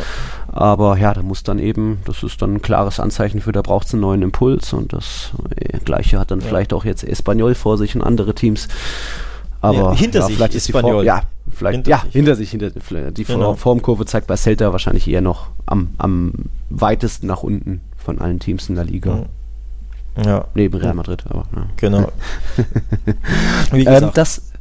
Aber 0.58 0.98
ja, 0.98 1.14
da 1.14 1.22
muss 1.22 1.44
dann 1.44 1.60
eben, 1.60 2.00
das 2.06 2.24
ist 2.24 2.42
dann 2.42 2.56
ein 2.56 2.62
klares 2.62 3.00
Anzeichen 3.00 3.42
für, 3.42 3.52
da 3.52 3.62
braucht 3.62 3.88
es 3.88 3.94
einen 3.94 4.02
neuen 4.02 4.22
Impuls 4.22 4.74
und 4.74 4.94
das 4.94 5.32
äh, 5.56 5.78
gleiche 5.88 6.20
hat 6.20 6.30
dann 6.30 6.42
ja. 6.42 6.48
vielleicht 6.48 6.74
auch 6.74 6.86
jetzt 6.86 7.04
Espanyol 7.04 7.56
vor 7.56 7.78
sich 7.78 7.96
und 7.96 8.04
andere 8.04 8.36
Teams. 8.36 8.68
Aber 9.62 9.78
ja, 9.78 9.96
hinter 9.96 10.20
ja, 10.20 10.26
sich 10.28 10.36
vielleicht 10.36 10.54
ist 10.54 10.70
Espanyol. 10.70 11.04
ja, 11.04 11.24
vielleicht 11.52 11.76
hinter 11.78 11.90
ja, 11.90 12.00
sich. 12.02 12.12
hinter 12.12 12.36
sich. 12.36 12.52
Hinter, 12.52 13.12
die 13.12 13.24
genau. 13.24 13.56
Formkurve 13.56 14.06
zeigt 14.06 14.28
bei 14.28 14.36
Celta 14.36 14.72
wahrscheinlich 14.72 15.08
eher 15.08 15.22
noch 15.22 15.48
am, 15.66 15.90
am 15.98 16.34
weitesten 16.70 17.26
nach 17.28 17.42
unten 17.42 17.82
von 17.98 18.20
allen 18.20 18.40
Teams 18.40 18.70
in 18.70 18.76
der 18.76 18.86
Liga. 18.86 19.26
Ja. 20.24 20.46
Neben 20.54 20.78
Real 20.78 20.94
Madrid, 20.94 21.24
aber. 21.30 21.46
Genau. 21.78 22.12
ähm, 23.74 24.12
das, 24.14 24.52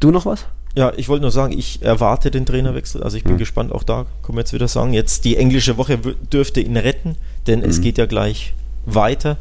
du 0.00 0.10
noch 0.10 0.26
was? 0.26 0.46
Ja, 0.76 0.92
ich 0.96 1.08
wollte 1.08 1.22
nur 1.22 1.30
sagen, 1.30 1.56
ich 1.56 1.82
erwarte 1.82 2.30
den 2.30 2.46
Trainerwechsel. 2.46 3.02
Also 3.02 3.16
ich 3.16 3.24
bin 3.24 3.34
mhm. 3.34 3.38
gespannt, 3.38 3.72
auch 3.72 3.84
da 3.84 4.06
können 4.22 4.36
wir 4.36 4.40
jetzt 4.40 4.52
wieder 4.52 4.66
sagen, 4.66 4.92
jetzt 4.92 5.24
die 5.24 5.36
englische 5.36 5.76
Woche 5.76 5.98
dürfte 5.98 6.60
ihn 6.60 6.76
retten, 6.76 7.16
denn 7.46 7.60
mhm. 7.60 7.66
es 7.66 7.80
geht 7.80 7.96
ja 7.96 8.06
gleich 8.06 8.54
weiter 8.86 9.36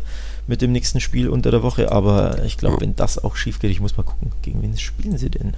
mit 0.47 0.62
dem 0.62 0.71
nächsten 0.71 0.99
Spiel 0.99 1.29
unter 1.29 1.51
der 1.51 1.63
Woche. 1.63 1.91
Aber 1.91 2.43
ich 2.43 2.58
glaube, 2.58 2.82
wenn 2.82 2.95
das 2.95 3.23
auch 3.23 3.36
schief 3.36 3.60
geht, 3.60 3.71
ich 3.71 3.82
muss 3.82 3.97
mal 3.97 4.03
gucken, 4.03 4.32
gegen 4.41 4.62
wen 4.62 4.77
spielen 4.77 5.17
sie 5.17 5.29
denn? 5.29 5.53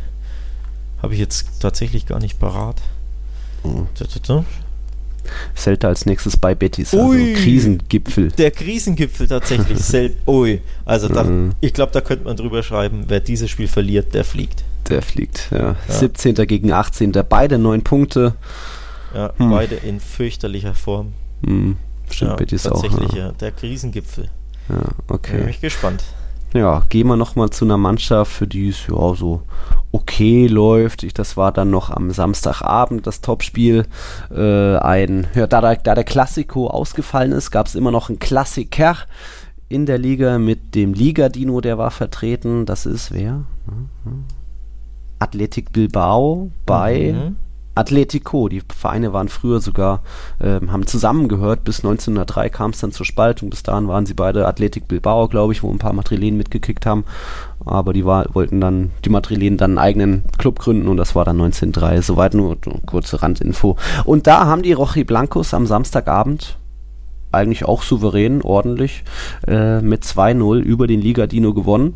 Habe 1.01 1.13
ich 1.13 1.19
jetzt 1.19 1.59
tatsächlich 1.59 2.05
gar 2.05 2.19
nicht 2.19 2.39
parat. 2.39 2.81
Mhm. 3.63 3.87
Celta 5.55 5.87
als 5.87 6.05
nächstes 6.05 6.37
bei 6.37 6.53
Betis. 6.55 6.93
Also 6.93 7.07
Ui, 7.07 7.33
Krisengipfel. 7.33 8.29
Der 8.31 8.51
Krisengipfel 8.51 9.27
tatsächlich. 9.27 9.79
Ui. 10.27 10.61
Also 10.85 11.07
da, 11.07 11.23
mhm. 11.23 11.53
ich 11.61 11.73
glaube, 11.73 11.91
da 11.91 12.01
könnte 12.01 12.25
man 12.25 12.37
drüber 12.37 12.63
schreiben, 12.63 13.05
wer 13.07 13.19
dieses 13.19 13.49
Spiel 13.49 13.67
verliert, 13.67 14.13
der 14.13 14.23
fliegt. 14.23 14.63
Der 14.89 15.01
fliegt, 15.01 15.47
ja. 15.51 15.75
ja. 15.87 15.93
17. 15.93 16.35
gegen 16.47 16.71
18. 16.71 17.11
Beide 17.27 17.57
neun 17.57 17.83
Punkte. 17.83 18.35
Ja, 19.15 19.33
hm. 19.37 19.49
beide 19.49 19.75
in 19.75 19.99
fürchterlicher 19.99 20.75
Form. 20.75 21.13
Hm. 21.43 21.77
Stimmt, 22.09 22.31
ja, 22.31 22.35
Betis 22.35 22.67
auch. 22.67 22.81
Tatsächlich, 22.81 23.13
ja. 23.13 23.31
Der 23.31 23.51
Krisengipfel. 23.51 24.29
Ja, 24.69 24.81
okay. 25.07 25.39
Bin 25.39 25.49
ich 25.49 25.61
gespannt. 25.61 26.03
Ja, 26.53 26.83
gehen 26.87 27.07
wir 27.07 27.17
nochmal 27.17 27.49
zu 27.49 27.65
einer 27.65 27.77
Mannschaft, 27.77 28.31
für 28.31 28.47
die 28.47 28.69
es 28.69 28.87
ja 28.87 29.13
so 29.13 29.41
okay 29.91 30.47
läuft. 30.47 31.03
Ich, 31.03 31.13
das 31.13 31.35
war 31.35 31.51
dann 31.51 31.69
noch 31.69 31.89
am 31.89 32.11
Samstagabend 32.11 33.05
das 33.05 33.19
Topspiel. 33.19 33.85
Äh, 34.33 34.77
ein, 34.77 35.27
ja, 35.35 35.47
da, 35.47 35.59
da, 35.59 35.75
da 35.75 35.95
der 35.95 36.03
Klassiko 36.05 36.67
ausgefallen 36.67 37.33
ist, 37.33 37.51
gab 37.51 37.67
es 37.67 37.75
immer 37.75 37.91
noch 37.91 38.07
einen 38.07 38.19
Klassiker 38.19 38.95
in 39.67 39.85
der 39.85 39.97
Liga 39.97 40.37
mit 40.37 40.75
dem 40.75 40.93
Liga-Dino, 40.93 41.59
der 41.59 41.77
war 41.77 41.91
vertreten. 41.91 42.65
Das 42.65 42.85
ist 42.85 43.11
wer? 43.11 43.43
Athletic 45.19 45.73
Bilbao 45.73 46.51
bei 46.65 47.13
mhm. 47.13 47.35
Atletico. 47.75 48.49
Die 48.49 48.61
Vereine 48.75 49.13
waren 49.13 49.29
früher 49.29 49.59
sogar, 49.59 50.01
äh, 50.39 50.59
haben 50.67 50.87
zusammengehört. 50.87 51.63
Bis 51.63 51.79
1903 51.79 52.49
kam 52.49 52.71
es 52.71 52.79
dann 52.79 52.91
zur 52.91 53.05
Spaltung. 53.05 53.49
Bis 53.49 53.63
dahin 53.63 53.87
waren 53.87 54.05
sie 54.05 54.13
beide 54.13 54.47
Athletic 54.47 54.87
Bilbao, 54.87 55.27
glaube 55.27 55.53
ich, 55.53 55.61
wo 55.61 55.71
ein 55.71 55.77
paar 55.77 55.93
Madrilenen 55.93 56.37
mitgekickt 56.37 56.85
haben. 56.85 57.05
Aber 57.65 57.93
die 57.93 58.05
war, 58.05 58.33
wollten 58.33 58.61
dann, 58.61 58.91
die 59.03 59.09
Madrilenen 59.09 59.57
dann 59.57 59.71
einen 59.71 59.77
eigenen 59.77 60.23
Club 60.37 60.59
gründen 60.59 60.87
und 60.87 60.97
das 60.97 61.15
war 61.15 61.25
dann 61.25 61.41
1903. 61.41 62.01
Soweit 62.01 62.33
nur, 62.33 62.57
nur 62.65 62.81
kurze 62.85 63.21
Randinfo. 63.21 63.77
Und 64.05 64.27
da 64.27 64.45
haben 64.45 64.63
die 64.63 64.73
Rochi 64.73 65.03
Blancos 65.03 65.53
am 65.53 65.67
Samstagabend 65.67 66.57
eigentlich 67.31 67.65
auch 67.65 67.83
souverän, 67.83 68.41
ordentlich, 68.41 69.03
äh, 69.45 69.81
mit 69.81 70.03
2-0 70.03 70.59
über 70.59 70.87
den 70.87 71.01
Liga 71.01 71.27
Dino 71.27 71.53
gewonnen 71.53 71.95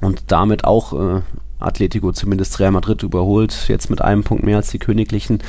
und 0.00 0.30
damit 0.30 0.64
auch 0.64 0.92
äh, 0.92 1.20
Atletico 1.62 2.12
zumindest 2.12 2.58
Real 2.60 2.70
Madrid 2.70 3.02
überholt, 3.02 3.68
jetzt 3.68 3.90
mit 3.90 4.00
einem 4.02 4.24
Punkt 4.24 4.44
mehr 4.44 4.56
als 4.56 4.70
die 4.70 4.78
Königlichen. 4.78 5.40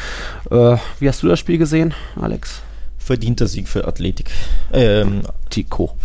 Äh, 0.50 0.78
wie 1.00 1.08
hast 1.08 1.24
du 1.24 1.28
das 1.28 1.40
Spiel 1.40 1.58
gesehen, 1.58 1.94
Alex? 2.20 2.62
Verdienter 2.98 3.48
Sieg 3.48 3.68
für 3.68 3.86
Athletik. 3.86 4.30
Ähm, 4.72 5.24
Tico. 5.50 5.98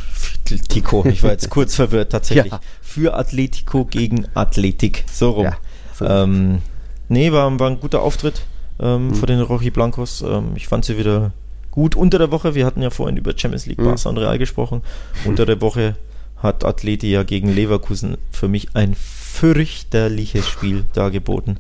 Tico, 0.68 1.04
ich 1.06 1.22
war 1.22 1.30
jetzt 1.30 1.48
kurz 1.50 1.74
verwirrt 1.74 2.10
tatsächlich. 2.10 2.52
Ja. 2.52 2.60
Für 2.82 3.14
Atletico 3.14 3.84
gegen 3.84 4.26
Athletik, 4.34 5.04
so 5.12 5.30
rum. 5.30 5.44
Ja, 5.44 5.56
so. 5.94 6.04
Ähm, 6.06 6.62
nee, 7.08 7.30
war, 7.30 7.58
war 7.60 7.70
ein 7.70 7.78
guter 7.78 8.02
Auftritt 8.02 8.42
ähm, 8.80 9.08
mhm. 9.08 9.14
von 9.14 9.26
den 9.26 9.40
Rochi 9.40 9.70
Blancos. 9.70 10.22
Ähm, 10.22 10.52
ich 10.56 10.66
fand 10.66 10.84
sie 10.84 10.98
wieder 10.98 11.32
gut 11.70 11.94
unter 11.94 12.18
der 12.18 12.32
Woche. 12.32 12.54
Wir 12.54 12.66
hatten 12.66 12.82
ja 12.82 12.90
vorhin 12.90 13.16
über 13.16 13.32
Champions 13.36 13.66
League 13.66 13.78
mhm. 13.78 13.84
Barca 13.84 14.08
und 14.08 14.18
Real 14.18 14.38
gesprochen. 14.38 14.82
Mhm. 15.22 15.30
Unter 15.30 15.46
der 15.46 15.60
Woche 15.60 15.96
hat 16.42 16.64
Athleti 16.64 17.10
ja 17.10 17.22
gegen 17.22 17.52
Leverkusen 17.52 18.16
für 18.30 18.48
mich 18.48 18.74
ein 18.74 18.96
fürchterliches 19.38 20.48
Spiel 20.48 20.84
dargeboten. 20.94 21.58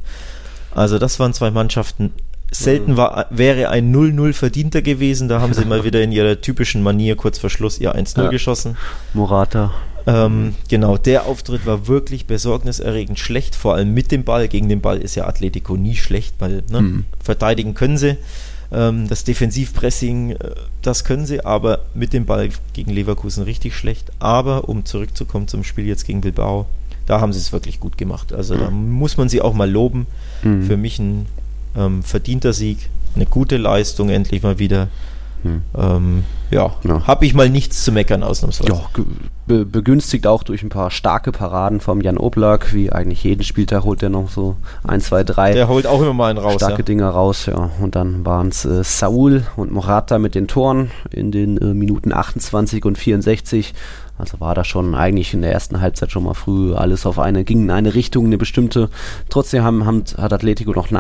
Also 0.74 0.98
das 0.98 1.18
waren 1.20 1.32
zwei 1.32 1.50
Mannschaften. 1.50 2.12
Selten 2.50 2.96
war, 2.96 3.26
wäre 3.30 3.68
ein 3.68 3.94
0-0 3.94 4.32
verdienter 4.32 4.80
gewesen. 4.82 5.28
Da 5.28 5.40
haben 5.40 5.52
sie 5.52 5.64
mal 5.64 5.84
wieder 5.84 6.02
in 6.02 6.12
ihrer 6.12 6.40
typischen 6.40 6.82
Manier 6.82 7.14
kurz 7.14 7.38
vor 7.38 7.50
Schluss 7.50 7.78
ihr 7.78 7.94
1-0 7.94 8.22
ja. 8.22 8.30
geschossen. 8.30 8.76
Morata. 9.12 9.72
Ähm, 10.06 10.54
genau, 10.68 10.96
der 10.96 11.26
Auftritt 11.26 11.66
war 11.66 11.86
wirklich 11.86 12.26
besorgniserregend 12.26 13.18
schlecht, 13.18 13.54
vor 13.54 13.74
allem 13.74 13.92
mit 13.92 14.10
dem 14.10 14.24
Ball. 14.24 14.48
Gegen 14.48 14.68
den 14.70 14.80
Ball 14.80 14.98
ist 14.98 15.14
ja 15.14 15.26
Atletico 15.26 15.76
nie 15.76 15.96
schlecht, 15.96 16.34
weil 16.38 16.62
ne, 16.70 16.80
mhm. 16.80 17.04
verteidigen 17.22 17.74
können 17.74 17.98
sie. 17.98 18.16
Ähm, 18.72 19.08
das 19.08 19.24
Defensivpressing, 19.24 20.30
äh, 20.32 20.36
das 20.80 21.04
können 21.04 21.26
sie, 21.26 21.44
aber 21.44 21.80
mit 21.94 22.14
dem 22.14 22.24
Ball 22.24 22.48
gegen 22.72 22.90
Leverkusen 22.90 23.44
richtig 23.44 23.76
schlecht. 23.76 24.10
Aber 24.18 24.68
um 24.68 24.86
zurückzukommen 24.86 25.48
zum 25.48 25.62
Spiel 25.62 25.86
jetzt 25.86 26.06
gegen 26.06 26.22
Bilbao, 26.22 26.66
da 27.08 27.20
haben 27.20 27.32
sie 27.32 27.38
es 27.38 27.52
wirklich 27.52 27.80
gut 27.80 27.96
gemacht. 27.96 28.32
Also 28.32 28.54
mhm. 28.54 28.58
da 28.60 28.70
muss 28.70 29.16
man 29.16 29.28
sie 29.28 29.40
auch 29.40 29.54
mal 29.54 29.70
loben. 29.70 30.06
Mhm. 30.42 30.62
Für 30.64 30.76
mich 30.76 30.98
ein 30.98 31.26
ähm, 31.76 32.02
verdienter 32.02 32.52
Sieg, 32.52 32.90
eine 33.16 33.26
gute 33.26 33.56
Leistung 33.56 34.10
endlich 34.10 34.42
mal 34.42 34.58
wieder. 34.58 34.88
Hm. 35.42 35.62
Ähm, 35.76 36.24
ja, 36.50 36.72
ja. 36.82 37.06
habe 37.06 37.26
ich 37.26 37.34
mal 37.34 37.48
nichts 37.48 37.84
zu 37.84 37.92
meckern 37.92 38.22
ausnahmsweise. 38.22 38.72
Ja, 38.72 38.80
be 39.46 39.64
begünstigt 39.64 40.26
auch 40.26 40.42
durch 40.42 40.62
ein 40.62 40.68
paar 40.68 40.90
starke 40.90 41.30
Paraden 41.30 41.80
vom 41.80 42.00
Jan 42.00 42.18
Oblak, 42.18 42.72
wie 42.74 42.90
eigentlich 42.90 43.22
jeden 43.24 43.44
Spieltag 43.44 43.84
holt 43.84 44.02
er 44.02 44.08
noch 44.08 44.30
so 44.30 44.56
ein, 44.82 45.00
zwei, 45.00 45.24
drei. 45.24 45.52
Der 45.52 45.68
holt 45.68 45.86
auch 45.86 46.00
immer 46.00 46.14
mal 46.14 46.30
einen 46.30 46.38
raus. 46.38 46.56
Starke 46.56 46.78
ja. 46.78 46.84
Dinger 46.84 47.10
raus, 47.10 47.46
ja. 47.46 47.70
Und 47.80 47.94
dann 47.94 48.24
waren 48.24 48.48
es 48.48 48.64
äh, 48.64 48.82
Saul 48.82 49.44
und 49.56 49.70
Morata 49.72 50.18
mit 50.18 50.34
den 50.34 50.48
Toren 50.48 50.90
in 51.10 51.30
den 51.30 51.58
äh, 51.58 51.74
Minuten 51.74 52.12
28 52.12 52.84
und 52.84 52.98
64. 52.98 53.74
Also 54.18 54.40
war 54.40 54.54
da 54.54 54.64
schon 54.64 54.94
eigentlich 54.94 55.32
in 55.32 55.42
der 55.42 55.52
ersten 55.52 55.80
Halbzeit 55.80 56.10
schon 56.10 56.24
mal 56.24 56.34
früh 56.34 56.74
alles 56.74 57.06
auf 57.06 57.18
eine, 57.20 57.44
ging 57.44 57.62
in 57.62 57.70
eine 57.70 57.94
Richtung, 57.94 58.26
eine 58.26 58.38
bestimmte. 58.38 58.90
Trotzdem 59.28 59.62
haben, 59.62 59.86
haben, 59.86 60.04
hat 60.16 60.32
Atletico 60.32 60.72
noch 60.72 60.90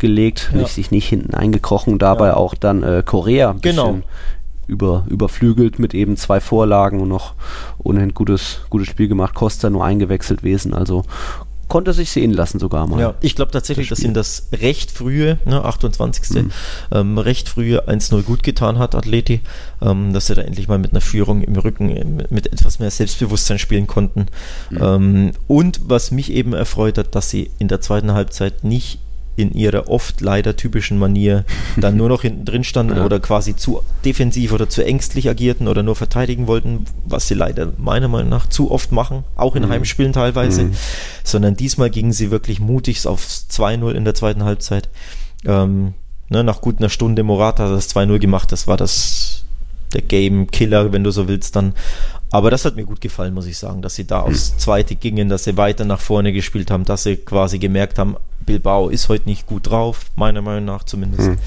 nachgelegt, 0.00 0.50
ja. 0.54 0.66
sich 0.66 0.90
nicht 0.90 1.08
hinten 1.08 1.34
eingekrochen, 1.34 1.98
dabei 1.98 2.28
ja. 2.28 2.36
auch 2.36 2.54
dann 2.54 2.82
äh, 2.82 3.02
Korea 3.04 3.50
ein 3.50 3.60
genau. 3.60 3.92
bisschen 3.92 4.04
über, 4.66 5.04
überflügelt 5.08 5.78
mit 5.78 5.94
eben 5.94 6.16
zwei 6.16 6.40
Vorlagen 6.40 7.00
und 7.00 7.08
noch 7.08 7.34
ohnehin 7.78 8.14
gutes, 8.14 8.60
gutes 8.70 8.88
Spiel 8.88 9.08
gemacht. 9.08 9.34
Costa 9.34 9.68
nur 9.68 9.84
eingewechselt 9.84 10.40
gewesen, 10.40 10.74
also 10.74 11.04
konnte 11.66 11.92
sich 11.92 12.10
sehen 12.10 12.32
lassen 12.32 12.58
sogar 12.58 12.88
mal. 12.88 13.00
Ja, 13.00 13.14
ich 13.20 13.36
glaube 13.36 13.52
tatsächlich, 13.52 13.88
das 13.88 13.98
dass 13.98 14.04
ihm 14.04 14.12
das 14.12 14.48
recht 14.52 14.90
frühe, 14.90 15.38
ne, 15.44 15.64
28. 15.64 16.30
Mhm. 16.30 16.50
Ähm, 16.90 17.18
recht 17.18 17.48
frühe 17.48 17.88
1-0 17.88 18.22
gut 18.22 18.42
getan 18.42 18.78
hat, 18.78 18.96
Atleti, 18.96 19.40
ähm, 19.80 20.12
dass 20.12 20.26
sie 20.26 20.34
da 20.34 20.42
endlich 20.42 20.66
mal 20.66 20.78
mit 20.78 20.90
einer 20.90 21.00
Führung 21.00 21.42
im 21.42 21.54
Rücken 21.54 22.24
mit 22.28 22.52
etwas 22.52 22.80
mehr 22.80 22.90
Selbstbewusstsein 22.90 23.60
spielen 23.60 23.86
konnten. 23.86 24.26
Mhm. 24.70 24.78
Ähm, 24.80 25.32
und 25.46 25.80
was 25.84 26.10
mich 26.10 26.32
eben 26.32 26.54
erfreut 26.54 26.98
hat, 26.98 27.14
dass 27.14 27.30
sie 27.30 27.50
in 27.60 27.68
der 27.68 27.80
zweiten 27.80 28.14
Halbzeit 28.14 28.64
nicht 28.64 28.98
in 29.42 29.52
ihrer 29.52 29.88
oft 29.88 30.20
leider 30.20 30.56
typischen 30.56 30.98
Manier 30.98 31.44
dann 31.76 31.96
nur 31.96 32.08
noch 32.08 32.22
hinten 32.22 32.44
drin 32.44 32.64
standen 32.64 32.96
ja. 32.98 33.04
oder 33.04 33.20
quasi 33.20 33.56
zu 33.56 33.82
defensiv 34.04 34.52
oder 34.52 34.68
zu 34.68 34.84
ängstlich 34.84 35.28
agierten 35.28 35.68
oder 35.68 35.82
nur 35.82 35.96
verteidigen 35.96 36.46
wollten, 36.46 36.84
was 37.04 37.28
sie 37.28 37.34
leider 37.34 37.72
meiner 37.78 38.08
Meinung 38.08 38.30
nach 38.30 38.48
zu 38.48 38.70
oft 38.70 38.92
machen, 38.92 39.24
auch 39.36 39.56
in 39.56 39.64
mhm. 39.64 39.70
Heimspielen 39.70 40.12
teilweise, 40.12 40.64
mhm. 40.64 40.72
sondern 41.24 41.56
diesmal 41.56 41.90
gingen 41.90 42.12
sie 42.12 42.30
wirklich 42.30 42.60
mutig 42.60 43.06
auf 43.06 43.24
2-0 43.24 43.92
in 43.92 44.04
der 44.04 44.14
zweiten 44.14 44.44
Halbzeit. 44.44 44.88
Ähm, 45.44 45.94
Ne, 46.30 46.44
nach 46.44 46.60
gut 46.60 46.78
einer 46.78 46.88
Stunde 46.88 47.24
Morata 47.24 47.64
hat 47.64 47.72
das 47.72 47.94
2-0 47.94 48.20
gemacht. 48.20 48.52
Das 48.52 48.68
war 48.68 48.76
das 48.76 49.44
der 49.92 50.00
Game 50.00 50.48
Killer, 50.50 50.92
wenn 50.92 51.02
du 51.02 51.10
so 51.10 51.26
willst, 51.26 51.56
dann. 51.56 51.74
Aber 52.30 52.52
das 52.52 52.64
hat 52.64 52.76
mir 52.76 52.84
gut 52.84 53.00
gefallen, 53.00 53.34
muss 53.34 53.46
ich 53.46 53.58
sagen, 53.58 53.82
dass 53.82 53.96
sie 53.96 54.06
da 54.06 54.20
aufs 54.20 54.56
Zweite 54.56 54.94
gingen, 54.94 55.28
dass 55.28 55.42
sie 55.42 55.56
weiter 55.56 55.84
nach 55.84 56.00
vorne 56.00 56.32
gespielt 56.32 56.70
haben, 56.70 56.84
dass 56.84 57.02
sie 57.02 57.16
quasi 57.16 57.58
gemerkt 57.58 57.98
haben, 57.98 58.16
Bilbao 58.50 58.88
ist 58.88 59.08
heute 59.08 59.28
nicht 59.28 59.46
gut 59.46 59.70
drauf, 59.70 60.06
meiner 60.16 60.42
Meinung 60.42 60.64
nach 60.64 60.82
zumindest. 60.82 61.28
Hm. 61.28 61.38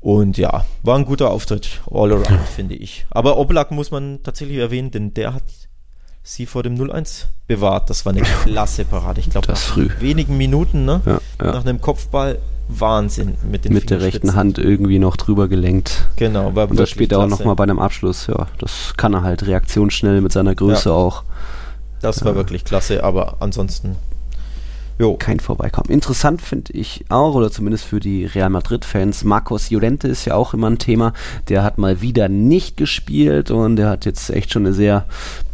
Und 0.00 0.36
ja, 0.36 0.66
war 0.82 0.96
ein 0.96 1.06
guter 1.06 1.30
Auftritt, 1.30 1.80
all 1.90 2.12
around, 2.12 2.40
finde 2.54 2.74
ich. 2.74 3.06
Aber 3.10 3.38
Oblak 3.38 3.70
muss 3.70 3.90
man 3.90 4.20
tatsächlich 4.22 4.58
erwähnen, 4.58 4.90
denn 4.90 5.14
der 5.14 5.32
hat 5.32 5.42
sie 6.22 6.44
vor 6.44 6.62
dem 6.62 6.76
0-1 6.76 7.24
bewahrt. 7.46 7.88
Das 7.88 8.04
war 8.04 8.12
eine 8.12 8.20
klasse 8.22 8.84
Parade. 8.84 9.20
Ich 9.20 9.30
glaube, 9.30 9.48
nach 9.48 9.76
wenigen 10.00 10.36
Minuten, 10.36 10.84
ne? 10.84 11.00
Ja, 11.06 11.20
ja. 11.40 11.52
Nach 11.52 11.64
einem 11.64 11.80
Kopfball 11.80 12.38
Wahnsinn 12.68 13.36
mit 13.50 13.64
den 13.64 13.72
Mit 13.72 13.88
der 13.88 14.02
rechten 14.02 14.34
Hand 14.34 14.58
irgendwie 14.58 14.98
noch 14.98 15.16
drüber 15.16 15.48
gelenkt. 15.48 16.06
Genau, 16.16 16.54
war 16.54 16.70
Und 16.70 16.78
das 16.78 16.90
später 16.90 17.20
auch 17.20 17.26
nochmal 17.26 17.54
bei 17.54 17.62
einem 17.62 17.78
Abschluss, 17.78 18.26
ja. 18.26 18.48
Das 18.58 18.92
kann 18.98 19.14
er 19.14 19.22
halt 19.22 19.46
reaktionsschnell 19.46 20.20
mit 20.20 20.32
seiner 20.32 20.54
Größe 20.54 20.90
ja. 20.90 20.94
auch. 20.94 21.24
Das 22.02 22.22
war 22.24 22.34
wirklich 22.34 22.66
klasse, 22.66 23.02
aber 23.02 23.38
ansonsten 23.40 23.96
Jo. 24.98 25.16
kein 25.16 25.38
Vorbeikommen. 25.38 25.90
Interessant 25.90 26.42
finde 26.42 26.72
ich 26.72 27.04
auch, 27.08 27.34
oder 27.34 27.50
zumindest 27.50 27.84
für 27.84 28.00
die 28.00 28.24
Real 28.24 28.50
Madrid-Fans, 28.50 29.24
Marcos 29.24 29.70
Llorente 29.70 30.08
ist 30.08 30.24
ja 30.24 30.34
auch 30.34 30.54
immer 30.54 30.68
ein 30.68 30.78
Thema. 30.78 31.12
Der 31.48 31.62
hat 31.62 31.78
mal 31.78 32.00
wieder 32.00 32.28
nicht 32.28 32.76
gespielt 32.76 33.50
und 33.50 33.76
der 33.76 33.88
hat 33.88 34.04
jetzt 34.04 34.30
echt 34.30 34.52
schon 34.52 34.66
eine 34.66 34.74
sehr 34.74 35.06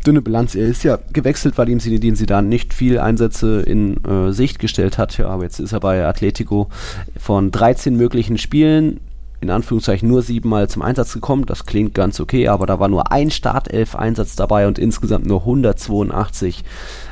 dünne 0.07 0.23
Bilanz. 0.23 0.55
Er 0.55 0.67
ist 0.67 0.83
ja 0.83 0.99
gewechselt, 1.13 1.59
weil 1.59 1.69
ihm 1.69 1.81
Zinedine 1.81 2.17
Zidane 2.17 2.49
nicht 2.49 2.73
viel 2.73 2.99
Einsätze 2.99 3.61
in 3.61 4.03
äh, 4.05 4.33
Sicht 4.33 4.59
gestellt 4.59 4.97
hat. 4.97 5.19
Ja, 5.19 5.29
aber 5.29 5.45
jetzt 5.45 5.61
ist 5.61 5.73
er 5.73 5.81
bei 5.81 6.07
Atletico 6.07 6.69
von 7.19 7.51
13 7.51 7.97
möglichen 7.97 8.39
Spielen 8.39 9.01
in 9.45 9.51
Anführungszeichen 9.51 10.09
nur 10.09 10.23
siebenmal 10.23 10.69
zum 10.69 10.83
Einsatz 10.83 11.13
gekommen. 11.13 11.47
Das 11.47 11.67
klingt 11.67 11.95
ganz 11.95 12.19
okay, 12.19 12.49
aber 12.49 12.67
da 12.67 12.81
war 12.81 12.89
nur 12.89 13.13
ein 13.13 13.31
Startelf-Einsatz 13.31 14.37
dabei 14.37 14.67
und 14.67 14.79
insgesamt 14.79 15.27
nur 15.27 15.41
182 15.41 16.65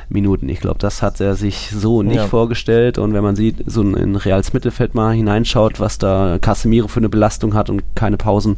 Minuten. 0.09 0.49
Ich 0.49 0.59
glaube, 0.59 0.79
das 0.79 1.01
hat 1.01 1.19
er 1.21 1.35
sich 1.35 1.69
so 1.69 2.03
nicht 2.03 2.15
ja. 2.15 2.27
vorgestellt. 2.27 2.97
Und 2.97 3.13
wenn 3.13 3.23
man 3.23 3.35
sieht, 3.35 3.63
so 3.65 3.81
in 3.81 4.15
Reals 4.15 4.53
Mittelfeld 4.53 4.95
mal 4.95 5.13
hineinschaut, 5.13 5.79
was 5.79 5.97
da 5.97 6.39
Casemiro 6.39 6.87
für 6.87 6.99
eine 6.99 7.09
Belastung 7.09 7.53
hat 7.53 7.69
und 7.69 7.83
keine 7.95 8.17
Pausen, 8.17 8.57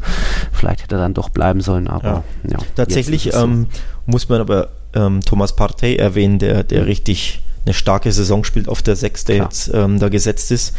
vielleicht 0.52 0.84
hätte 0.84 0.96
er 0.96 1.02
dann 1.02 1.14
doch 1.14 1.30
bleiben 1.30 1.62
sollen. 1.62 1.88
Aber 1.88 2.24
ja, 2.44 2.52
ja 2.52 2.58
tatsächlich 2.76 3.34
ähm, 3.34 3.68
muss 4.06 4.30
man 4.30 4.42
aber 4.42 4.70
ähm, 4.94 5.22
Thomas 5.22 5.56
Partey 5.56 5.96
erwähnen, 5.96 6.40
der, 6.40 6.64
der 6.64 6.86
richtig 6.88 7.42
eine 7.66 7.74
starke 7.74 8.12
Saison 8.12 8.44
spielt 8.44 8.70
auf 8.70 8.82
der 8.82 8.96
Sechs, 8.96 9.26
der 9.26 9.38
jetzt 9.38 9.72
ähm, 9.74 10.00
da 10.00 10.10
gesetzt 10.10 10.52
ist. 10.52 10.76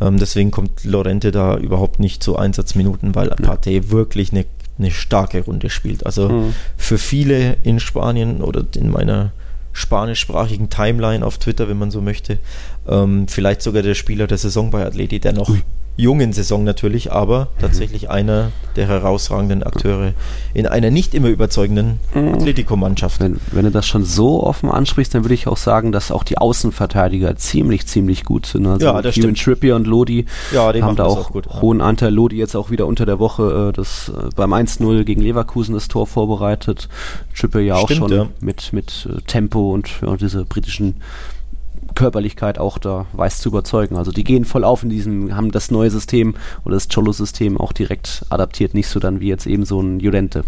Ähm, 0.00 0.18
deswegen 0.18 0.50
kommt 0.50 0.84
Lorente 0.84 1.30
da 1.30 1.56
überhaupt 1.56 2.00
nicht 2.00 2.22
zu 2.22 2.36
Einsatzminuten, 2.36 3.14
weil 3.14 3.28
Partey 3.28 3.90
wirklich 3.90 4.32
eine, 4.32 4.46
eine 4.78 4.90
starke 4.90 5.42
Runde 5.42 5.70
spielt. 5.70 6.06
Also 6.06 6.28
mhm. 6.28 6.54
für 6.76 6.98
viele 6.98 7.56
in 7.62 7.80
Spanien 7.80 8.40
oder 8.40 8.64
in 8.74 8.90
meiner 8.90 9.32
spanischsprachigen 9.72 10.68
Timeline 10.70 11.24
auf 11.24 11.38
Twitter, 11.38 11.68
wenn 11.68 11.78
man 11.78 11.90
so 11.90 12.00
möchte. 12.00 12.38
Ähm, 12.88 13.28
vielleicht 13.28 13.62
sogar 13.62 13.82
der 13.82 13.94
Spieler 13.94 14.26
der 14.26 14.38
Saison 14.38 14.70
bei 14.70 14.84
Atleti, 14.84 15.20
der 15.20 15.32
noch 15.32 15.48
Ui 15.48 15.62
jungen 15.96 16.32
Saison 16.32 16.64
natürlich, 16.64 17.12
aber 17.12 17.48
tatsächlich 17.60 18.04
mhm. 18.04 18.10
einer 18.10 18.52
der 18.76 18.86
herausragenden 18.86 19.62
Akteure 19.62 20.12
in 20.54 20.66
einer 20.66 20.90
nicht 20.90 21.14
immer 21.14 21.28
überzeugenden 21.28 21.98
mhm. 22.14 22.34
Atletico-Mannschaft. 22.34 23.20
Wenn, 23.20 23.40
wenn, 23.50 23.64
du 23.64 23.70
das 23.70 23.86
schon 23.86 24.04
so 24.04 24.42
offen 24.42 24.70
ansprichst, 24.70 25.14
dann 25.14 25.24
würde 25.24 25.34
ich 25.34 25.46
auch 25.46 25.56
sagen, 25.56 25.92
dass 25.92 26.10
auch 26.10 26.24
die 26.24 26.38
Außenverteidiger 26.38 27.36
ziemlich, 27.36 27.86
ziemlich 27.86 28.24
gut 28.24 28.46
sind. 28.46 28.66
Also 28.66 28.86
ja, 28.86 29.02
das 29.02 29.14
Kieran 29.14 29.34
Trippier 29.34 29.76
und 29.76 29.86
Lodi 29.86 30.26
ja, 30.52 30.72
haben 30.72 30.96
da 30.96 31.04
auch, 31.04 31.34
auch 31.34 31.62
hohen 31.62 31.80
Anteil. 31.80 32.12
Lodi 32.12 32.36
jetzt 32.36 32.54
auch 32.54 32.70
wieder 32.70 32.86
unter 32.86 33.06
der 33.06 33.18
Woche 33.18 33.70
äh, 33.70 33.72
das, 33.72 34.08
äh, 34.08 34.30
beim 34.34 34.52
1-0 34.52 35.04
gegen 35.04 35.20
Leverkusen 35.20 35.74
das 35.74 35.88
Tor 35.88 36.06
vorbereitet. 36.06 36.88
Trippier 37.36 37.62
ja 37.62 37.74
auch 37.74 37.86
Stimmt, 37.86 37.98
schon 37.98 38.12
ja. 38.12 38.26
mit, 38.40 38.72
mit 38.72 39.08
äh, 39.10 39.20
Tempo 39.22 39.74
und 39.74 39.90
ja, 40.02 40.16
diese 40.16 40.44
britischen 40.44 40.96
Körperlichkeit 41.94 42.58
auch 42.58 42.78
da 42.78 43.06
weiß 43.12 43.38
zu 43.38 43.48
überzeugen. 43.48 43.96
Also 43.96 44.12
die 44.12 44.24
gehen 44.24 44.44
voll 44.44 44.64
auf 44.64 44.82
in 44.82 44.90
diesem, 44.90 45.36
haben 45.36 45.50
das 45.52 45.70
neue 45.70 45.90
System 45.90 46.34
oder 46.64 46.74
das 46.74 46.88
Cholo-System 46.88 47.58
auch 47.58 47.72
direkt 47.72 48.24
adaptiert, 48.28 48.74
nicht 48.74 48.88
so 48.88 49.00
dann 49.00 49.20
wie 49.20 49.28
jetzt 49.28 49.46
eben 49.46 49.64
so 49.64 49.80
ein 49.80 50.00
Judente. 50.00 50.44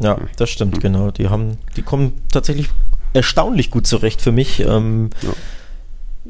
Ja, 0.00 0.18
das 0.36 0.50
stimmt, 0.50 0.76
mhm. 0.76 0.80
genau. 0.80 1.10
Die 1.10 1.28
haben, 1.28 1.58
die 1.76 1.82
kommen 1.82 2.12
tatsächlich 2.32 2.68
erstaunlich 3.12 3.70
gut 3.70 3.86
zurecht 3.86 4.20
für 4.20 4.32
mich. 4.32 4.60
Ähm, 4.60 5.10
ja. 5.22 5.30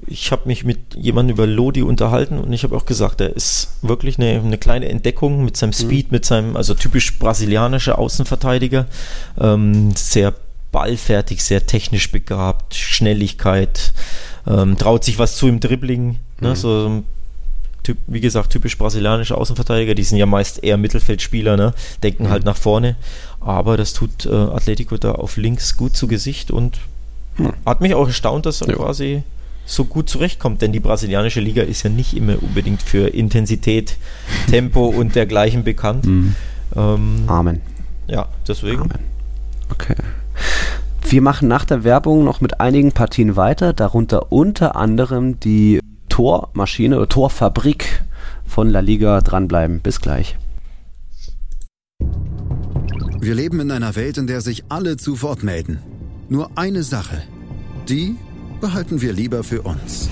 Ich 0.07 0.31
habe 0.31 0.43
mich 0.47 0.65
mit 0.65 0.95
jemandem 0.95 1.35
über 1.35 1.47
Lodi 1.47 1.83
unterhalten 1.83 2.39
und 2.39 2.53
ich 2.53 2.63
habe 2.63 2.77
auch 2.77 2.87
gesagt, 2.87 3.21
er 3.21 3.35
ist 3.35 3.79
wirklich 3.83 4.19
eine, 4.19 4.41
eine 4.41 4.57
kleine 4.57 4.89
Entdeckung 4.89 5.45
mit 5.45 5.57
seinem 5.57 5.71
mhm. 5.71 5.75
Speed, 5.75 6.07
mhm. 6.07 6.15
mit 6.15 6.25
seinem, 6.25 6.57
also 6.57 6.75
typisch 6.75 7.19
brasilianischer 7.19 7.99
Außenverteidiger, 7.99 8.87
ähm, 9.39 9.91
sehr 9.97 10.35
ballfertig, 10.73 11.43
sehr 11.43 11.67
technisch 11.67 12.11
begabt, 12.11 12.75
Schnelligkeit, 12.75 13.93
ähm, 14.47 14.77
traut 14.77 15.05
sich 15.05 15.19
was 15.19 15.37
zu 15.37 15.49
im 15.49 15.61
Dribbling, 15.61 16.19
ne? 16.41 16.51
mhm. 16.51 16.55
so 16.55 17.05
typ, 17.83 17.99
wie 18.07 18.21
gesagt, 18.21 18.51
typisch 18.51 18.77
brasilianische 18.77 19.37
Außenverteidiger, 19.37 19.95
die 19.95 20.03
sind 20.03 20.19
ja 20.19 20.27
meist 20.27 20.63
eher 20.63 20.77
Mittelfeldspieler, 20.77 21.57
ne? 21.57 21.75
denken 22.03 22.25
mhm. 22.25 22.31
halt 22.31 22.45
nach 22.45 22.57
vorne, 22.57 22.97
aber 23.41 23.77
das 23.77 23.93
tut 23.93 24.27
äh, 24.27 24.31
Atletico 24.31 24.97
da 24.97 25.13
auf 25.13 25.37
links 25.37 25.77
gut 25.77 25.97
zu 25.97 26.07
Gesicht 26.07 26.51
und 26.51 26.79
mhm. 27.39 27.53
hat 27.65 27.81
mich 27.81 27.95
auch 27.95 28.07
erstaunt, 28.07 28.47
dass 28.47 28.61
er 28.61 28.69
ja. 28.69 28.77
quasi 28.77 29.23
so 29.65 29.85
gut 29.85 30.09
zurechtkommt, 30.09 30.63
denn 30.63 30.73
die 30.73 30.81
brasilianische 30.81 31.41
Liga 31.41 31.63
ist 31.63 31.83
ja 31.83 31.91
nicht 31.91 32.17
immer 32.17 32.43
unbedingt 32.43 32.83
für 32.83 33.09
Intensität, 33.09 33.97
Tempo 34.51 34.87
und 34.87 35.15
dergleichen 35.15 35.63
bekannt. 35.63 36.07
Mhm. 36.07 36.35
Ähm, 36.75 37.25
Amen. 37.27 37.61
Ja, 38.07 38.29
deswegen. 38.47 38.81
Amen. 38.81 38.99
Okay. 39.71 39.95
Wir 41.11 41.23
machen 41.23 41.49
nach 41.49 41.65
der 41.65 41.85
Werbung 41.85 42.23
noch 42.23 42.43
mit 42.43 42.61
einigen 42.61 42.93
Partien 42.93 43.35
weiter, 43.35 43.73
darunter 43.73 44.31
unter 44.31 44.77
anderem 44.77 45.41
die 45.41 45.81
Tormaschine 46.11 46.99
oder 46.99 47.09
Torfabrik 47.09 48.03
von 48.45 48.69
La 48.69 48.81
Liga. 48.81 49.23
Dranbleiben. 49.23 49.81
Bis 49.81 50.03
gleich. 50.03 50.37
Wir 53.21 53.35
leben 53.35 53.59
in 53.61 53.71
einer 53.71 53.97
Welt, 53.97 54.19
in 54.19 54.27
der 54.27 54.43
sich 54.43 54.65
alle 54.69 54.99
zu 54.99 55.23
Wort 55.23 55.43
melden. 55.43 55.79
Nur 56.29 56.51
eine 56.57 56.83
Sache. 56.83 57.23
Die 57.89 58.17
behalten 58.61 59.01
wir 59.01 59.15
lieber 59.15 59.43
für 59.45 59.63
uns. 59.63 60.11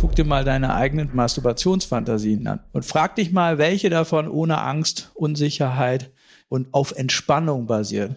Guck 0.00 0.16
dir 0.16 0.24
mal 0.24 0.44
deine 0.44 0.74
eigenen 0.74 1.10
Masturbationsfantasien 1.12 2.44
an 2.48 2.58
und 2.72 2.84
frag 2.84 3.14
dich 3.14 3.30
mal, 3.30 3.58
welche 3.58 3.88
davon 3.88 4.26
ohne 4.26 4.60
Angst, 4.62 5.12
Unsicherheit 5.14 6.10
und 6.48 6.74
auf 6.74 6.90
Entspannung 6.90 7.68
basieren 7.68 8.16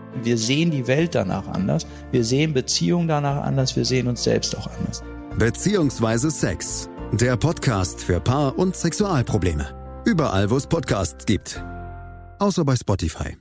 Wir 0.23 0.37
sehen 0.37 0.71
die 0.71 0.87
Welt 0.87 1.15
danach 1.15 1.47
anders, 1.47 1.87
wir 2.11 2.23
sehen 2.23 2.53
Beziehungen 2.53 3.07
danach 3.07 3.43
anders, 3.43 3.75
wir 3.75 3.85
sehen 3.85 4.07
uns 4.07 4.23
selbst 4.23 4.57
auch 4.57 4.67
anders. 4.77 5.03
Beziehungsweise 5.37 6.29
Sex. 6.29 6.89
Der 7.13 7.35
Podcast 7.35 8.01
für 8.01 8.19
Paar- 8.19 8.57
und 8.57 8.75
Sexualprobleme. 8.75 10.01
Überall, 10.05 10.49
wo 10.49 10.57
es 10.57 10.67
Podcasts 10.67 11.25
gibt. 11.25 11.63
Außer 12.39 12.63
bei 12.63 12.75
Spotify. 12.75 13.37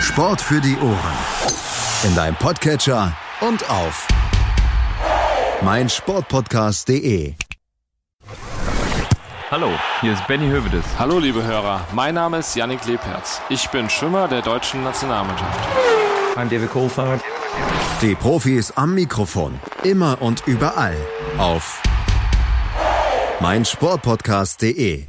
Sport 0.00 0.40
für 0.40 0.60
die 0.60 0.76
Ohren. 0.76 0.98
In 2.04 2.14
deinem 2.14 2.36
Podcatcher 2.36 3.16
und 3.40 3.68
auf 3.70 4.06
meinsportpodcast.de. 5.62 7.34
Hallo, 9.56 9.70
hier 10.00 10.14
ist 10.14 10.26
Benny 10.26 10.48
Hövedes. 10.48 10.84
Hallo, 10.98 11.20
liebe 11.20 11.44
Hörer. 11.44 11.86
Mein 11.92 12.16
Name 12.16 12.38
ist 12.38 12.56
Yannick 12.56 12.84
Lebherz. 12.86 13.40
Ich 13.48 13.68
bin 13.68 13.88
Schwimmer 13.88 14.26
der 14.26 14.42
deutschen 14.42 14.82
Nationalmannschaft. 14.82 15.60
I'm 16.34 16.48
David 16.48 16.72
Kohlfahrt. 16.72 17.20
Die 18.02 18.16
Profis 18.16 18.72
am 18.72 18.96
Mikrofon. 18.96 19.60
Immer 19.84 20.20
und 20.20 20.42
überall. 20.48 20.96
Auf 21.38 21.80
meinsportpodcast.de. 23.38 25.04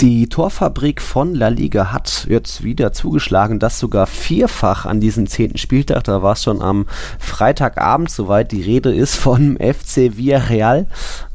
Die 0.00 0.28
Torfabrik 0.28 1.00
von 1.00 1.34
La 1.34 1.46
Liga 1.46 1.92
hat 1.92 2.26
jetzt 2.28 2.64
wieder 2.64 2.92
zugeschlagen, 2.92 3.60
das 3.60 3.78
sogar 3.78 4.08
vierfach 4.08 4.84
an 4.84 5.00
diesem 5.00 5.28
zehnten 5.28 5.58
Spieltag. 5.58 6.02
Da 6.04 6.22
war 6.22 6.32
es 6.32 6.42
schon 6.42 6.60
am 6.60 6.86
Freitagabend 7.20 8.10
soweit. 8.10 8.50
Die 8.50 8.62
Rede 8.62 8.92
ist 8.92 9.14
von 9.14 9.58
FC 9.58 10.16
Villarreal. 10.16 10.86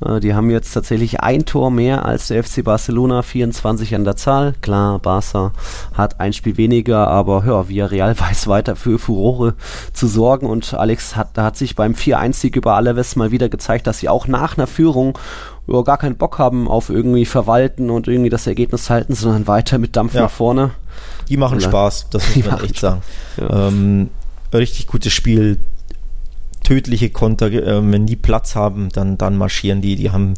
Äh, 0.06 0.20
die 0.20 0.36
haben 0.36 0.50
jetzt 0.50 0.74
tatsächlich 0.74 1.22
ein 1.22 1.46
Tor 1.46 1.72
mehr 1.72 2.04
als 2.04 2.28
der 2.28 2.44
FC 2.44 2.64
Barcelona, 2.64 3.22
24 3.22 3.96
an 3.96 4.04
der 4.04 4.18
Zahl. 4.18 4.54
Klar, 4.62 5.00
Barca 5.00 5.54
hat 5.94 6.20
ein 6.20 6.34
Spiel 6.34 6.58
weniger, 6.58 7.08
aber 7.08 7.46
ja, 7.48 7.70
Villarreal 7.70 8.20
weiß 8.20 8.48
weiter 8.48 8.76
für 8.76 9.00
Furore 9.00 9.54
zu 9.94 10.08
sorgen. 10.08 10.48
Und 10.48 10.74
Alex 10.74 11.16
hat, 11.16 11.38
hat 11.38 11.56
sich 11.56 11.78
beim 11.78 11.94
4-1-Sieg 11.94 12.58
über 12.58 12.76
Alaves 12.76 13.16
mal 13.16 13.32
wieder 13.32 13.48
gezeigt, 13.48 13.88
dass 13.88 14.00
sie 14.00 14.10
auch 14.10 14.28
nach 14.28 14.58
einer 14.58 14.68
Führung 14.68 15.18
ja, 15.68 15.82
gar 15.82 15.98
keinen 15.98 16.16
Bock 16.16 16.40
haben 16.40 16.68
auf 16.68 16.90
irgendwie 16.90 17.26
verwalten 17.26 17.90
und 17.90 18.08
irgendwie 18.08 18.30
das 18.30 18.48
Ergebnis 18.48 18.90
halten, 18.90 19.14
sondern 19.16 19.48
weiter 19.48 19.78
mit 19.78 19.96
Dampf 19.96 20.14
ja. 20.14 20.22
nach 20.22 20.32
vorne. 20.32 20.72
Die 21.30 21.38
machen 21.38 21.58
Oder? 21.58 21.68
Spaß, 21.68 22.08
das 22.10 22.36
muss 22.36 22.46
man 22.46 22.64
echt 22.64 22.80
sagen. 22.80 23.02
Ja. 23.38 23.68
Ähm, 23.68 24.10
richtig 24.54 24.88
gutes 24.88 25.12
Spiel, 25.14 25.60
tödliche 26.64 27.10
Konter, 27.10 27.48
äh, 27.48 27.92
wenn 27.92 28.06
die 28.06 28.16
Platz 28.16 28.56
haben, 28.56 28.90
dann, 28.90 29.18
dann 29.18 29.38
marschieren 29.38 29.82
die. 29.82 29.96
Die 29.96 30.12
haben, 30.12 30.36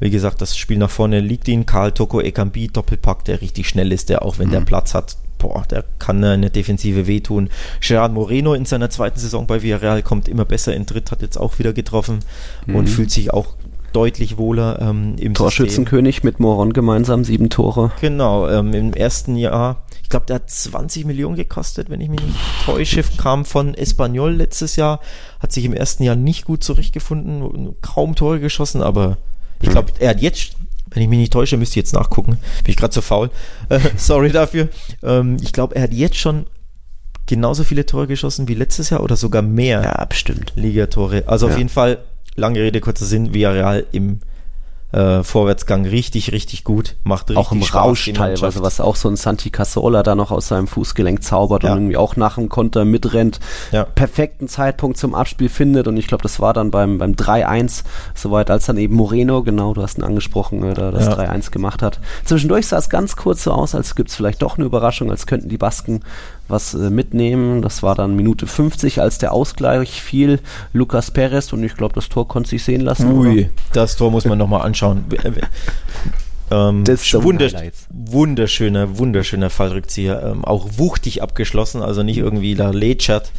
wie 0.00 0.10
gesagt, 0.10 0.40
das 0.40 0.56
Spiel 0.56 0.78
nach 0.78 0.90
vorne 0.90 1.20
liegt 1.20 1.46
ihnen. 1.46 1.66
Karl 1.66 1.92
Toko 1.92 2.20
Ekambi, 2.20 2.68
Doppelpack, 2.68 3.24
der 3.24 3.40
richtig 3.40 3.68
schnell 3.68 3.92
ist, 3.92 4.08
der 4.08 4.22
auch 4.22 4.38
wenn 4.38 4.48
mhm. 4.48 4.52
der 4.52 4.60
Platz 4.62 4.94
hat, 4.94 5.16
boah, 5.38 5.64
der 5.70 5.84
kann 5.98 6.22
eine 6.24 6.50
Defensive 6.50 7.06
wehtun. 7.06 7.48
Gerard 7.80 8.12
Moreno 8.12 8.54
in 8.54 8.64
seiner 8.64 8.90
zweiten 8.90 9.20
Saison 9.20 9.46
bei 9.46 9.62
Villarreal 9.62 10.02
kommt 10.02 10.28
immer 10.28 10.44
besser 10.44 10.74
in 10.74 10.86
Dritt, 10.86 11.12
hat 11.12 11.22
jetzt 11.22 11.38
auch 11.38 11.58
wieder 11.58 11.72
getroffen 11.72 12.20
mhm. 12.66 12.76
und 12.76 12.88
fühlt 12.88 13.10
sich 13.10 13.32
auch 13.32 13.54
deutlich 13.94 14.36
wohler 14.36 14.78
ähm, 14.80 15.16
im 15.18 15.34
Torschützenkönig 15.34 16.16
System. 16.16 16.28
mit 16.28 16.40
Moron 16.40 16.72
gemeinsam, 16.72 17.24
sieben 17.24 17.48
Tore. 17.48 17.92
Genau, 18.00 18.48
ähm, 18.48 18.72
im 18.74 18.92
ersten 18.92 19.36
Jahr, 19.36 19.84
ich 20.02 20.08
glaube, 20.08 20.26
der 20.26 20.36
hat 20.36 20.50
20 20.50 21.04
Millionen 21.04 21.36
gekostet, 21.36 21.90
wenn 21.90 22.00
ich 22.00 22.08
mich 22.08 22.20
nicht 22.20 22.36
täusche, 22.64 23.02
kam 23.16 23.44
von 23.44 23.74
Espanyol 23.74 24.32
letztes 24.32 24.76
Jahr, 24.76 25.00
hat 25.40 25.52
sich 25.52 25.64
im 25.64 25.72
ersten 25.72 26.02
Jahr 26.02 26.16
nicht 26.16 26.44
gut 26.44 26.64
zurechtgefunden, 26.64 27.76
kaum 27.80 28.14
Tore 28.14 28.40
geschossen, 28.40 28.82
aber 28.82 29.16
ich 29.62 29.70
glaube, 29.70 29.92
er 29.98 30.10
hat 30.10 30.20
jetzt 30.20 30.56
wenn 30.90 31.02
ich 31.02 31.08
mich 31.08 31.18
nicht 31.18 31.32
täusche, 31.32 31.56
müsste 31.56 31.72
ich 31.72 31.86
jetzt 31.86 31.92
nachgucken. 31.92 32.38
Bin 32.62 32.70
ich 32.70 32.76
gerade 32.76 32.94
so 32.94 33.00
faul. 33.00 33.30
Äh, 33.68 33.80
sorry 33.96 34.30
dafür. 34.30 34.68
Ähm, 35.02 35.38
ich 35.42 35.52
glaube, 35.52 35.74
er 35.74 35.82
hat 35.82 35.92
jetzt 35.92 36.16
schon 36.16 36.46
genauso 37.26 37.64
viele 37.64 37.84
Tore 37.84 38.06
geschossen 38.06 38.46
wie 38.46 38.54
letztes 38.54 38.90
Jahr 38.90 39.02
oder 39.02 39.16
sogar 39.16 39.42
mehr. 39.42 39.82
Ja, 39.82 40.04
bestimmt. 40.04 40.52
Ligatore. 40.54 41.24
Also 41.26 41.46
ja. 41.46 41.52
auf 41.52 41.58
jeden 41.58 41.70
Fall 41.70 41.98
lange 42.36 42.60
Rede, 42.60 42.80
kurzer 42.80 43.04
Sinn, 43.04 43.34
Villarreal 43.34 43.86
im 43.92 44.20
äh, 44.94 45.24
Vorwärtsgang 45.24 45.86
richtig, 45.86 46.30
richtig 46.30 46.62
gut. 46.62 46.94
Macht 47.02 47.30
richtig 47.30 47.38
Auch 47.44 47.50
im 47.50 47.62
Spaß, 47.62 47.82
Rausch 47.82 48.12
teilweise, 48.14 48.62
was 48.62 48.80
auch 48.80 48.94
so 48.94 49.08
ein 49.08 49.16
Santi 49.16 49.50
Casola 49.50 50.04
da 50.04 50.14
noch 50.14 50.30
aus 50.30 50.48
seinem 50.48 50.68
Fußgelenk 50.68 51.22
zaubert 51.22 51.64
ja. 51.64 51.72
und 51.72 51.78
irgendwie 51.78 51.96
auch 51.96 52.14
nach 52.14 52.36
dem 52.36 52.48
Konter 52.48 52.84
mitrennt, 52.84 53.40
ja. 53.72 53.84
perfekten 53.84 54.46
Zeitpunkt 54.46 54.96
zum 54.96 55.14
Abspiel 55.14 55.48
findet 55.48 55.88
und 55.88 55.96
ich 55.96 56.06
glaube, 56.06 56.22
das 56.22 56.38
war 56.38 56.52
dann 56.52 56.70
beim, 56.70 56.98
beim 56.98 57.12
3-1 57.12 57.82
soweit, 58.14 58.50
als 58.50 58.66
dann 58.66 58.76
eben 58.76 58.94
Moreno, 58.94 59.42
genau, 59.42 59.74
du 59.74 59.82
hast 59.82 59.98
ihn 59.98 60.04
angesprochen, 60.04 60.62
äh, 60.62 60.74
da 60.74 60.92
das 60.92 61.06
ja. 61.06 61.14
3-1 61.14 61.50
gemacht 61.50 61.82
hat. 61.82 61.98
Zwischendurch 62.24 62.68
sah 62.68 62.78
es 62.78 62.88
ganz 62.88 63.16
kurz 63.16 63.42
so 63.42 63.50
aus, 63.50 63.74
als 63.74 63.96
gibt 63.96 64.10
es 64.10 64.14
vielleicht 64.14 64.42
doch 64.42 64.58
eine 64.58 64.66
Überraschung, 64.66 65.10
als 65.10 65.26
könnten 65.26 65.48
die 65.48 65.58
Basken 65.58 66.02
was 66.54 66.72
äh, 66.72 66.88
mitnehmen. 66.88 67.60
Das 67.60 67.82
war 67.82 67.94
dann 67.94 68.16
Minute 68.16 68.46
50, 68.46 69.00
als 69.00 69.18
der 69.18 69.32
Ausgleich 69.32 70.00
fiel. 70.00 70.40
Lucas 70.72 71.10
Perez 71.10 71.52
und 71.52 71.62
ich 71.62 71.74
glaube, 71.74 71.94
das 71.94 72.08
Tor 72.08 72.26
konnte 72.26 72.50
sich 72.50 72.64
sehen 72.64 72.80
lassen. 72.80 73.12
Ui, 73.12 73.40
oder? 73.40 73.48
das 73.72 73.96
Tor 73.96 74.10
muss 74.10 74.24
man 74.24 74.38
nochmal 74.38 74.62
anschauen. 74.62 75.04
Ähm, 76.50 76.84
das 76.84 77.02
ist 77.02 77.22
wunder 77.22 77.50
wunderschöner, 77.90 78.98
wunderschöner 78.98 79.50
Fallrückzieher. 79.50 80.22
Ähm, 80.22 80.44
auch 80.44 80.68
wuchtig 80.76 81.22
abgeschlossen, 81.22 81.82
also 81.82 82.02
nicht 82.02 82.18
irgendwie 82.18 82.54
da 82.54 82.70
lätschert 82.70 83.32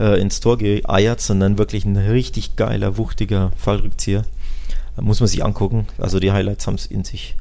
äh, 0.00 0.20
ins 0.20 0.40
Tor 0.40 0.56
geeiert, 0.58 1.20
sondern 1.20 1.58
wirklich 1.58 1.84
ein 1.84 1.96
richtig 1.96 2.56
geiler, 2.56 2.96
wuchtiger 2.96 3.52
Fallrückzieher. 3.56 4.24
Muss 5.00 5.20
man 5.20 5.28
sich 5.28 5.44
angucken. 5.44 5.86
Also 5.98 6.18
die 6.18 6.32
Highlights 6.32 6.66
haben 6.66 6.74
es 6.74 6.86
in 6.86 7.04
sich 7.04 7.36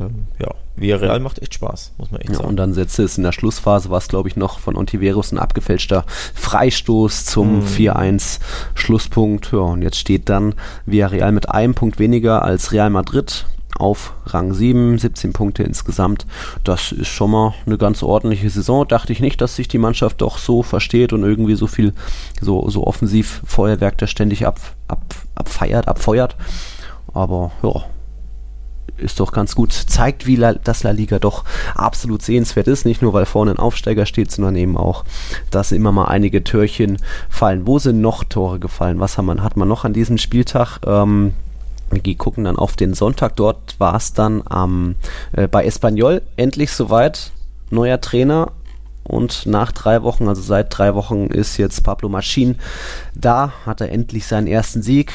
ähm, 0.00 0.26
ja, 0.38 0.48
Villarreal 0.76 1.20
macht 1.20 1.40
echt 1.40 1.54
Spaß, 1.54 1.92
muss 1.98 2.10
man 2.10 2.20
echt 2.20 2.30
ja, 2.30 2.36
sagen. 2.36 2.48
Und 2.48 2.56
dann 2.56 2.72
setzte 2.72 3.02
es 3.02 3.18
in 3.18 3.24
der 3.24 3.32
Schlussphase, 3.32 3.90
war 3.90 3.98
es 3.98 4.08
glaube 4.08 4.28
ich 4.28 4.36
noch 4.36 4.58
von 4.58 4.76
Ontiveros 4.76 5.32
ein 5.32 5.38
abgefälschter 5.38 6.04
Freistoß 6.34 7.26
zum 7.26 7.60
mm. 7.60 7.66
4-1 7.66 8.40
Schlusspunkt. 8.74 9.52
Ja, 9.52 9.58
und 9.58 9.82
jetzt 9.82 9.98
steht 9.98 10.28
dann 10.28 10.54
Villarreal 10.86 11.32
mit 11.32 11.50
einem 11.50 11.74
Punkt 11.74 11.98
weniger 11.98 12.42
als 12.42 12.72
Real 12.72 12.90
Madrid 12.90 13.46
auf 13.78 14.12
Rang 14.26 14.52
7, 14.52 14.98
17 14.98 15.32
Punkte 15.32 15.62
insgesamt. 15.62 16.26
Das 16.64 16.92
ist 16.92 17.08
schon 17.08 17.30
mal 17.30 17.54
eine 17.66 17.78
ganz 17.78 18.02
ordentliche 18.02 18.50
Saison. 18.50 18.86
Dachte 18.86 19.12
ich 19.12 19.20
nicht, 19.20 19.40
dass 19.40 19.56
sich 19.56 19.68
die 19.68 19.78
Mannschaft 19.78 20.20
doch 20.20 20.38
so 20.38 20.62
versteht 20.62 21.12
und 21.12 21.22
irgendwie 21.22 21.54
so 21.54 21.66
viel, 21.66 21.94
so, 22.40 22.68
so 22.68 22.86
offensiv 22.86 23.42
Feuerwerk 23.46 23.96
da 23.98 24.06
ständig 24.06 24.46
ab, 24.46 24.60
ab, 24.88 25.02
abfeiert, 25.34 25.88
abfeuert. 25.88 26.36
Aber 27.12 27.52
ja, 27.62 27.84
ist 29.00 29.20
doch 29.20 29.32
ganz 29.32 29.54
gut, 29.54 29.72
zeigt, 29.72 30.26
wie 30.26 30.36
La, 30.36 30.54
dass 30.54 30.82
La 30.82 30.90
Liga 30.90 31.18
doch 31.18 31.44
absolut 31.74 32.22
sehenswert 32.22 32.68
ist. 32.68 32.84
Nicht 32.84 33.02
nur, 33.02 33.12
weil 33.12 33.26
vorne 33.26 33.52
ein 33.52 33.58
Aufsteiger 33.58 34.06
steht, 34.06 34.30
sondern 34.30 34.56
eben 34.56 34.76
auch, 34.76 35.04
dass 35.50 35.72
immer 35.72 35.92
mal 35.92 36.06
einige 36.06 36.44
Türchen 36.44 36.98
fallen. 37.28 37.66
Wo 37.66 37.78
sind 37.78 38.00
noch 38.00 38.24
Tore 38.24 38.58
gefallen? 38.58 39.00
Was 39.00 39.18
hat 39.18 39.24
man, 39.24 39.42
hat 39.42 39.56
man 39.56 39.68
noch 39.68 39.84
an 39.84 39.92
diesem 39.92 40.18
Spieltag? 40.18 40.80
Ähm, 40.86 41.32
wir 41.90 42.14
gucken 42.16 42.44
dann 42.44 42.56
auf 42.56 42.76
den 42.76 42.94
Sonntag. 42.94 43.36
Dort 43.36 43.78
war 43.78 43.96
es 43.96 44.12
dann 44.12 44.42
ähm, 44.54 44.96
äh, 45.32 45.48
bei 45.48 45.64
Espanyol 45.64 46.22
endlich 46.36 46.72
soweit. 46.72 47.32
Neuer 47.72 48.00
Trainer, 48.00 48.52
und 49.10 49.46
nach 49.46 49.72
drei 49.72 50.02
Wochen, 50.02 50.28
also 50.28 50.42
seit 50.42 50.76
drei 50.76 50.94
Wochen, 50.94 51.26
ist 51.26 51.56
jetzt 51.56 51.82
Pablo 51.82 52.08
Maschin 52.08 52.56
da, 53.14 53.52
hat 53.66 53.80
er 53.80 53.90
endlich 53.90 54.26
seinen 54.26 54.46
ersten 54.46 54.82
Sieg 54.82 55.12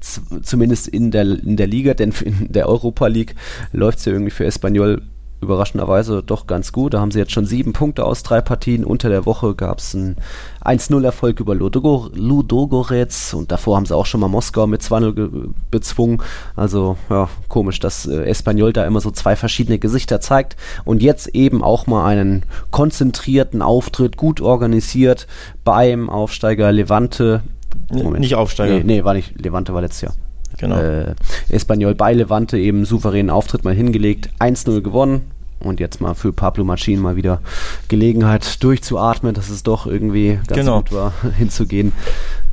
zumindest 0.00 0.88
in 0.88 1.10
der, 1.10 1.22
in 1.22 1.56
der 1.56 1.66
Liga, 1.66 1.94
denn 1.94 2.12
in 2.24 2.52
der 2.52 2.68
Europa 2.68 3.06
League 3.06 3.34
läuft 3.72 3.98
es 3.98 4.04
ja 4.04 4.12
irgendwie 4.12 4.30
für 4.30 4.44
Espanyol 4.44 5.02
überraschenderweise 5.40 6.22
doch 6.22 6.46
ganz 6.46 6.72
gut. 6.72 6.94
Da 6.94 7.00
haben 7.00 7.10
sie 7.10 7.18
jetzt 7.18 7.32
schon 7.32 7.46
sieben 7.46 7.72
Punkte 7.72 8.04
aus 8.04 8.22
drei 8.22 8.40
Partien. 8.40 8.84
Unter 8.84 9.08
der 9.08 9.24
Woche 9.24 9.54
gab 9.54 9.78
es 9.78 9.94
einen 9.94 10.16
1-0-Erfolg 10.64 11.40
über 11.40 11.54
Ludogo, 11.54 12.10
Ludogorets 12.14 13.34
und 13.34 13.52
davor 13.52 13.76
haben 13.76 13.86
sie 13.86 13.96
auch 13.96 14.06
schon 14.06 14.20
mal 14.20 14.28
Moskau 14.28 14.66
mit 14.66 14.82
2-0 14.82 15.50
bezwungen. 15.70 16.22
Also 16.56 16.96
ja, 17.08 17.28
komisch, 17.48 17.78
dass 17.78 18.06
äh, 18.06 18.24
Espanyol 18.24 18.72
da 18.72 18.84
immer 18.84 19.00
so 19.00 19.10
zwei 19.10 19.36
verschiedene 19.36 19.78
Gesichter 19.78 20.20
zeigt 20.20 20.56
und 20.84 21.02
jetzt 21.02 21.28
eben 21.28 21.62
auch 21.62 21.86
mal 21.86 22.04
einen 22.06 22.42
konzentrierten 22.70 23.62
Auftritt, 23.62 24.16
gut 24.16 24.40
organisiert 24.40 25.26
beim 25.64 26.10
Aufsteiger 26.10 26.72
Levante 26.72 27.42
Moment. 27.90 28.20
Nicht 28.20 28.34
Aufsteiger. 28.34 28.74
Nee, 28.74 28.84
nee, 28.84 29.04
war 29.04 29.14
nicht. 29.14 29.40
Levante 29.40 29.74
war 29.74 29.80
letztes 29.80 30.02
Jahr. 30.02 30.14
Genau. 30.58 30.78
Äh, 30.78 31.14
Espanyol 31.48 31.94
bei 31.94 32.12
Levante 32.12 32.58
eben 32.58 32.84
souveränen 32.84 33.30
Auftritt 33.30 33.64
mal 33.64 33.74
hingelegt. 33.74 34.30
1-0 34.40 34.80
gewonnen. 34.80 35.30
Und 35.60 35.80
jetzt 35.80 36.00
mal 36.00 36.14
für 36.14 36.32
Pablo 36.32 36.62
Machin 36.64 37.00
mal 37.00 37.16
wieder 37.16 37.40
Gelegenheit 37.88 38.62
durchzuatmen, 38.62 39.34
dass 39.34 39.50
es 39.50 39.64
doch 39.64 39.86
irgendwie 39.86 40.38
ganz 40.46 40.60
genau. 40.60 40.76
gut 40.78 40.92
war, 40.92 41.12
hinzugehen. 41.36 41.92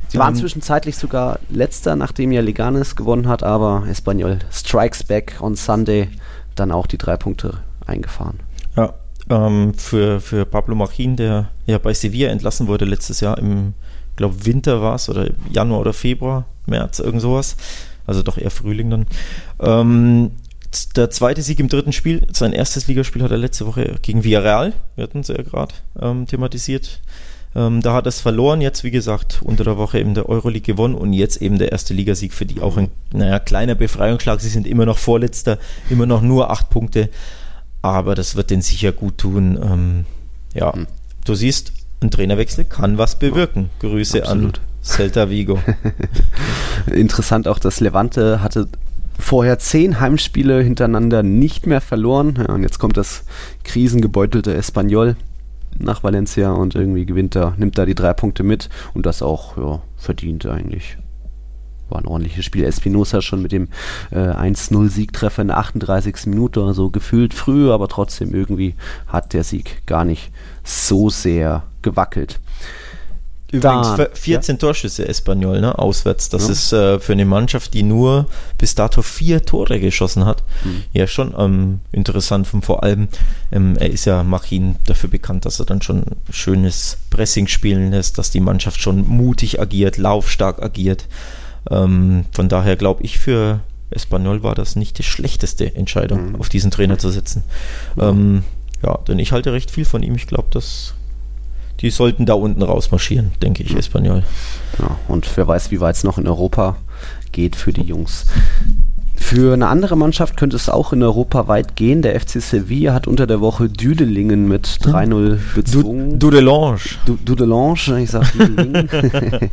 Sie 0.08 0.18
waren 0.18 0.34
zwischenzeitlich 0.34 0.96
sogar 0.96 1.40
letzter, 1.50 1.96
nachdem 1.96 2.32
ja 2.32 2.40
Leganes 2.40 2.96
gewonnen 2.96 3.28
hat, 3.28 3.42
aber 3.42 3.84
Espanyol 3.88 4.38
strikes 4.50 5.04
back 5.04 5.36
on 5.40 5.56
Sunday, 5.56 6.08
dann 6.54 6.72
auch 6.72 6.86
die 6.86 6.98
drei 6.98 7.16
Punkte 7.16 7.58
eingefahren. 7.86 8.40
Ja, 8.76 8.94
ähm, 9.28 9.74
für, 9.74 10.20
für 10.20 10.44
Pablo 10.44 10.74
Machin, 10.74 11.16
der 11.16 11.48
ja 11.66 11.78
bei 11.78 11.92
Sevilla 11.92 12.30
entlassen 12.30 12.66
wurde 12.66 12.84
letztes 12.84 13.20
Jahr 13.20 13.38
im 13.38 13.74
glaube 14.16 14.46
Winter 14.46 14.80
war 14.82 14.96
es 14.96 15.08
oder 15.08 15.30
Januar 15.52 15.80
oder 15.80 15.92
Februar, 15.92 16.46
März, 16.66 16.98
irgend 16.98 17.22
sowas. 17.22 17.56
Also 18.06 18.22
doch 18.22 18.38
eher 18.38 18.50
Frühling 18.50 18.90
dann. 18.90 19.06
Ähm, 19.60 20.30
der 20.94 21.10
zweite 21.10 21.42
Sieg 21.42 21.58
im 21.60 21.68
dritten 21.68 21.92
Spiel, 21.92 22.26
sein 22.32 22.52
erstes 22.52 22.86
Ligaspiel 22.86 23.22
hat 23.22 23.30
er 23.30 23.38
letzte 23.38 23.66
Woche 23.66 23.96
gegen 24.02 24.24
Villarreal, 24.24 24.72
wir 24.94 25.04
hatten 25.04 25.20
es 25.20 25.28
ja 25.28 25.42
gerade 25.42 25.74
ähm, 26.00 26.26
thematisiert. 26.26 27.00
Ähm, 27.54 27.80
da 27.80 27.94
hat 27.94 28.06
er 28.06 28.10
es 28.10 28.20
verloren, 28.20 28.60
jetzt 28.60 28.84
wie 28.84 28.90
gesagt 28.90 29.40
unter 29.42 29.64
der 29.64 29.78
Woche 29.78 29.98
eben 29.98 30.12
der 30.12 30.28
Euroleague 30.28 30.74
gewonnen 30.74 30.94
und 30.94 31.14
jetzt 31.14 31.40
eben 31.40 31.58
der 31.58 31.72
erste 31.72 31.94
Ligasieg 31.94 32.34
für 32.34 32.44
die 32.44 32.60
auch 32.60 32.76
ein 32.76 32.90
naja, 33.12 33.38
kleiner 33.38 33.74
Befreiungsschlag. 33.74 34.40
Sie 34.40 34.50
sind 34.50 34.66
immer 34.66 34.84
noch 34.84 34.98
Vorletzter, 34.98 35.58
immer 35.88 36.04
noch 36.04 36.20
nur 36.20 36.50
acht 36.50 36.68
Punkte, 36.68 37.08
aber 37.80 38.14
das 38.14 38.36
wird 38.36 38.50
den 38.50 38.60
sicher 38.60 38.92
gut 38.92 39.18
tun. 39.18 39.58
Ähm, 39.62 40.06
ja, 40.52 40.74
hm. 40.74 40.86
du 41.24 41.34
siehst, 41.34 41.72
ein 42.00 42.10
Trainerwechsel 42.10 42.64
kann 42.64 42.98
was 42.98 43.18
bewirken. 43.18 43.70
Grüße 43.80 44.22
Absolut. 44.22 44.58
an 44.58 44.64
Celta 44.82 45.30
Vigo. 45.30 45.58
Interessant 46.86 47.48
auch, 47.48 47.58
dass 47.58 47.80
Levante 47.80 48.42
hatte 48.42 48.68
vorher 49.18 49.58
zehn 49.58 49.98
Heimspiele 49.98 50.62
hintereinander 50.62 51.22
nicht 51.22 51.66
mehr 51.66 51.80
verloren. 51.80 52.34
Ja, 52.36 52.54
und 52.54 52.62
jetzt 52.62 52.78
kommt 52.78 52.96
das 52.96 53.24
krisengebeutelte 53.64 54.54
Espanyol 54.54 55.16
nach 55.78 56.02
Valencia 56.02 56.52
und 56.52 56.74
irgendwie 56.74 57.06
gewinnt 57.06 57.36
er, 57.36 57.54
nimmt 57.56 57.76
da 57.78 57.84
die 57.84 57.94
drei 57.94 58.12
Punkte 58.14 58.42
mit 58.42 58.68
und 58.94 59.06
das 59.06 59.22
auch 59.22 59.56
ja, 59.56 59.82
verdient 59.96 60.46
eigentlich. 60.46 60.96
War 61.88 61.98
ein 61.98 62.06
ordentliches 62.06 62.44
Spiel. 62.44 62.64
Espinosa 62.64 63.22
schon 63.22 63.42
mit 63.42 63.52
dem 63.52 63.68
äh, 64.10 64.16
1-0-Siegtreffer 64.16 65.42
in 65.42 65.48
der 65.48 65.58
38. 65.58 66.26
Minute, 66.26 66.62
also 66.62 66.90
gefühlt 66.90 67.34
früh, 67.34 67.70
aber 67.70 67.88
trotzdem 67.88 68.34
irgendwie 68.34 68.74
hat 69.06 69.32
der 69.32 69.44
Sieg 69.44 69.86
gar 69.86 70.04
nicht 70.04 70.30
so 70.64 71.10
sehr 71.10 71.62
gewackelt. 71.82 72.40
Übrigens 73.52 73.96
da, 73.96 74.08
14 74.12 74.56
ja. 74.56 74.58
Torschüsse 74.58 75.06
Espanyol, 75.06 75.60
ne, 75.60 75.78
auswärts. 75.78 76.28
Das 76.28 76.46
ja. 76.46 76.52
ist 76.52 76.72
äh, 76.72 76.98
für 76.98 77.12
eine 77.12 77.24
Mannschaft, 77.24 77.74
die 77.74 77.84
nur 77.84 78.26
bis 78.58 78.74
dato 78.74 79.02
vier 79.02 79.44
Tore 79.44 79.78
geschossen 79.78 80.24
hat, 80.24 80.42
mhm. 80.64 80.82
ja 80.92 81.06
schon 81.06 81.32
ähm, 81.38 81.80
interessant. 81.92 82.52
Und 82.52 82.64
vor 82.64 82.82
allem, 82.82 83.06
ähm, 83.52 83.76
er 83.78 83.90
ist 83.90 84.04
ja 84.04 84.24
Machin 84.24 84.76
dafür 84.86 85.10
bekannt, 85.10 85.44
dass 85.44 85.60
er 85.60 85.66
dann 85.66 85.80
schon 85.80 86.02
schönes 86.30 86.98
Pressing 87.10 87.46
spielen 87.46 87.92
lässt, 87.92 88.18
dass 88.18 88.30
die 88.30 88.40
Mannschaft 88.40 88.80
schon 88.80 89.06
mutig 89.06 89.60
agiert, 89.60 89.96
laufstark 89.96 90.60
agiert. 90.60 91.06
Ähm, 91.70 92.24
von 92.32 92.48
daher 92.48 92.76
glaube 92.76 93.02
ich, 93.02 93.18
für 93.18 93.60
Espanyol 93.90 94.42
war 94.42 94.54
das 94.54 94.76
nicht 94.76 94.98
die 94.98 95.02
schlechteste 95.02 95.74
Entscheidung, 95.74 96.30
mhm. 96.30 96.36
auf 96.36 96.48
diesen 96.48 96.70
Trainer 96.70 96.98
zu 96.98 97.10
setzen. 97.10 97.42
Mhm. 97.96 98.42
ja, 98.82 98.98
denn 99.08 99.18
ich 99.18 99.32
halte 99.32 99.52
recht 99.52 99.70
viel 99.70 99.84
von 99.84 100.02
ihm. 100.02 100.14
Ich 100.14 100.26
glaube, 100.26 100.48
das 100.50 100.94
die 101.80 101.90
sollten 101.90 102.24
da 102.24 102.34
unten 102.34 102.62
rausmarschieren, 102.62 103.32
denke 103.42 103.62
ich, 103.62 103.74
Espanyol. 103.74 104.22
Ja, 104.78 104.98
und 105.08 105.28
wer 105.36 105.46
weiß, 105.46 105.70
wie 105.70 105.80
weit 105.80 105.96
es 105.96 106.04
noch 106.04 106.16
in 106.16 106.26
Europa 106.26 106.76
geht 107.32 107.54
für 107.54 107.72
die 107.72 107.82
Jungs. 107.82 108.26
Für 109.16 109.54
eine 109.54 109.66
andere 109.68 109.96
Mannschaft 109.96 110.36
könnte 110.36 110.56
es 110.56 110.68
auch 110.68 110.92
in 110.92 111.02
Europa 111.02 111.48
weit 111.48 111.74
gehen. 111.74 112.00
Der 112.00 112.18
FC 112.20 112.40
Sevilla 112.40 112.94
hat 112.94 113.06
unter 113.08 113.26
der 113.26 113.40
Woche 113.40 113.68
Düdelingen 113.68 114.46
mit 114.46 114.66
3-0 114.66 115.38
bezwungen. 115.54 116.18
Dudelange. 116.18 116.78
Dudelange, 117.24 118.00
ich 118.00 118.10
sag 118.10 118.30
Düdelingen. 118.32 118.88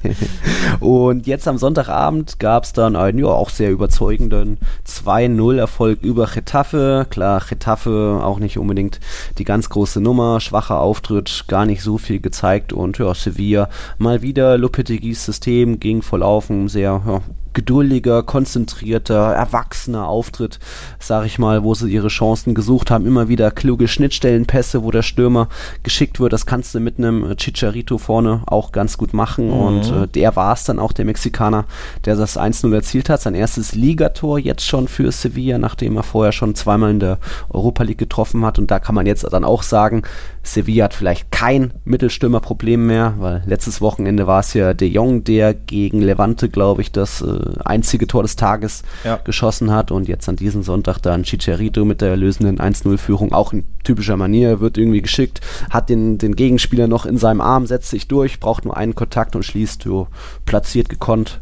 und 0.79 1.25
jetzt 1.25 1.47
am 1.47 1.57
Sonntagabend 1.57 2.39
gab 2.39 2.65
es 2.65 2.73
dann 2.73 2.95
einen 2.95 3.17
ja 3.17 3.25
auch 3.25 3.49
sehr 3.49 3.71
überzeugenden 3.71 4.57
2-0-Erfolg 4.87 6.03
über 6.03 6.27
Getafe. 6.27 7.07
Klar, 7.09 7.41
Getafe 7.47 8.21
auch 8.23 8.39
nicht 8.39 8.59
unbedingt 8.59 8.99
die 9.37 9.43
ganz 9.43 9.69
große 9.69 10.01
Nummer, 10.01 10.39
schwacher 10.39 10.79
Auftritt, 10.81 11.45
gar 11.47 11.65
nicht 11.65 11.81
so 11.81 11.97
viel 11.97 12.19
gezeigt 12.19 12.73
und 12.73 12.99
ja, 12.99 13.13
Sevilla 13.13 13.69
mal 13.97 14.21
wieder 14.21 14.57
Lopetegis 14.57 15.25
System 15.25 15.79
ging 15.79 16.01
voll 16.01 16.21
auf, 16.21 16.51
sehr 16.67 17.01
ja, 17.05 17.21
geduldiger, 17.53 18.23
konzentrierter, 18.23 19.33
erwachsener 19.33 20.07
Auftritt, 20.07 20.59
sag 20.99 21.25
ich 21.25 21.39
mal, 21.39 21.63
wo 21.63 21.73
sie 21.73 21.91
ihre 21.91 22.07
Chancen 22.07 22.53
gesucht 22.53 22.91
haben. 22.91 23.05
Immer 23.05 23.27
wieder 23.27 23.51
kluge 23.51 23.87
Schnittstellenpässe, 23.87 24.83
wo 24.83 24.91
der 24.91 25.01
Stürmer 25.01 25.47
geschickt 25.83 26.19
wird. 26.19 26.33
Das 26.33 26.45
kannst 26.45 26.75
du 26.75 26.79
mit 26.79 26.97
einem 26.97 27.35
Chicharito 27.37 27.97
vorne 27.97 28.41
auch 28.45 28.71
ganz 28.71 28.97
gut 28.97 29.13
machen. 29.13 29.47
Mhm. 29.47 29.53
Und 29.53 29.91
äh, 29.91 30.07
der 30.07 30.35
war 30.35 30.53
es 30.53 30.63
dann 30.63 30.79
auch, 30.79 30.93
der 30.93 31.05
Mexikaner, 31.05 31.65
der 32.05 32.15
das 32.15 32.37
1-0 32.37 32.73
erzielt 32.73 33.09
hat. 33.09 33.21
Sein 33.21 33.35
erstes 33.35 33.75
Ligator 33.75 34.39
jetzt 34.39 34.65
schon 34.65 34.87
für 34.87 35.11
Sevilla, 35.11 35.57
nachdem 35.57 35.97
er 35.97 36.03
vorher 36.03 36.31
schon 36.31 36.55
zweimal 36.55 36.91
in 36.91 36.99
der 36.99 37.19
Europa 37.49 37.83
League 37.83 37.97
getroffen 37.97 38.45
hat. 38.45 38.59
Und 38.59 38.71
da 38.71 38.79
kann 38.79 38.95
man 38.95 39.05
jetzt 39.05 39.23
dann 39.31 39.43
auch 39.43 39.63
sagen, 39.63 40.03
Sevilla 40.43 40.85
hat 40.85 40.93
vielleicht 40.93 41.31
kein 41.31 41.73
Mittelstürmerproblem 41.85 42.85
mehr, 42.85 43.15
weil 43.17 43.43
letztes 43.45 43.79
Wochenende 43.79 44.27
war 44.27 44.41
es 44.41 44.53
ja 44.53 44.73
De 44.73 44.89
Jong, 44.89 45.23
der 45.23 45.53
gegen 45.53 46.01
Levante, 46.01 46.49
glaube 46.49 46.81
ich, 46.81 46.91
das 46.91 47.21
äh, 47.21 47.39
einzige 47.63 48.07
Tor 48.07 48.23
des 48.23 48.35
Tages 48.35 48.83
ja. 49.05 49.15
geschossen 49.23 49.71
hat 49.71 49.91
und 49.91 50.07
jetzt 50.09 50.27
an 50.27 50.35
diesem 50.35 50.61
Sonntag 50.61 50.99
dann 50.99 51.23
Chicharito 51.23 51.85
mit 51.85 52.01
der 52.01 52.09
erlösenden 52.09 52.59
1-0-Führung, 52.59 53.31
auch 53.31 53.53
in 53.53 53.63
typischer 53.85 54.17
Manier, 54.17 54.59
wird 54.59 54.77
irgendwie 54.77 55.01
geschickt, 55.01 55.39
hat 55.69 55.89
den, 55.89 56.17
den 56.17 56.35
Gegenspieler 56.35 56.87
noch 56.87 57.05
in 57.05 57.17
seinem 57.17 57.41
Arm, 57.41 57.65
setzt 57.65 57.89
sich 57.89 58.09
durch, 58.09 58.41
braucht 58.41 58.65
nur 58.65 58.75
einen 58.75 58.95
Kontakt 58.95 59.37
und 59.37 59.43
schließt 59.43 59.85
jo, 59.85 60.07
platziert 60.45 60.89
gekonnt 60.89 61.39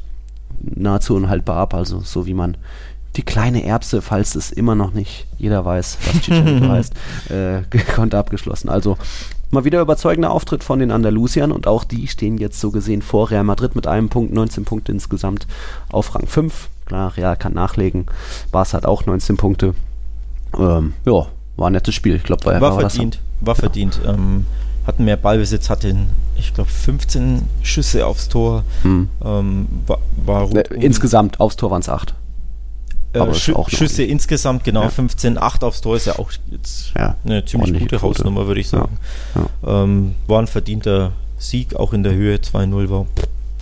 nahezu 0.64 1.16
unhaltbar 1.16 1.58
ab, 1.58 1.74
also 1.74 2.02
so 2.02 2.26
wie 2.26 2.36
man 2.36 2.56
die 3.16 3.24
kleine 3.24 3.66
Erbse, 3.66 4.02
falls 4.02 4.36
es 4.36 4.52
immer 4.52 4.76
noch 4.76 4.94
nicht 4.94 5.26
jeder 5.38 5.66
weiß, 5.66 5.98
was 6.06 6.22
Chicharito 6.22 6.70
heißt, 6.70 6.94
äh, 7.30 7.62
gekonnt 7.70 8.16
abgeschlossen. 8.16 8.70
Also 8.70 8.98
mal 9.52 9.66
wieder 9.66 9.82
überzeugender 9.82 10.32
Auftritt 10.32 10.64
von 10.64 10.80
den 10.80 10.92
Andalusiern 10.92 11.52
und 11.52 11.68
auch 11.68 11.84
die 11.84 12.08
stehen 12.08 12.38
jetzt 12.38 12.60
so 12.60 12.72
gesehen 12.72 13.02
vor 13.02 13.30
Real 13.32 13.44
Madrid 13.44 13.76
mit 13.76 13.88
einem 13.88 14.10
Punkt, 14.10 14.34
19 14.34 14.64
Punkte 14.64 14.92
insgesamt 14.92 15.46
auf 15.90 16.16
Rang 16.16 16.28
5. 16.28 16.70
Klar, 16.86 17.16
Real 17.18 17.38
kann 17.38 17.54
nachlegen. 17.54 18.06
Barca 18.52 18.74
hat 18.74 18.86
auch 18.86 19.06
19 19.06 19.38
Punkte. 19.38 19.76
Ähm, 20.58 20.94
ja, 21.06 21.28
war 21.58 21.70
ein 21.70 21.74
nettes 21.74 21.96
Spiel. 21.96 22.16
Ich 22.16 22.24
glaube, 22.24 22.46
war, 22.46 22.62
war, 22.62 22.80
verdient. 22.80 23.20
War 23.42 23.56
verdient. 23.56 24.00
Ähm, 24.06 24.46
hatten 24.86 25.06
mehr 25.06 25.18
Ballbesitz, 25.18 25.70
hatten, 25.70 26.10
ich 26.36 26.54
glaube, 26.54 26.70
15 26.70 27.44
Schüsse 27.62 28.06
aufs 28.06 28.30
Tor. 28.30 28.64
Hm. 28.82 29.10
Ähm, 29.24 29.68
war, 29.86 30.00
war 30.26 30.50
ne, 30.50 30.62
insgesamt 30.62 31.40
aufs 31.40 31.56
Tor 31.56 31.72
waren 31.72 31.82
es 31.82 31.90
8. 31.90 32.14
Äh, 33.14 33.34
Sch 33.34 33.52
Schüsse 33.68 34.04
insgesamt, 34.04 34.64
genau, 34.64 34.84
ja. 34.84 34.90
15, 34.90 35.38
8 35.38 35.64
aufs 35.64 35.82
Tor 35.82 35.96
ist 35.98 36.06
ja 36.06 36.18
auch 36.18 36.32
jetzt 36.50 36.94
ja, 36.98 37.16
eine 37.26 37.44
ziemlich 37.44 37.74
gute 37.74 37.98
Quote. 37.98 38.02
Hausnummer, 38.02 38.48
würde 38.48 38.62
ich 38.62 38.70
sagen. 38.70 38.98
Ja. 39.36 39.84
Ähm, 39.84 40.16
war 40.28 40.40
ein 40.42 40.48
verdienter 40.48 41.12
Sieg, 41.38 41.76
auch 41.76 41.94
in 41.94 42.04
der 42.04 42.14
Höhe 42.14 42.38
2-0 42.38 42.90
war. 42.90 43.06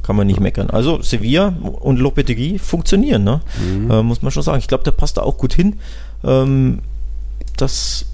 Kann 0.04 0.16
man 0.16 0.28
nicht 0.28 0.40
meckern. 0.40 0.70
Also 0.70 1.02
Sevilla 1.02 1.54
und 1.62 2.00
Lopetegui 2.00 2.58
funktionieren, 2.58 3.24
ne? 3.24 3.42
Mhm. 3.60 3.92
Äh, 3.92 4.04
muss 4.04 4.22
man 4.22 4.32
schon 4.32 4.44
sagen. 4.44 4.60
Ich 4.60 4.68
glaube, 4.68 4.84
der 4.84 4.92
passt 4.92 5.18
da 5.18 5.22
auch 5.22 5.38
gut 5.38 5.54
hin. 5.54 5.80
Ähm, 6.24 6.80
das 7.58 8.06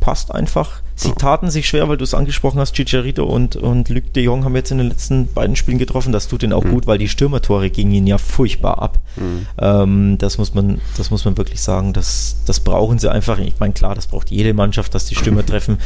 passt 0.00 0.34
einfach. 0.34 0.80
Sie 1.00 1.12
taten 1.12 1.50
sich 1.50 1.66
schwer, 1.66 1.88
weil 1.88 1.96
du 1.96 2.04
es 2.04 2.14
angesprochen 2.14 2.60
hast, 2.60 2.74
Chicharito 2.74 3.24
und, 3.24 3.56
und 3.56 3.88
Luc 3.88 4.12
de 4.12 4.22
Jong 4.22 4.44
haben 4.44 4.54
jetzt 4.54 4.70
in 4.70 4.78
den 4.78 4.88
letzten 4.88 5.32
beiden 5.32 5.56
Spielen 5.56 5.78
getroffen. 5.78 6.12
Das 6.12 6.28
tut 6.28 6.42
ihnen 6.42 6.52
auch 6.52 6.64
mhm. 6.64 6.70
gut, 6.70 6.86
weil 6.86 6.98
die 6.98 7.08
Stürmertore 7.08 7.70
gingen 7.70 7.92
ihnen 7.92 8.06
ja 8.06 8.18
furchtbar 8.18 8.82
ab. 8.82 8.98
Mhm. 9.16 9.46
Ähm, 9.58 10.18
das, 10.18 10.36
muss 10.36 10.54
man, 10.54 10.80
das 10.96 11.10
muss 11.10 11.24
man 11.24 11.38
wirklich 11.38 11.62
sagen. 11.62 11.92
Das, 11.92 12.42
das 12.46 12.60
brauchen 12.60 12.98
sie 12.98 13.10
einfach. 13.10 13.38
Ich 13.38 13.58
meine, 13.60 13.72
klar, 13.72 13.94
das 13.94 14.08
braucht 14.08 14.30
jede 14.30 14.52
Mannschaft, 14.52 14.94
dass 14.94 15.06
die 15.06 15.14
Stürmer 15.14 15.44
treffen. 15.46 15.78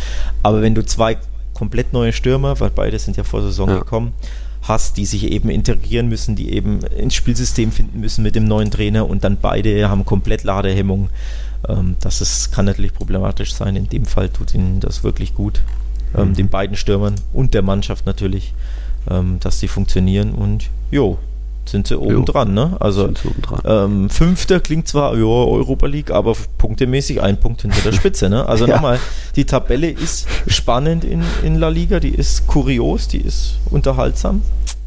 Aber 0.42 0.62
wenn 0.62 0.74
du 0.74 0.84
zwei 0.84 1.16
komplett 1.52 1.92
neue 1.92 2.12
Stürmer, 2.12 2.58
weil 2.58 2.70
beide 2.70 2.98
sind 2.98 3.16
ja 3.16 3.24
vor 3.24 3.40
Saison 3.40 3.68
ja. 3.68 3.78
gekommen, 3.78 4.12
hast, 4.62 4.96
die 4.96 5.04
sich 5.04 5.30
eben 5.30 5.50
integrieren 5.50 6.08
müssen, 6.08 6.36
die 6.36 6.52
eben 6.52 6.80
ins 6.80 7.14
Spielsystem 7.14 7.70
finden 7.70 8.00
müssen 8.00 8.22
mit 8.22 8.34
dem 8.34 8.44
neuen 8.44 8.70
Trainer 8.70 9.08
und 9.08 9.22
dann 9.24 9.36
beide 9.40 9.88
haben 9.88 10.04
komplett 10.04 10.42
Ladehemmung. 10.42 11.10
Ähm, 11.68 11.96
das 12.00 12.20
ist, 12.20 12.52
kann 12.52 12.64
natürlich 12.64 12.94
problematisch 12.94 13.54
sein. 13.54 13.76
In 13.76 13.88
dem 13.88 14.04
Fall 14.04 14.28
tut 14.28 14.54
ihnen 14.54 14.80
das 14.80 15.04
wirklich 15.04 15.34
gut, 15.34 15.60
ähm, 16.16 16.28
mhm. 16.28 16.34
den 16.34 16.48
beiden 16.48 16.76
Stürmern 16.76 17.14
und 17.32 17.54
der 17.54 17.62
Mannschaft 17.62 18.06
natürlich, 18.06 18.54
ähm, 19.10 19.38
dass 19.40 19.60
sie 19.60 19.68
funktionieren 19.68 20.32
und 20.32 20.70
jo, 20.90 21.18
sind 21.66 21.86
sie 21.86 21.98
oben 21.98 22.12
jo. 22.12 22.24
dran, 22.24 22.54
ne? 22.54 22.76
Also 22.80 23.10
ähm, 23.64 24.10
Fünfter 24.10 24.60
klingt 24.60 24.88
zwar 24.88 25.14
ja, 25.16 25.24
Europa 25.24 25.86
League, 25.86 26.10
aber 26.10 26.36
punktemäßig 26.58 27.22
ein 27.22 27.38
Punkt 27.38 27.62
hinter 27.62 27.80
der 27.82 27.92
Spitze, 27.92 28.28
ne? 28.28 28.46
Also 28.46 28.66
ja. 28.68 28.74
nochmal, 28.74 29.00
die 29.36 29.44
Tabelle 29.44 29.90
ist 29.90 30.26
spannend 30.46 31.04
in, 31.04 31.22
in 31.42 31.56
La 31.56 31.68
Liga, 31.68 32.00
die 32.00 32.14
ist 32.14 32.46
kurios, 32.46 33.08
die 33.08 33.20
ist 33.20 33.58
unterhaltsam. 33.70 34.42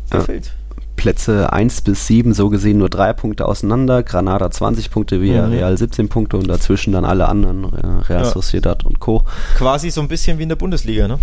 Gefällt. 0.09 0.45
Ja. 0.45 0.51
Plätze 0.97 1.53
1 1.53 1.81
bis 1.81 2.07
7 2.07 2.33
so 2.33 2.49
gesehen 2.49 2.79
nur 2.79 2.89
drei 2.89 3.13
Punkte 3.13 3.45
auseinander. 3.45 4.03
Granada 4.03 4.51
20 4.51 4.91
Punkte, 4.91 5.21
Villarreal 5.21 5.71
mhm. 5.71 5.77
17 5.77 6.09
Punkte 6.09 6.35
und 6.35 6.47
dazwischen 6.47 6.91
dann 6.91 7.05
alle 7.05 7.29
anderen, 7.29 7.63
äh, 7.63 7.85
Real 8.09 8.23
ja. 8.23 8.25
Sociedad 8.25 8.85
und 8.85 8.99
Co. 8.99 9.23
Quasi 9.55 9.89
so 9.89 10.01
ein 10.01 10.09
bisschen 10.09 10.37
wie 10.39 10.43
in 10.43 10.49
der 10.49 10.57
Bundesliga, 10.57 11.07
ne? 11.07 11.19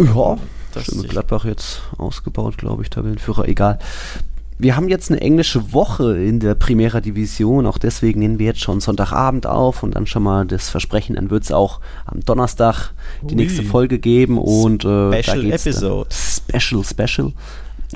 Ja, 0.00 0.36
das 0.74 0.84
stimmt. 0.84 1.08
Gladbach 1.08 1.44
jetzt 1.44 1.82
ausgebaut, 1.96 2.58
glaube 2.58 2.82
ich, 2.82 2.90
Tabellenführer, 2.90 3.46
egal. 3.46 3.78
Wir 4.60 4.74
haben 4.74 4.88
jetzt 4.88 5.10
eine 5.10 5.20
englische 5.20 5.72
Woche 5.72 6.18
in 6.18 6.40
der 6.40 6.56
Primera 6.56 7.00
Division, 7.00 7.64
auch 7.64 7.78
deswegen 7.78 8.18
nehmen 8.18 8.40
wir 8.40 8.46
jetzt 8.46 8.60
schon 8.60 8.80
Sonntagabend 8.80 9.46
auf 9.46 9.84
und 9.84 9.94
dann 9.94 10.06
schon 10.06 10.24
mal 10.24 10.46
das 10.46 10.68
Versprechen, 10.68 11.14
dann 11.14 11.30
wird 11.30 11.44
es 11.44 11.52
auch 11.52 11.78
am 12.06 12.24
Donnerstag 12.24 12.90
die 13.22 13.34
Ui. 13.34 13.36
nächste 13.36 13.62
Folge 13.62 14.00
geben 14.00 14.36
und 14.36 14.84
äh, 14.84 15.22
Special 15.22 15.52
Episode. 15.52 16.08
Special, 16.10 16.82
Special. 16.82 17.32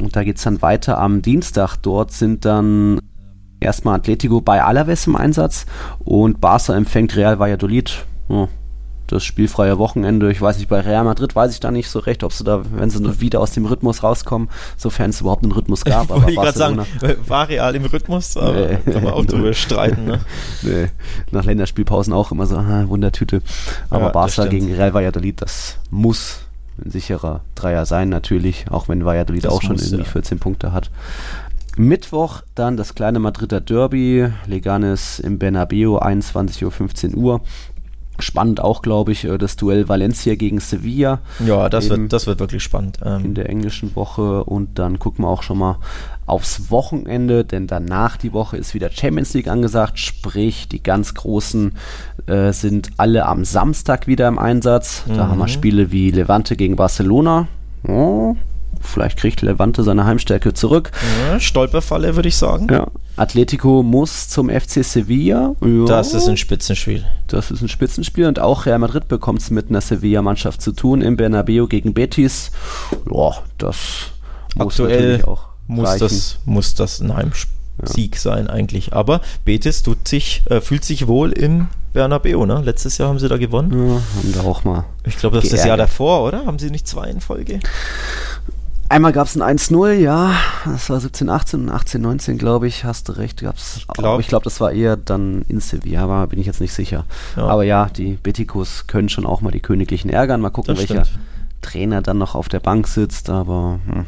Und 0.01 0.17
da 0.17 0.25
geht 0.25 0.39
es 0.39 0.43
dann 0.43 0.63
weiter 0.63 0.99
am 0.99 1.23
Dienstag. 1.23 1.77
Dort 1.77 2.13
sind 2.13 2.45
dann 2.45 2.99
erstmal 3.61 3.97
Atletico 3.97 4.41
bei 4.41 4.63
Alaves 4.63 5.07
im 5.07 5.17
Einsatz 5.17 5.67
und 6.01 6.41
Barca 6.41 6.75
empfängt 6.75 7.17
Real 7.17 7.39
Valladolid. 7.39 8.05
Ja, 8.29 8.49
das 9.13 9.25
spielfreie 9.25 9.79
Wochenende. 9.79 10.31
Ich 10.33 10.41
weiß 10.41 10.57
nicht, 10.57 10.69
bei 10.69 10.81
Real 10.81 11.05
Madrid 11.05 11.37
weiß 11.37 11.53
ich 11.53 11.61
da 11.61 11.71
nicht 11.71 11.91
so 11.91 11.99
recht, 11.99 12.25
ob 12.25 12.33
sie 12.33 12.45
da, 12.45 12.63
wenn 12.73 12.89
sie 12.89 13.21
wieder 13.21 13.41
aus 13.41 13.53
dem 13.53 13.67
Rhythmus 13.67 14.03
rauskommen, 14.03 14.49
sofern 14.77 15.11
es 15.11 15.21
überhaupt 15.21 15.43
einen 15.43 15.53
Rhythmus 15.53 15.85
gab. 15.85 16.11
Aber 16.11 16.29
ich 16.29 16.37
gerade 16.37 16.57
sagen, 16.57 16.81
war 17.27 17.49
Real 17.49 17.75
im 17.75 17.85
Rhythmus? 17.85 18.37
Nee. 18.37 18.79
Kann 18.91 19.05
man 19.05 19.13
auch 19.13 19.27
drüber 19.27 19.53
streiten. 19.53 20.07
Ne? 20.07 20.21
Nee. 20.63 20.87
Nach 21.31 21.45
Länderspielpausen 21.45 22.13
auch 22.13 22.33
immer 22.33 22.47
so, 22.47 22.57
ah, 22.57 22.85
Wundertüte. 22.89 23.43
Aber 23.91 24.07
ja, 24.07 24.11
Barca 24.11 24.47
gegen 24.47 24.73
Real 24.73 24.95
Valladolid, 24.95 25.43
das 25.43 25.77
muss 25.91 26.41
ein 26.85 26.91
sicherer 26.91 27.41
Dreier 27.55 27.87
sein 27.87 28.09
natürlich, 28.09 28.67
auch 28.71 28.89
wenn 28.89 29.05
Valladolid 29.05 29.45
das 29.45 29.53
auch 29.53 29.63
schon 29.63 29.77
irgendwie 29.77 29.99
ja. 29.99 30.05
14 30.05 30.39
Punkte 30.39 30.73
hat. 30.73 30.91
Mittwoch 31.77 32.43
dann 32.55 32.77
das 32.77 32.95
kleine 32.95 33.19
Madrider 33.19 33.61
Derby, 33.61 34.29
Leganes 34.47 35.19
im 35.21 35.39
Bernabeu, 35.39 35.99
21.15 35.99 37.15
Uhr. 37.15 37.41
Spannend 38.19 38.61
auch, 38.61 38.83
glaube 38.83 39.13
ich, 39.13 39.25
äh, 39.25 39.39
das 39.39 39.57
Duell 39.57 39.89
Valencia 39.89 40.35
gegen 40.35 40.61
Sevilla. 40.61 41.21
Ja, 41.45 41.69
das, 41.69 41.89
wird, 41.89 42.13
das 42.13 42.27
wird 42.27 42.41
wirklich 42.41 42.63
spannend. 42.63 42.99
Ähm, 43.05 43.25
in 43.25 43.35
der 43.35 43.49
englischen 43.49 43.97
Woche 43.97 44.45
und 44.45 44.79
dann 44.79 44.99
gucken 44.99 45.25
wir 45.25 45.29
auch 45.29 45.43
schon 45.43 45.59
mal 45.59 45.79
aufs 46.27 46.71
Wochenende, 46.71 47.45
denn 47.45 47.67
danach 47.67 48.17
die 48.17 48.33
Woche 48.33 48.57
ist 48.57 48.75
wieder 48.75 48.91
Champions 48.91 49.35
League 49.35 49.49
angesagt, 49.49 49.99
sprich 49.99 50.69
die 50.69 50.83
ganz 50.83 51.15
großen 51.15 51.73
äh, 52.27 52.53
sind 52.53 52.91
alle 52.97 53.27
am 53.27 53.45
Samstag 53.45 54.07
wieder 54.07 54.29
im 54.29 54.39
Einsatz. 54.39 55.05
Da 55.07 55.15
mhm. 55.15 55.31
haben 55.31 55.39
wir 55.39 55.49
Spiele 55.49 55.91
wie 55.91 56.11
Levante 56.11 56.57
gegen 56.57 56.77
Barcelona. 56.77 57.49
Oh, 57.87 58.37
Vielleicht 58.83 59.19
kriegt 59.19 59.43
Levante 59.43 59.83
seine 59.83 60.05
Heimstärke 60.05 60.55
zurück. 60.55 60.91
Ja, 61.29 61.41
Stolperfalle, 61.41 62.17
würde 62.17 62.29
ich 62.29 62.37
sagen. 62.37 62.69
Ja. 62.71 62.89
Atletico 63.17 63.83
muss 63.83 64.29
zum 64.29 64.51
FC 64.51 64.85
Sevilla. 64.85 65.55
Ja. 65.61 65.85
Das 65.87 66.15
ist 66.15 66.29
ein 66.29 66.37
Spitzenspiel. 66.37 67.05
Das 67.27 67.51
ist 67.51 67.63
ein 67.63 67.69
Spitzenspiel 67.69 68.27
und 68.27 68.39
auch 68.39 68.67
Real 68.67 68.79
Madrid 68.79 69.09
bekommt 69.09 69.41
es 69.41 69.51
mit 69.51 69.71
einer 69.71 69.81
Sevilla-Mannschaft 69.81 70.61
zu 70.61 70.73
tun 70.73 71.01
im 71.01 71.17
Bernabeu 71.17 71.67
gegen 71.67 71.95
Betis. 71.95 72.51
Ja, 73.11 73.37
das 73.59 73.77
muss 74.55 74.81
Aktuell 74.81 75.25
auch 75.25 75.53
muss 75.67 75.97
das, 75.99 76.39
muss 76.45 76.75
das 76.75 77.01
ein 77.01 77.15
Heimsieg 77.15 78.15
ja. 78.15 78.21
sein 78.21 78.49
eigentlich. 78.49 78.93
Aber 78.93 79.21
Betis 79.45 79.83
tut 79.83 80.07
sich, 80.07 80.43
äh, 80.51 80.61
fühlt 80.61 80.85
sich 80.85 81.07
wohl 81.07 81.33
im 81.33 81.69
Bernabeu, 81.93 82.47
ne? 82.47 82.63
Letztes 82.65 82.99
Jahr 82.99 83.09
haben 83.09 83.19
sie 83.19 83.29
da 83.29 83.37
gewonnen. 83.37 83.71
Ja, 83.73 83.95
haben 83.95 84.33
da 84.33 84.41
auch 84.43 84.65
mal. 84.65 84.85
Ich 85.05 85.19
glaube, 85.19 85.37
das 85.37 85.45
ist 85.45 85.53
das 85.53 85.65
Jahr 85.65 85.77
davor, 85.77 86.25
oder? 86.25 86.47
Haben 86.47 86.59
sie 86.59 86.71
nicht 86.71 86.87
zwei 86.87 87.09
in 87.09 87.21
Folge? 87.21 87.61
Einmal 88.93 89.13
gab 89.13 89.27
es 89.27 89.41
ein 89.41 89.59
1-0, 89.59 89.93
ja. 89.93 90.35
Das 90.67 90.91
war 90.91 91.01
17, 91.01 91.31
18 91.31 91.61
und 91.61 91.71
18, 91.71 92.03
19, 92.03 92.37
glaube 92.37 92.67
ich. 92.67 92.85
Hast 92.85 93.09
du 93.09 93.13
recht. 93.13 93.41
Gab's 93.41 93.79
ich 93.79 93.87
glaube, 93.87 94.23
glaub, 94.23 94.43
das 94.43 94.61
war 94.61 94.71
eher 94.71 94.99
dann 94.99 95.47
in 95.49 95.61
Sevilla, 95.61 96.03
aber 96.03 96.27
bin 96.27 96.39
ich 96.39 96.45
jetzt 96.45 96.61
nicht 96.61 96.75
sicher. 96.75 97.07
Ja. 97.35 97.47
Aber 97.47 97.63
ja, 97.63 97.87
die 97.87 98.19
Betikos 98.23 98.87
können 98.89 99.09
schon 99.09 99.25
auch 99.25 99.41
mal 99.41 99.51
die 99.51 99.61
Königlichen 99.61 100.11
ärgern. 100.11 100.43
Mal 100.43 100.51
gucken, 100.51 100.77
welcher 100.77 101.05
Trainer 101.63 102.03
dann 102.03 102.19
noch 102.19 102.35
auf 102.35 102.51
der 102.51 102.61
Bank 102.61 102.87
sitzt. 102.87 103.31
Aber 103.31 103.81
hm, 103.87 104.05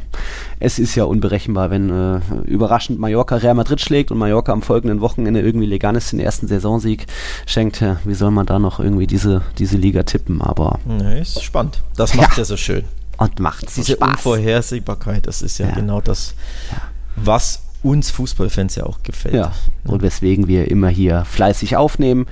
es 0.59 0.77
ist 0.77 0.93
ja 0.93 1.05
unberechenbar, 1.05 1.71
wenn 1.71 1.89
äh, 1.89 2.19
überraschend 2.45 2.99
Mallorca 2.99 3.37
Real 3.37 3.55
Madrid 3.55 3.81
schlägt 3.81 4.11
und 4.11 4.19
Mallorca 4.19 4.51
am 4.51 4.61
folgenden 4.61 5.01
Wochenende 5.01 5.41
irgendwie 5.41 5.65
Leganes 5.65 6.11
den 6.11 6.19
ersten 6.19 6.47
Saisonsieg 6.47 7.07
schenkt. 7.47 7.83
Wie 8.03 8.13
soll 8.13 8.29
man 8.29 8.45
da 8.45 8.59
noch 8.59 8.79
irgendwie 8.79 9.07
diese, 9.07 9.41
diese 9.57 9.77
Liga 9.77 10.03
tippen? 10.03 10.43
Aber. 10.43 10.77
Nee, 10.85 11.21
ist 11.21 11.41
spannend. 11.41 11.81
Das 11.95 12.13
macht 12.13 12.33
ja, 12.33 12.43
ja 12.43 12.45
so 12.45 12.55
schön 12.55 12.83
und 13.17 13.39
macht 13.39 13.75
Diese 13.75 13.93
Spaß. 13.93 14.09
Unvorhersehbarkeit, 14.09 15.27
das 15.27 15.41
ist 15.41 15.57
ja, 15.57 15.67
ja. 15.67 15.75
genau 15.75 16.01
das, 16.01 16.35
ja. 16.71 16.81
was 17.15 17.61
uns 17.85 18.09
Fußballfans 18.09 18.75
ja 18.75 18.85
auch 18.85 19.03
gefällt. 19.03 19.35
Ja, 19.35 19.51
und 19.85 20.01
weswegen 20.01 20.47
wir 20.47 20.71
immer 20.71 20.89
hier 20.89 21.23
fleißig 21.23 21.77
aufnehmen. 21.77 22.25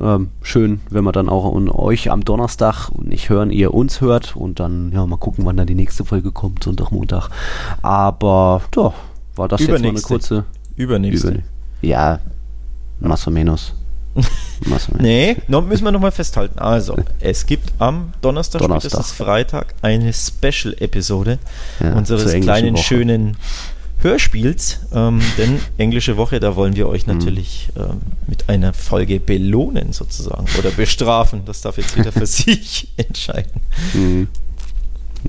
Ähm, 0.00 0.30
schön, 0.40 0.80
wenn 0.88 1.04
wir 1.04 1.12
dann 1.12 1.28
auch 1.28 1.54
an 1.54 1.68
euch 1.68 2.10
am 2.10 2.24
Donnerstag 2.24 2.88
nicht 3.02 3.28
hören, 3.28 3.50
ihr 3.50 3.74
uns 3.74 4.00
hört 4.00 4.34
und 4.34 4.60
dann 4.60 4.92
ja 4.92 5.04
mal 5.06 5.18
gucken, 5.18 5.44
wann 5.44 5.58
dann 5.58 5.66
die 5.66 5.74
nächste 5.74 6.06
Folge 6.06 6.32
kommt, 6.32 6.64
Sonntag, 6.64 6.90
Montag. 6.90 7.28
Aber 7.82 8.62
doch, 8.70 8.94
war 9.36 9.46
das 9.46 9.60
jetzt 9.60 9.82
mal 9.82 9.88
eine 9.88 10.00
kurze 10.00 10.44
Übernächste. 10.74 11.28
Über, 11.28 11.42
ja, 11.82 12.20
más 12.98 13.26
o 13.26 13.30
menos. 13.30 13.74
nee, 14.98 15.36
noch 15.48 15.64
müssen 15.64 15.84
wir 15.84 15.92
nochmal 15.92 16.12
festhalten. 16.12 16.58
Also, 16.58 16.96
es 17.20 17.46
gibt 17.46 17.72
am 17.78 18.12
Donnerstag, 18.20 18.60
Donnerstag. 18.60 18.92
spätestens 18.92 19.16
Freitag 19.16 19.74
eine 19.82 20.12
Special-Episode 20.12 21.38
ja, 21.80 21.94
unseres 21.94 22.32
kleinen, 22.40 22.74
Woche. 22.74 22.82
schönen 22.82 23.36
Hörspiels. 24.00 24.80
Ähm, 24.92 25.20
denn 25.38 25.60
englische 25.78 26.16
Woche, 26.16 26.38
da 26.38 26.54
wollen 26.56 26.76
wir 26.76 26.88
euch 26.88 27.06
mhm. 27.06 27.14
natürlich 27.14 27.70
ähm, 27.76 28.02
mit 28.26 28.48
einer 28.48 28.72
Folge 28.72 29.18
belohnen 29.18 29.92
sozusagen 29.92 30.46
oder 30.58 30.70
bestrafen. 30.70 31.42
Das 31.44 31.60
darf 31.62 31.76
jetzt 31.78 31.96
wieder 31.96 32.12
für 32.12 32.26
sich 32.26 32.88
entscheiden. 32.96 33.60
Mhm. 33.94 34.28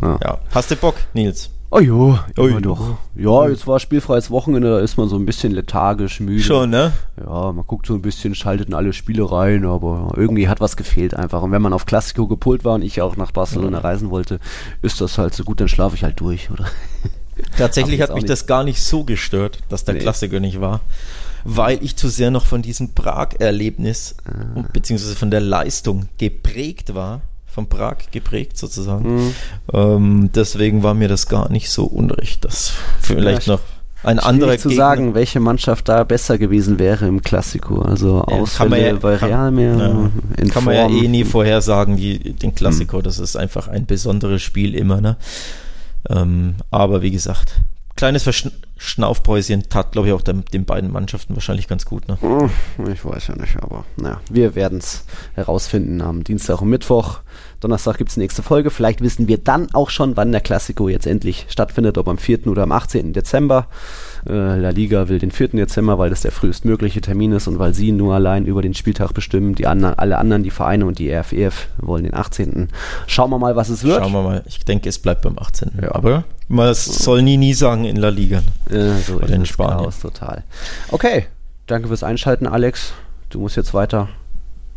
Ja. 0.01 0.19
ja. 0.23 0.39
Hast 0.51 0.71
du 0.71 0.75
Bock, 0.75 0.95
Nils? 1.13 1.49
Oh 1.75 1.81
jo, 1.81 2.17
immer 2.37 2.55
oh, 2.55 2.59
doch. 2.61 2.97
Ja, 3.15 3.49
jetzt 3.49 3.67
war 3.67 3.81
spielfreies 3.81 4.31
Wochenende, 4.31 4.69
da 4.69 4.79
ist 4.79 4.95
man 4.97 5.09
so 5.09 5.17
ein 5.17 5.25
bisschen 5.25 5.51
lethargisch, 5.51 6.21
müde. 6.21 6.41
Schon, 6.41 6.69
ne? 6.69 6.93
Ja, 7.19 7.51
man 7.51 7.67
guckt 7.67 7.85
so 7.85 7.95
ein 7.95 8.01
bisschen, 8.01 8.33
schaltet 8.33 8.69
in 8.69 8.73
alle 8.73 8.93
Spiele 8.93 9.29
rein, 9.29 9.65
aber 9.65 10.13
irgendwie 10.15 10.47
hat 10.47 10.61
was 10.61 10.77
gefehlt 10.77 11.15
einfach. 11.15 11.41
Und 11.41 11.51
wenn 11.51 11.61
man 11.61 11.73
auf 11.73 11.85
Klassiko 11.85 12.27
gepolt 12.27 12.63
war 12.63 12.75
und 12.75 12.81
ich 12.81 13.01
auch 13.01 13.17
nach 13.17 13.31
Barcelona 13.31 13.79
ja. 13.79 13.83
reisen 13.83 14.09
wollte, 14.09 14.39
ist 14.83 15.01
das 15.01 15.17
halt 15.17 15.33
so 15.33 15.43
gut, 15.43 15.59
dann 15.59 15.67
schlafe 15.67 15.97
ich 15.97 16.05
halt 16.05 16.17
durch, 16.21 16.49
oder? 16.49 16.63
Tatsächlich 17.57 18.01
hat 18.01 18.11
mich 18.13 18.23
nicht. 18.23 18.29
das 18.29 18.47
gar 18.47 18.63
nicht 18.63 18.81
so 18.81 19.03
gestört, 19.03 19.59
dass 19.67 19.83
der 19.83 19.95
nee. 19.95 19.99
Klassiker 19.99 20.39
nicht 20.39 20.61
war, 20.61 20.79
weil 21.43 21.83
ich 21.83 21.97
zu 21.97 22.07
sehr 22.07 22.31
noch 22.31 22.45
von 22.45 22.61
diesem 22.61 22.93
Prag-Erlebnis 22.93 24.15
ah. 24.23 24.63
beziehungsweise 24.71 25.17
von 25.17 25.29
der 25.29 25.41
Leistung 25.41 26.07
geprägt 26.17 26.95
war 26.95 27.21
von 27.55 27.67
Prag 27.67 28.11
geprägt 28.11 28.57
sozusagen. 28.57 29.15
Mhm. 29.15 29.35
Ähm, 29.73 30.29
deswegen 30.35 30.83
war 30.83 30.93
mir 30.93 31.07
das 31.07 31.27
gar 31.27 31.49
nicht 31.49 31.69
so 31.69 31.85
unrecht, 31.85 32.43
dass 32.43 32.73
vielleicht 33.01 33.47
ja, 33.47 33.53
noch 33.53 33.61
ein 34.03 34.19
anderer 34.19 34.57
zu 34.57 34.67
Gegner 34.67 34.83
sagen, 34.83 35.15
welche 35.15 35.39
Mannschaft 35.39 35.87
da 35.87 36.03
besser 36.03 36.37
gewesen 36.37 36.79
wäre 36.79 37.07
im 37.07 37.21
Klassiko. 37.21 37.81
Also 37.81 38.17
ja, 38.27 38.35
Ausfälle 38.35 38.87
ja, 38.87 38.93
bei 38.95 39.15
Real 39.15 39.51
mehr. 39.51 39.77
Ja, 39.77 40.11
kann 40.37 40.49
Form. 40.49 40.65
man 40.65 40.75
ja 40.75 40.89
eh 40.89 41.07
nie 41.07 41.23
vorhersagen, 41.23 41.95
die, 41.95 42.33
den 42.33 42.53
Klassiko. 42.53 42.97
Mhm. 42.97 43.03
Das 43.03 43.19
ist 43.19 43.37
einfach 43.37 43.69
ein 43.69 43.85
besonderes 43.85 44.41
Spiel 44.41 44.75
immer. 44.75 44.99
Ne? 44.99 45.15
Ähm, 46.09 46.55
aber 46.71 47.01
wie 47.01 47.11
gesagt, 47.11 47.61
kleines 47.95 48.23
Verschnaufpäuschen 48.23 49.69
tat, 49.69 49.93
glaube 49.93 50.09
ich, 50.09 50.13
auch 50.13 50.21
den, 50.21 50.43
den, 50.45 50.65
beiden 50.65 50.91
Mannschaften 50.91 51.35
wahrscheinlich 51.35 51.67
ganz 51.67 51.85
gut. 51.85 52.07
Ne? 52.07 52.17
Hm, 52.19 52.49
ich 52.91 53.05
weiß 53.05 53.27
ja 53.27 53.35
nicht, 53.35 53.55
aber 53.61 53.85
naja, 53.95 54.19
wir 54.29 54.55
werden 54.55 54.79
es 54.79 55.05
herausfinden 55.33 56.01
am 56.01 56.23
Dienstag 56.23 56.61
und 56.61 56.69
Mittwoch. 56.69 57.19
Donnerstag 57.65 57.97
gibt 57.97 58.09
es 58.09 58.13
die 58.13 58.19
nächste 58.19 58.43
Folge. 58.43 58.69
Vielleicht 58.69 59.01
wissen 59.01 59.27
wir 59.27 59.39
dann 59.39 59.73
auch 59.73 59.89
schon, 59.89 60.15
wann 60.15 60.31
der 60.31 60.41
Klassiko 60.41 60.87
jetzt 60.87 61.07
endlich 61.07 61.47
stattfindet, 61.49 61.97
ob 61.97 62.07
am 62.07 62.19
4. 62.19 62.45
oder 62.45 62.61
am 62.61 62.71
18. 62.71 63.11
Dezember. 63.11 63.65
Äh, 64.29 64.59
La 64.59 64.69
Liga 64.69 65.09
will 65.09 65.17
den 65.17 65.31
4. 65.31 65.47
Dezember, 65.47 65.97
weil 65.97 66.11
das 66.11 66.21
der 66.21 66.31
frühestmögliche 66.31 67.01
Termin 67.01 67.31
ist 67.31 67.47
und 67.47 67.57
weil 67.57 67.73
sie 67.73 67.91
nur 67.91 68.13
allein 68.13 68.45
über 68.45 68.61
den 68.61 68.75
Spieltag 68.75 69.13
bestimmen. 69.13 69.55
Die 69.55 69.65
anderen, 69.65 69.97
alle 69.97 70.19
anderen, 70.19 70.43
die 70.43 70.51
Vereine 70.51 70.85
und 70.85 70.99
die 70.99 71.11
RFEF 71.11 71.69
e 71.81 71.83
wollen 71.83 72.03
den 72.03 72.13
18. 72.13 72.69
Schauen 73.07 73.31
wir 73.31 73.39
mal, 73.39 73.55
was 73.55 73.69
es 73.69 73.83
wird. 73.83 73.97
Schauen 73.97 74.13
wir 74.13 74.21
mal. 74.21 74.43
Ich 74.45 74.63
denke, 74.63 74.87
es 74.87 74.99
bleibt 74.99 75.23
beim 75.23 75.39
18. 75.39 75.71
Ja. 75.81 75.95
Aber 75.95 76.23
man 76.47 76.71
soll 76.75 77.23
nie, 77.23 77.37
nie 77.37 77.55
sagen 77.55 77.85
in 77.85 77.95
La 77.95 78.09
Liga. 78.09 78.43
Ja, 78.69 78.95
so 78.99 79.15
oder 79.15 79.29
in 79.29 79.47
Spanien. 79.47 79.79
Chaos, 79.79 80.01
total. 80.01 80.43
Okay, 80.91 81.25
danke 81.65 81.87
fürs 81.87 82.03
Einschalten, 82.03 82.45
Alex. 82.45 82.93
Du 83.31 83.39
musst 83.39 83.55
jetzt 83.55 83.73
weiter 83.73 84.09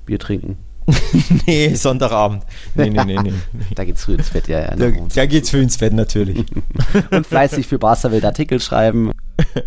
Bier 0.06 0.18
trinken. 0.18 0.56
nee, 1.46 1.74
Sonntagabend. 1.74 2.44
Nee, 2.74 2.90
nee, 2.90 3.04
nee, 3.04 3.18
nee. 3.22 3.32
da 3.74 3.84
geht's 3.84 4.04
früh 4.04 4.14
ins 4.14 4.30
Bett, 4.30 4.48
ja. 4.48 4.60
ja 4.60 4.76
da, 4.76 4.90
da 5.14 5.26
geht's 5.26 5.50
früh 5.50 5.60
ins 5.60 5.76
Bett, 5.76 5.92
natürlich. 5.92 6.44
Und 7.10 7.26
fleißig 7.26 7.66
für 7.66 7.80
Welt 7.80 8.24
Artikel 8.24 8.60
schreiben. 8.60 9.12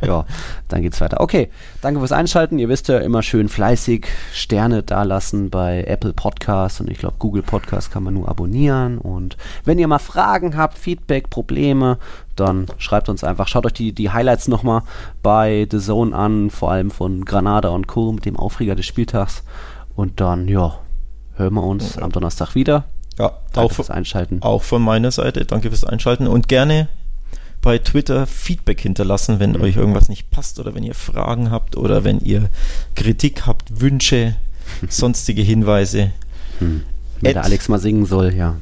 Ja, 0.06 0.26
dann 0.68 0.82
geht's 0.82 1.00
weiter. 1.00 1.22
Okay, 1.22 1.50
danke 1.82 2.00
fürs 2.00 2.12
Einschalten. 2.12 2.60
Ihr 2.60 2.70
wisst 2.70 2.88
ja, 2.90 2.98
immer 2.98 3.24
schön 3.24 3.48
fleißig 3.50 4.08
Sterne 4.34 4.84
dalassen 4.84 5.50
bei 5.50 5.84
Apple 5.84 6.14
Podcasts 6.14 6.82
und 6.82 6.90
ich 6.90 6.98
glaube, 6.98 7.16
Google 7.20 7.44
Podcasts 7.44 7.90
kann 7.90 8.04
man 8.04 8.14
nur 8.14 8.28
abonnieren. 8.28 8.98
Und 8.98 9.38
wenn 9.64 9.80
ihr 9.80 9.88
mal 9.88 10.00
Fragen 10.00 10.58
habt, 10.58 10.78
Feedback, 10.78 11.30
Probleme, 11.30 12.00
dann 12.36 12.66
schreibt 12.80 13.10
uns 13.10 13.24
einfach. 13.24 13.48
Schaut 13.48 13.66
euch 13.66 13.74
die, 13.74 13.94
die 13.94 14.10
Highlights 14.10 14.48
nochmal 14.48 14.82
bei 15.24 15.68
The 15.72 15.80
Zone 15.80 16.16
an, 16.16 16.50
vor 16.50 16.72
allem 16.72 16.92
von 16.92 17.24
Granada 17.24 17.70
und 17.70 17.88
Co. 17.88 18.12
mit 18.12 18.26
dem 18.26 18.38
Aufreger 18.38 18.76
des 18.76 18.86
Spieltags. 18.86 19.44
Und 19.96 20.20
dann, 20.20 20.48
ja, 20.48 20.80
hören 21.36 21.54
wir 21.54 21.64
uns 21.64 21.98
am 21.98 22.12
Donnerstag 22.12 22.56
wieder. 22.56 22.86
Ja, 23.18 23.34
danke 23.54 23.60
auch 23.60 23.72
fürs 23.72 23.90
Einschalten. 23.90 24.42
Auch 24.42 24.64
von 24.64 24.82
meiner 24.82 25.12
Seite, 25.12 25.46
danke 25.46 25.70
fürs 25.70 25.84
Einschalten 25.84 26.28
und 26.28 26.48
gerne 26.48 26.88
bei 27.62 27.78
Twitter 27.78 28.26
Feedback 28.26 28.82
hinterlassen, 28.82 29.40
wenn 29.40 29.52
mhm. 29.52 29.62
euch 29.62 29.76
irgendwas 29.76 30.10
nicht 30.10 30.32
passt 30.32 30.60
oder 30.60 30.74
wenn 30.74 30.84
ihr 30.84 30.96
Fragen 30.96 31.52
habt 31.52 31.78
oder 31.78 32.04
wenn 32.04 32.20
ihr 32.20 32.50
Kritik 32.96 33.46
habt, 33.46 33.82
Wünsche, 33.82 34.36
sonstige 34.90 35.42
Hinweise. 35.42 36.12
Hm. 36.60 36.84
Wenn 37.22 37.34
der 37.34 37.44
Alex 37.44 37.70
mal 37.70 37.80
singen 37.80 38.06
soll, 38.06 38.34
ja. 38.34 38.58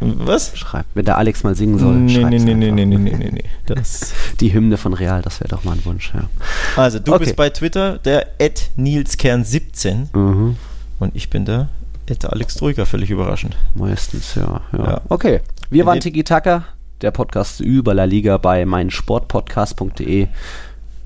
Was? 0.00 0.56
Schreibt, 0.56 0.88
wenn 0.94 1.04
der 1.04 1.18
Alex 1.18 1.44
mal 1.44 1.54
singen 1.54 1.78
soll. 1.78 1.94
Nee, 1.94 2.24
nee, 2.24 2.38
nee, 2.38 2.54
nee, 2.54 2.70
nee, 2.72 2.86
nee, 2.86 2.96
nee, 2.96 3.16
nee, 3.16 3.30
nee. 3.32 3.44
Das 3.66 4.12
Die 4.40 4.52
Hymne 4.52 4.78
von 4.78 4.94
Real, 4.94 5.22
das 5.22 5.40
wäre 5.40 5.48
doch 5.48 5.62
mal 5.62 5.72
ein 5.72 5.84
Wunsch, 5.84 6.12
ja. 6.14 6.28
Also, 6.76 6.98
du 6.98 7.12
okay. 7.12 7.24
bist 7.24 7.36
bei 7.36 7.50
Twitter 7.50 7.98
der 7.98 8.26
NilsKern17 8.38 10.16
mhm. 10.16 10.56
und 10.98 11.14
ich 11.14 11.30
bin 11.30 11.44
der 11.44 11.68
Hätte 12.10 12.32
Alex 12.32 12.56
Troika 12.56 12.86
völlig 12.86 13.08
überraschend. 13.10 13.56
Meistens, 13.76 14.34
ja. 14.34 14.62
ja. 14.72 14.84
ja. 14.84 15.00
Okay, 15.08 15.42
wir 15.70 15.86
waren 15.86 16.00
Tiki 16.00 16.24
Taka, 16.24 16.64
der 17.02 17.12
Podcast 17.12 17.60
über 17.60 17.94
La 17.94 18.02
Liga 18.02 18.36
bei 18.36 18.66
meinsportpodcast.de. 18.66 20.26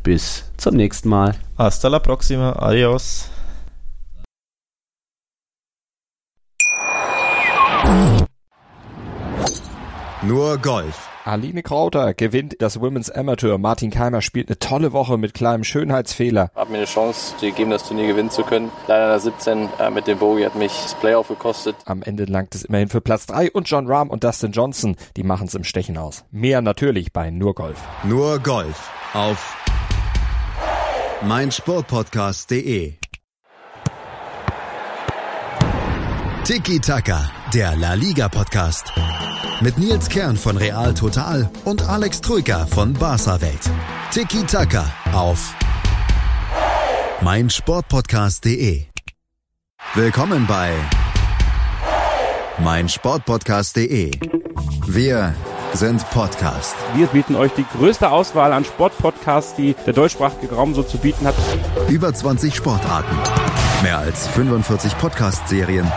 Bis 0.03 0.45
zum 0.57 0.77
nächsten 0.77 1.11
Mal. 1.11 1.35
Hasta 1.59 1.89
la 1.89 1.99
próxima. 1.99 2.53
Adios. 2.53 3.29
Nur 10.27 10.59
Golf 10.59 11.09
Aline 11.25 11.63
Krauter 11.63 12.13
gewinnt 12.13 12.57
das 12.61 12.81
Women's 12.81 13.11
Amateur. 13.11 13.57
Martin 13.57 13.91
Keimer 13.91 14.21
spielt 14.21 14.49
eine 14.49 14.59
tolle 14.59 14.93
Woche 14.93 15.17
mit 15.17 15.33
kleinem 15.33 15.65
Schönheitsfehler. 15.65 16.51
Hab 16.55 16.69
mir 16.69 16.79
eine 16.79 16.87
Chance 16.87 17.35
gegeben, 17.41 17.71
das 17.71 17.89
Turnier 17.89 18.07
gewinnen 18.07 18.31
zu 18.31 18.43
können. 18.43 18.71
Leider 18.87 19.09
der 19.09 19.21
17 19.21 19.69
äh, 19.79 19.91
mit 19.91 20.07
dem 20.07 20.19
Bogie 20.19 20.45
hat 20.45 20.55
mich 20.55 20.73
das 20.73 20.95
Playoff 20.95 21.29
gekostet. 21.29 21.77
Am 21.87 22.03
Ende 22.03 22.25
langt 22.25 22.55
es 22.55 22.65
immerhin 22.65 22.89
für 22.89 23.01
Platz 23.01 23.27
3 23.27 23.53
und 23.53 23.69
John 23.69 23.87
Rahm 23.87 24.11
und 24.11 24.23
Dustin 24.23 24.53
Johnson, 24.53 24.97
die 25.17 25.23
machen 25.23 25.47
es 25.47 25.55
im 25.55 25.65
Stechen 25.65 25.97
aus. 25.97 26.25
Mehr 26.31 26.61
natürlich 26.61 27.13
bei 27.13 27.31
Nur 27.31 27.55
Golf. 27.55 27.81
Nur 28.03 28.39
Golf 28.39 28.91
auf 29.15 29.57
meinsportpodcast.de 31.23 32.95
Tiki 36.45 36.79
Taka, 36.81 37.31
der 37.55 37.75
La 37.77 37.95
Liga 37.95 38.29
Podcast. 38.29 38.93
Mit 39.61 39.79
Nils 39.79 40.09
Kern 40.09 40.37
von 40.37 40.57
Real 40.57 40.93
Total 40.95 41.49
und 41.65 41.89
Alex 41.89 42.21
Troika 42.21 42.67
von 42.67 42.93
Barca 42.93 43.41
Welt. 43.41 43.71
Tiki 44.11 44.45
Taka 44.45 44.85
auf 45.13 45.55
meinsportpodcast.de. 47.21 48.85
Willkommen 49.95 50.47
bei 50.47 50.73
meinsportpodcast.de. 52.59 54.11
Wir 54.87 55.35
sind 55.73 56.09
Podcast. 56.11 56.77
Wir 56.95 57.07
bieten 57.07 57.35
euch 57.35 57.53
die 57.53 57.65
größte 57.77 58.11
Auswahl 58.11 58.53
an 58.53 58.65
Sportpodcasts, 58.65 59.57
die 59.57 59.75
der 59.87 59.93
deutschsprachige 59.93 60.55
Raum 60.55 60.75
so 60.75 60.83
zu 60.83 60.99
bieten 60.99 61.27
hat. 61.27 61.35
Über 61.89 62.13
20 62.13 62.55
Sportarten, 62.55 63.17
mehr 63.83 63.99
als 63.99 64.29
45 64.29 64.97
Podcast-Serien, 64.99 65.91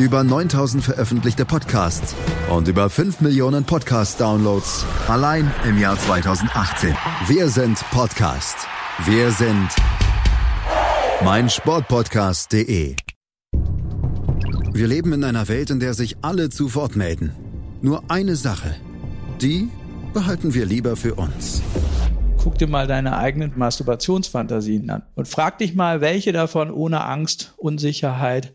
über 0.00 0.24
9000 0.24 0.82
veröffentlichte 0.82 1.44
Podcasts 1.44 2.14
und 2.50 2.68
über 2.68 2.88
5 2.88 3.20
Millionen 3.20 3.64
Podcast-Downloads 3.64 4.86
allein 5.08 5.52
im 5.68 5.78
Jahr 5.78 5.98
2018. 5.98 6.96
Wir 7.28 7.48
sind 7.50 7.78
Podcast. 7.90 8.56
Wir 9.04 9.30
sind 9.30 9.68
meinsportpodcast.de. 11.22 12.96
Wir 14.72 14.86
leben 14.86 15.12
in 15.12 15.22
einer 15.22 15.48
Welt, 15.48 15.68
in 15.68 15.80
der 15.80 15.92
sich 15.92 16.16
alle 16.22 16.48
zu 16.48 16.74
Wort 16.74 16.96
melden. 16.96 17.32
Nur 17.82 18.04
eine 18.08 18.36
Sache. 18.36 18.74
Die 19.42 19.68
behalten 20.14 20.54
wir 20.54 20.64
lieber 20.64 20.96
für 20.96 21.14
uns. 21.16 21.60
Guck 22.38 22.56
dir 22.56 22.68
mal 22.68 22.86
deine 22.86 23.18
eigenen 23.18 23.52
Masturbationsfantasien 23.54 24.88
an 24.88 25.02
und 25.14 25.28
frag 25.28 25.58
dich 25.58 25.74
mal, 25.74 26.00
welche 26.00 26.32
davon 26.32 26.70
ohne 26.70 27.04
Angst, 27.04 27.52
Unsicherheit 27.58 28.54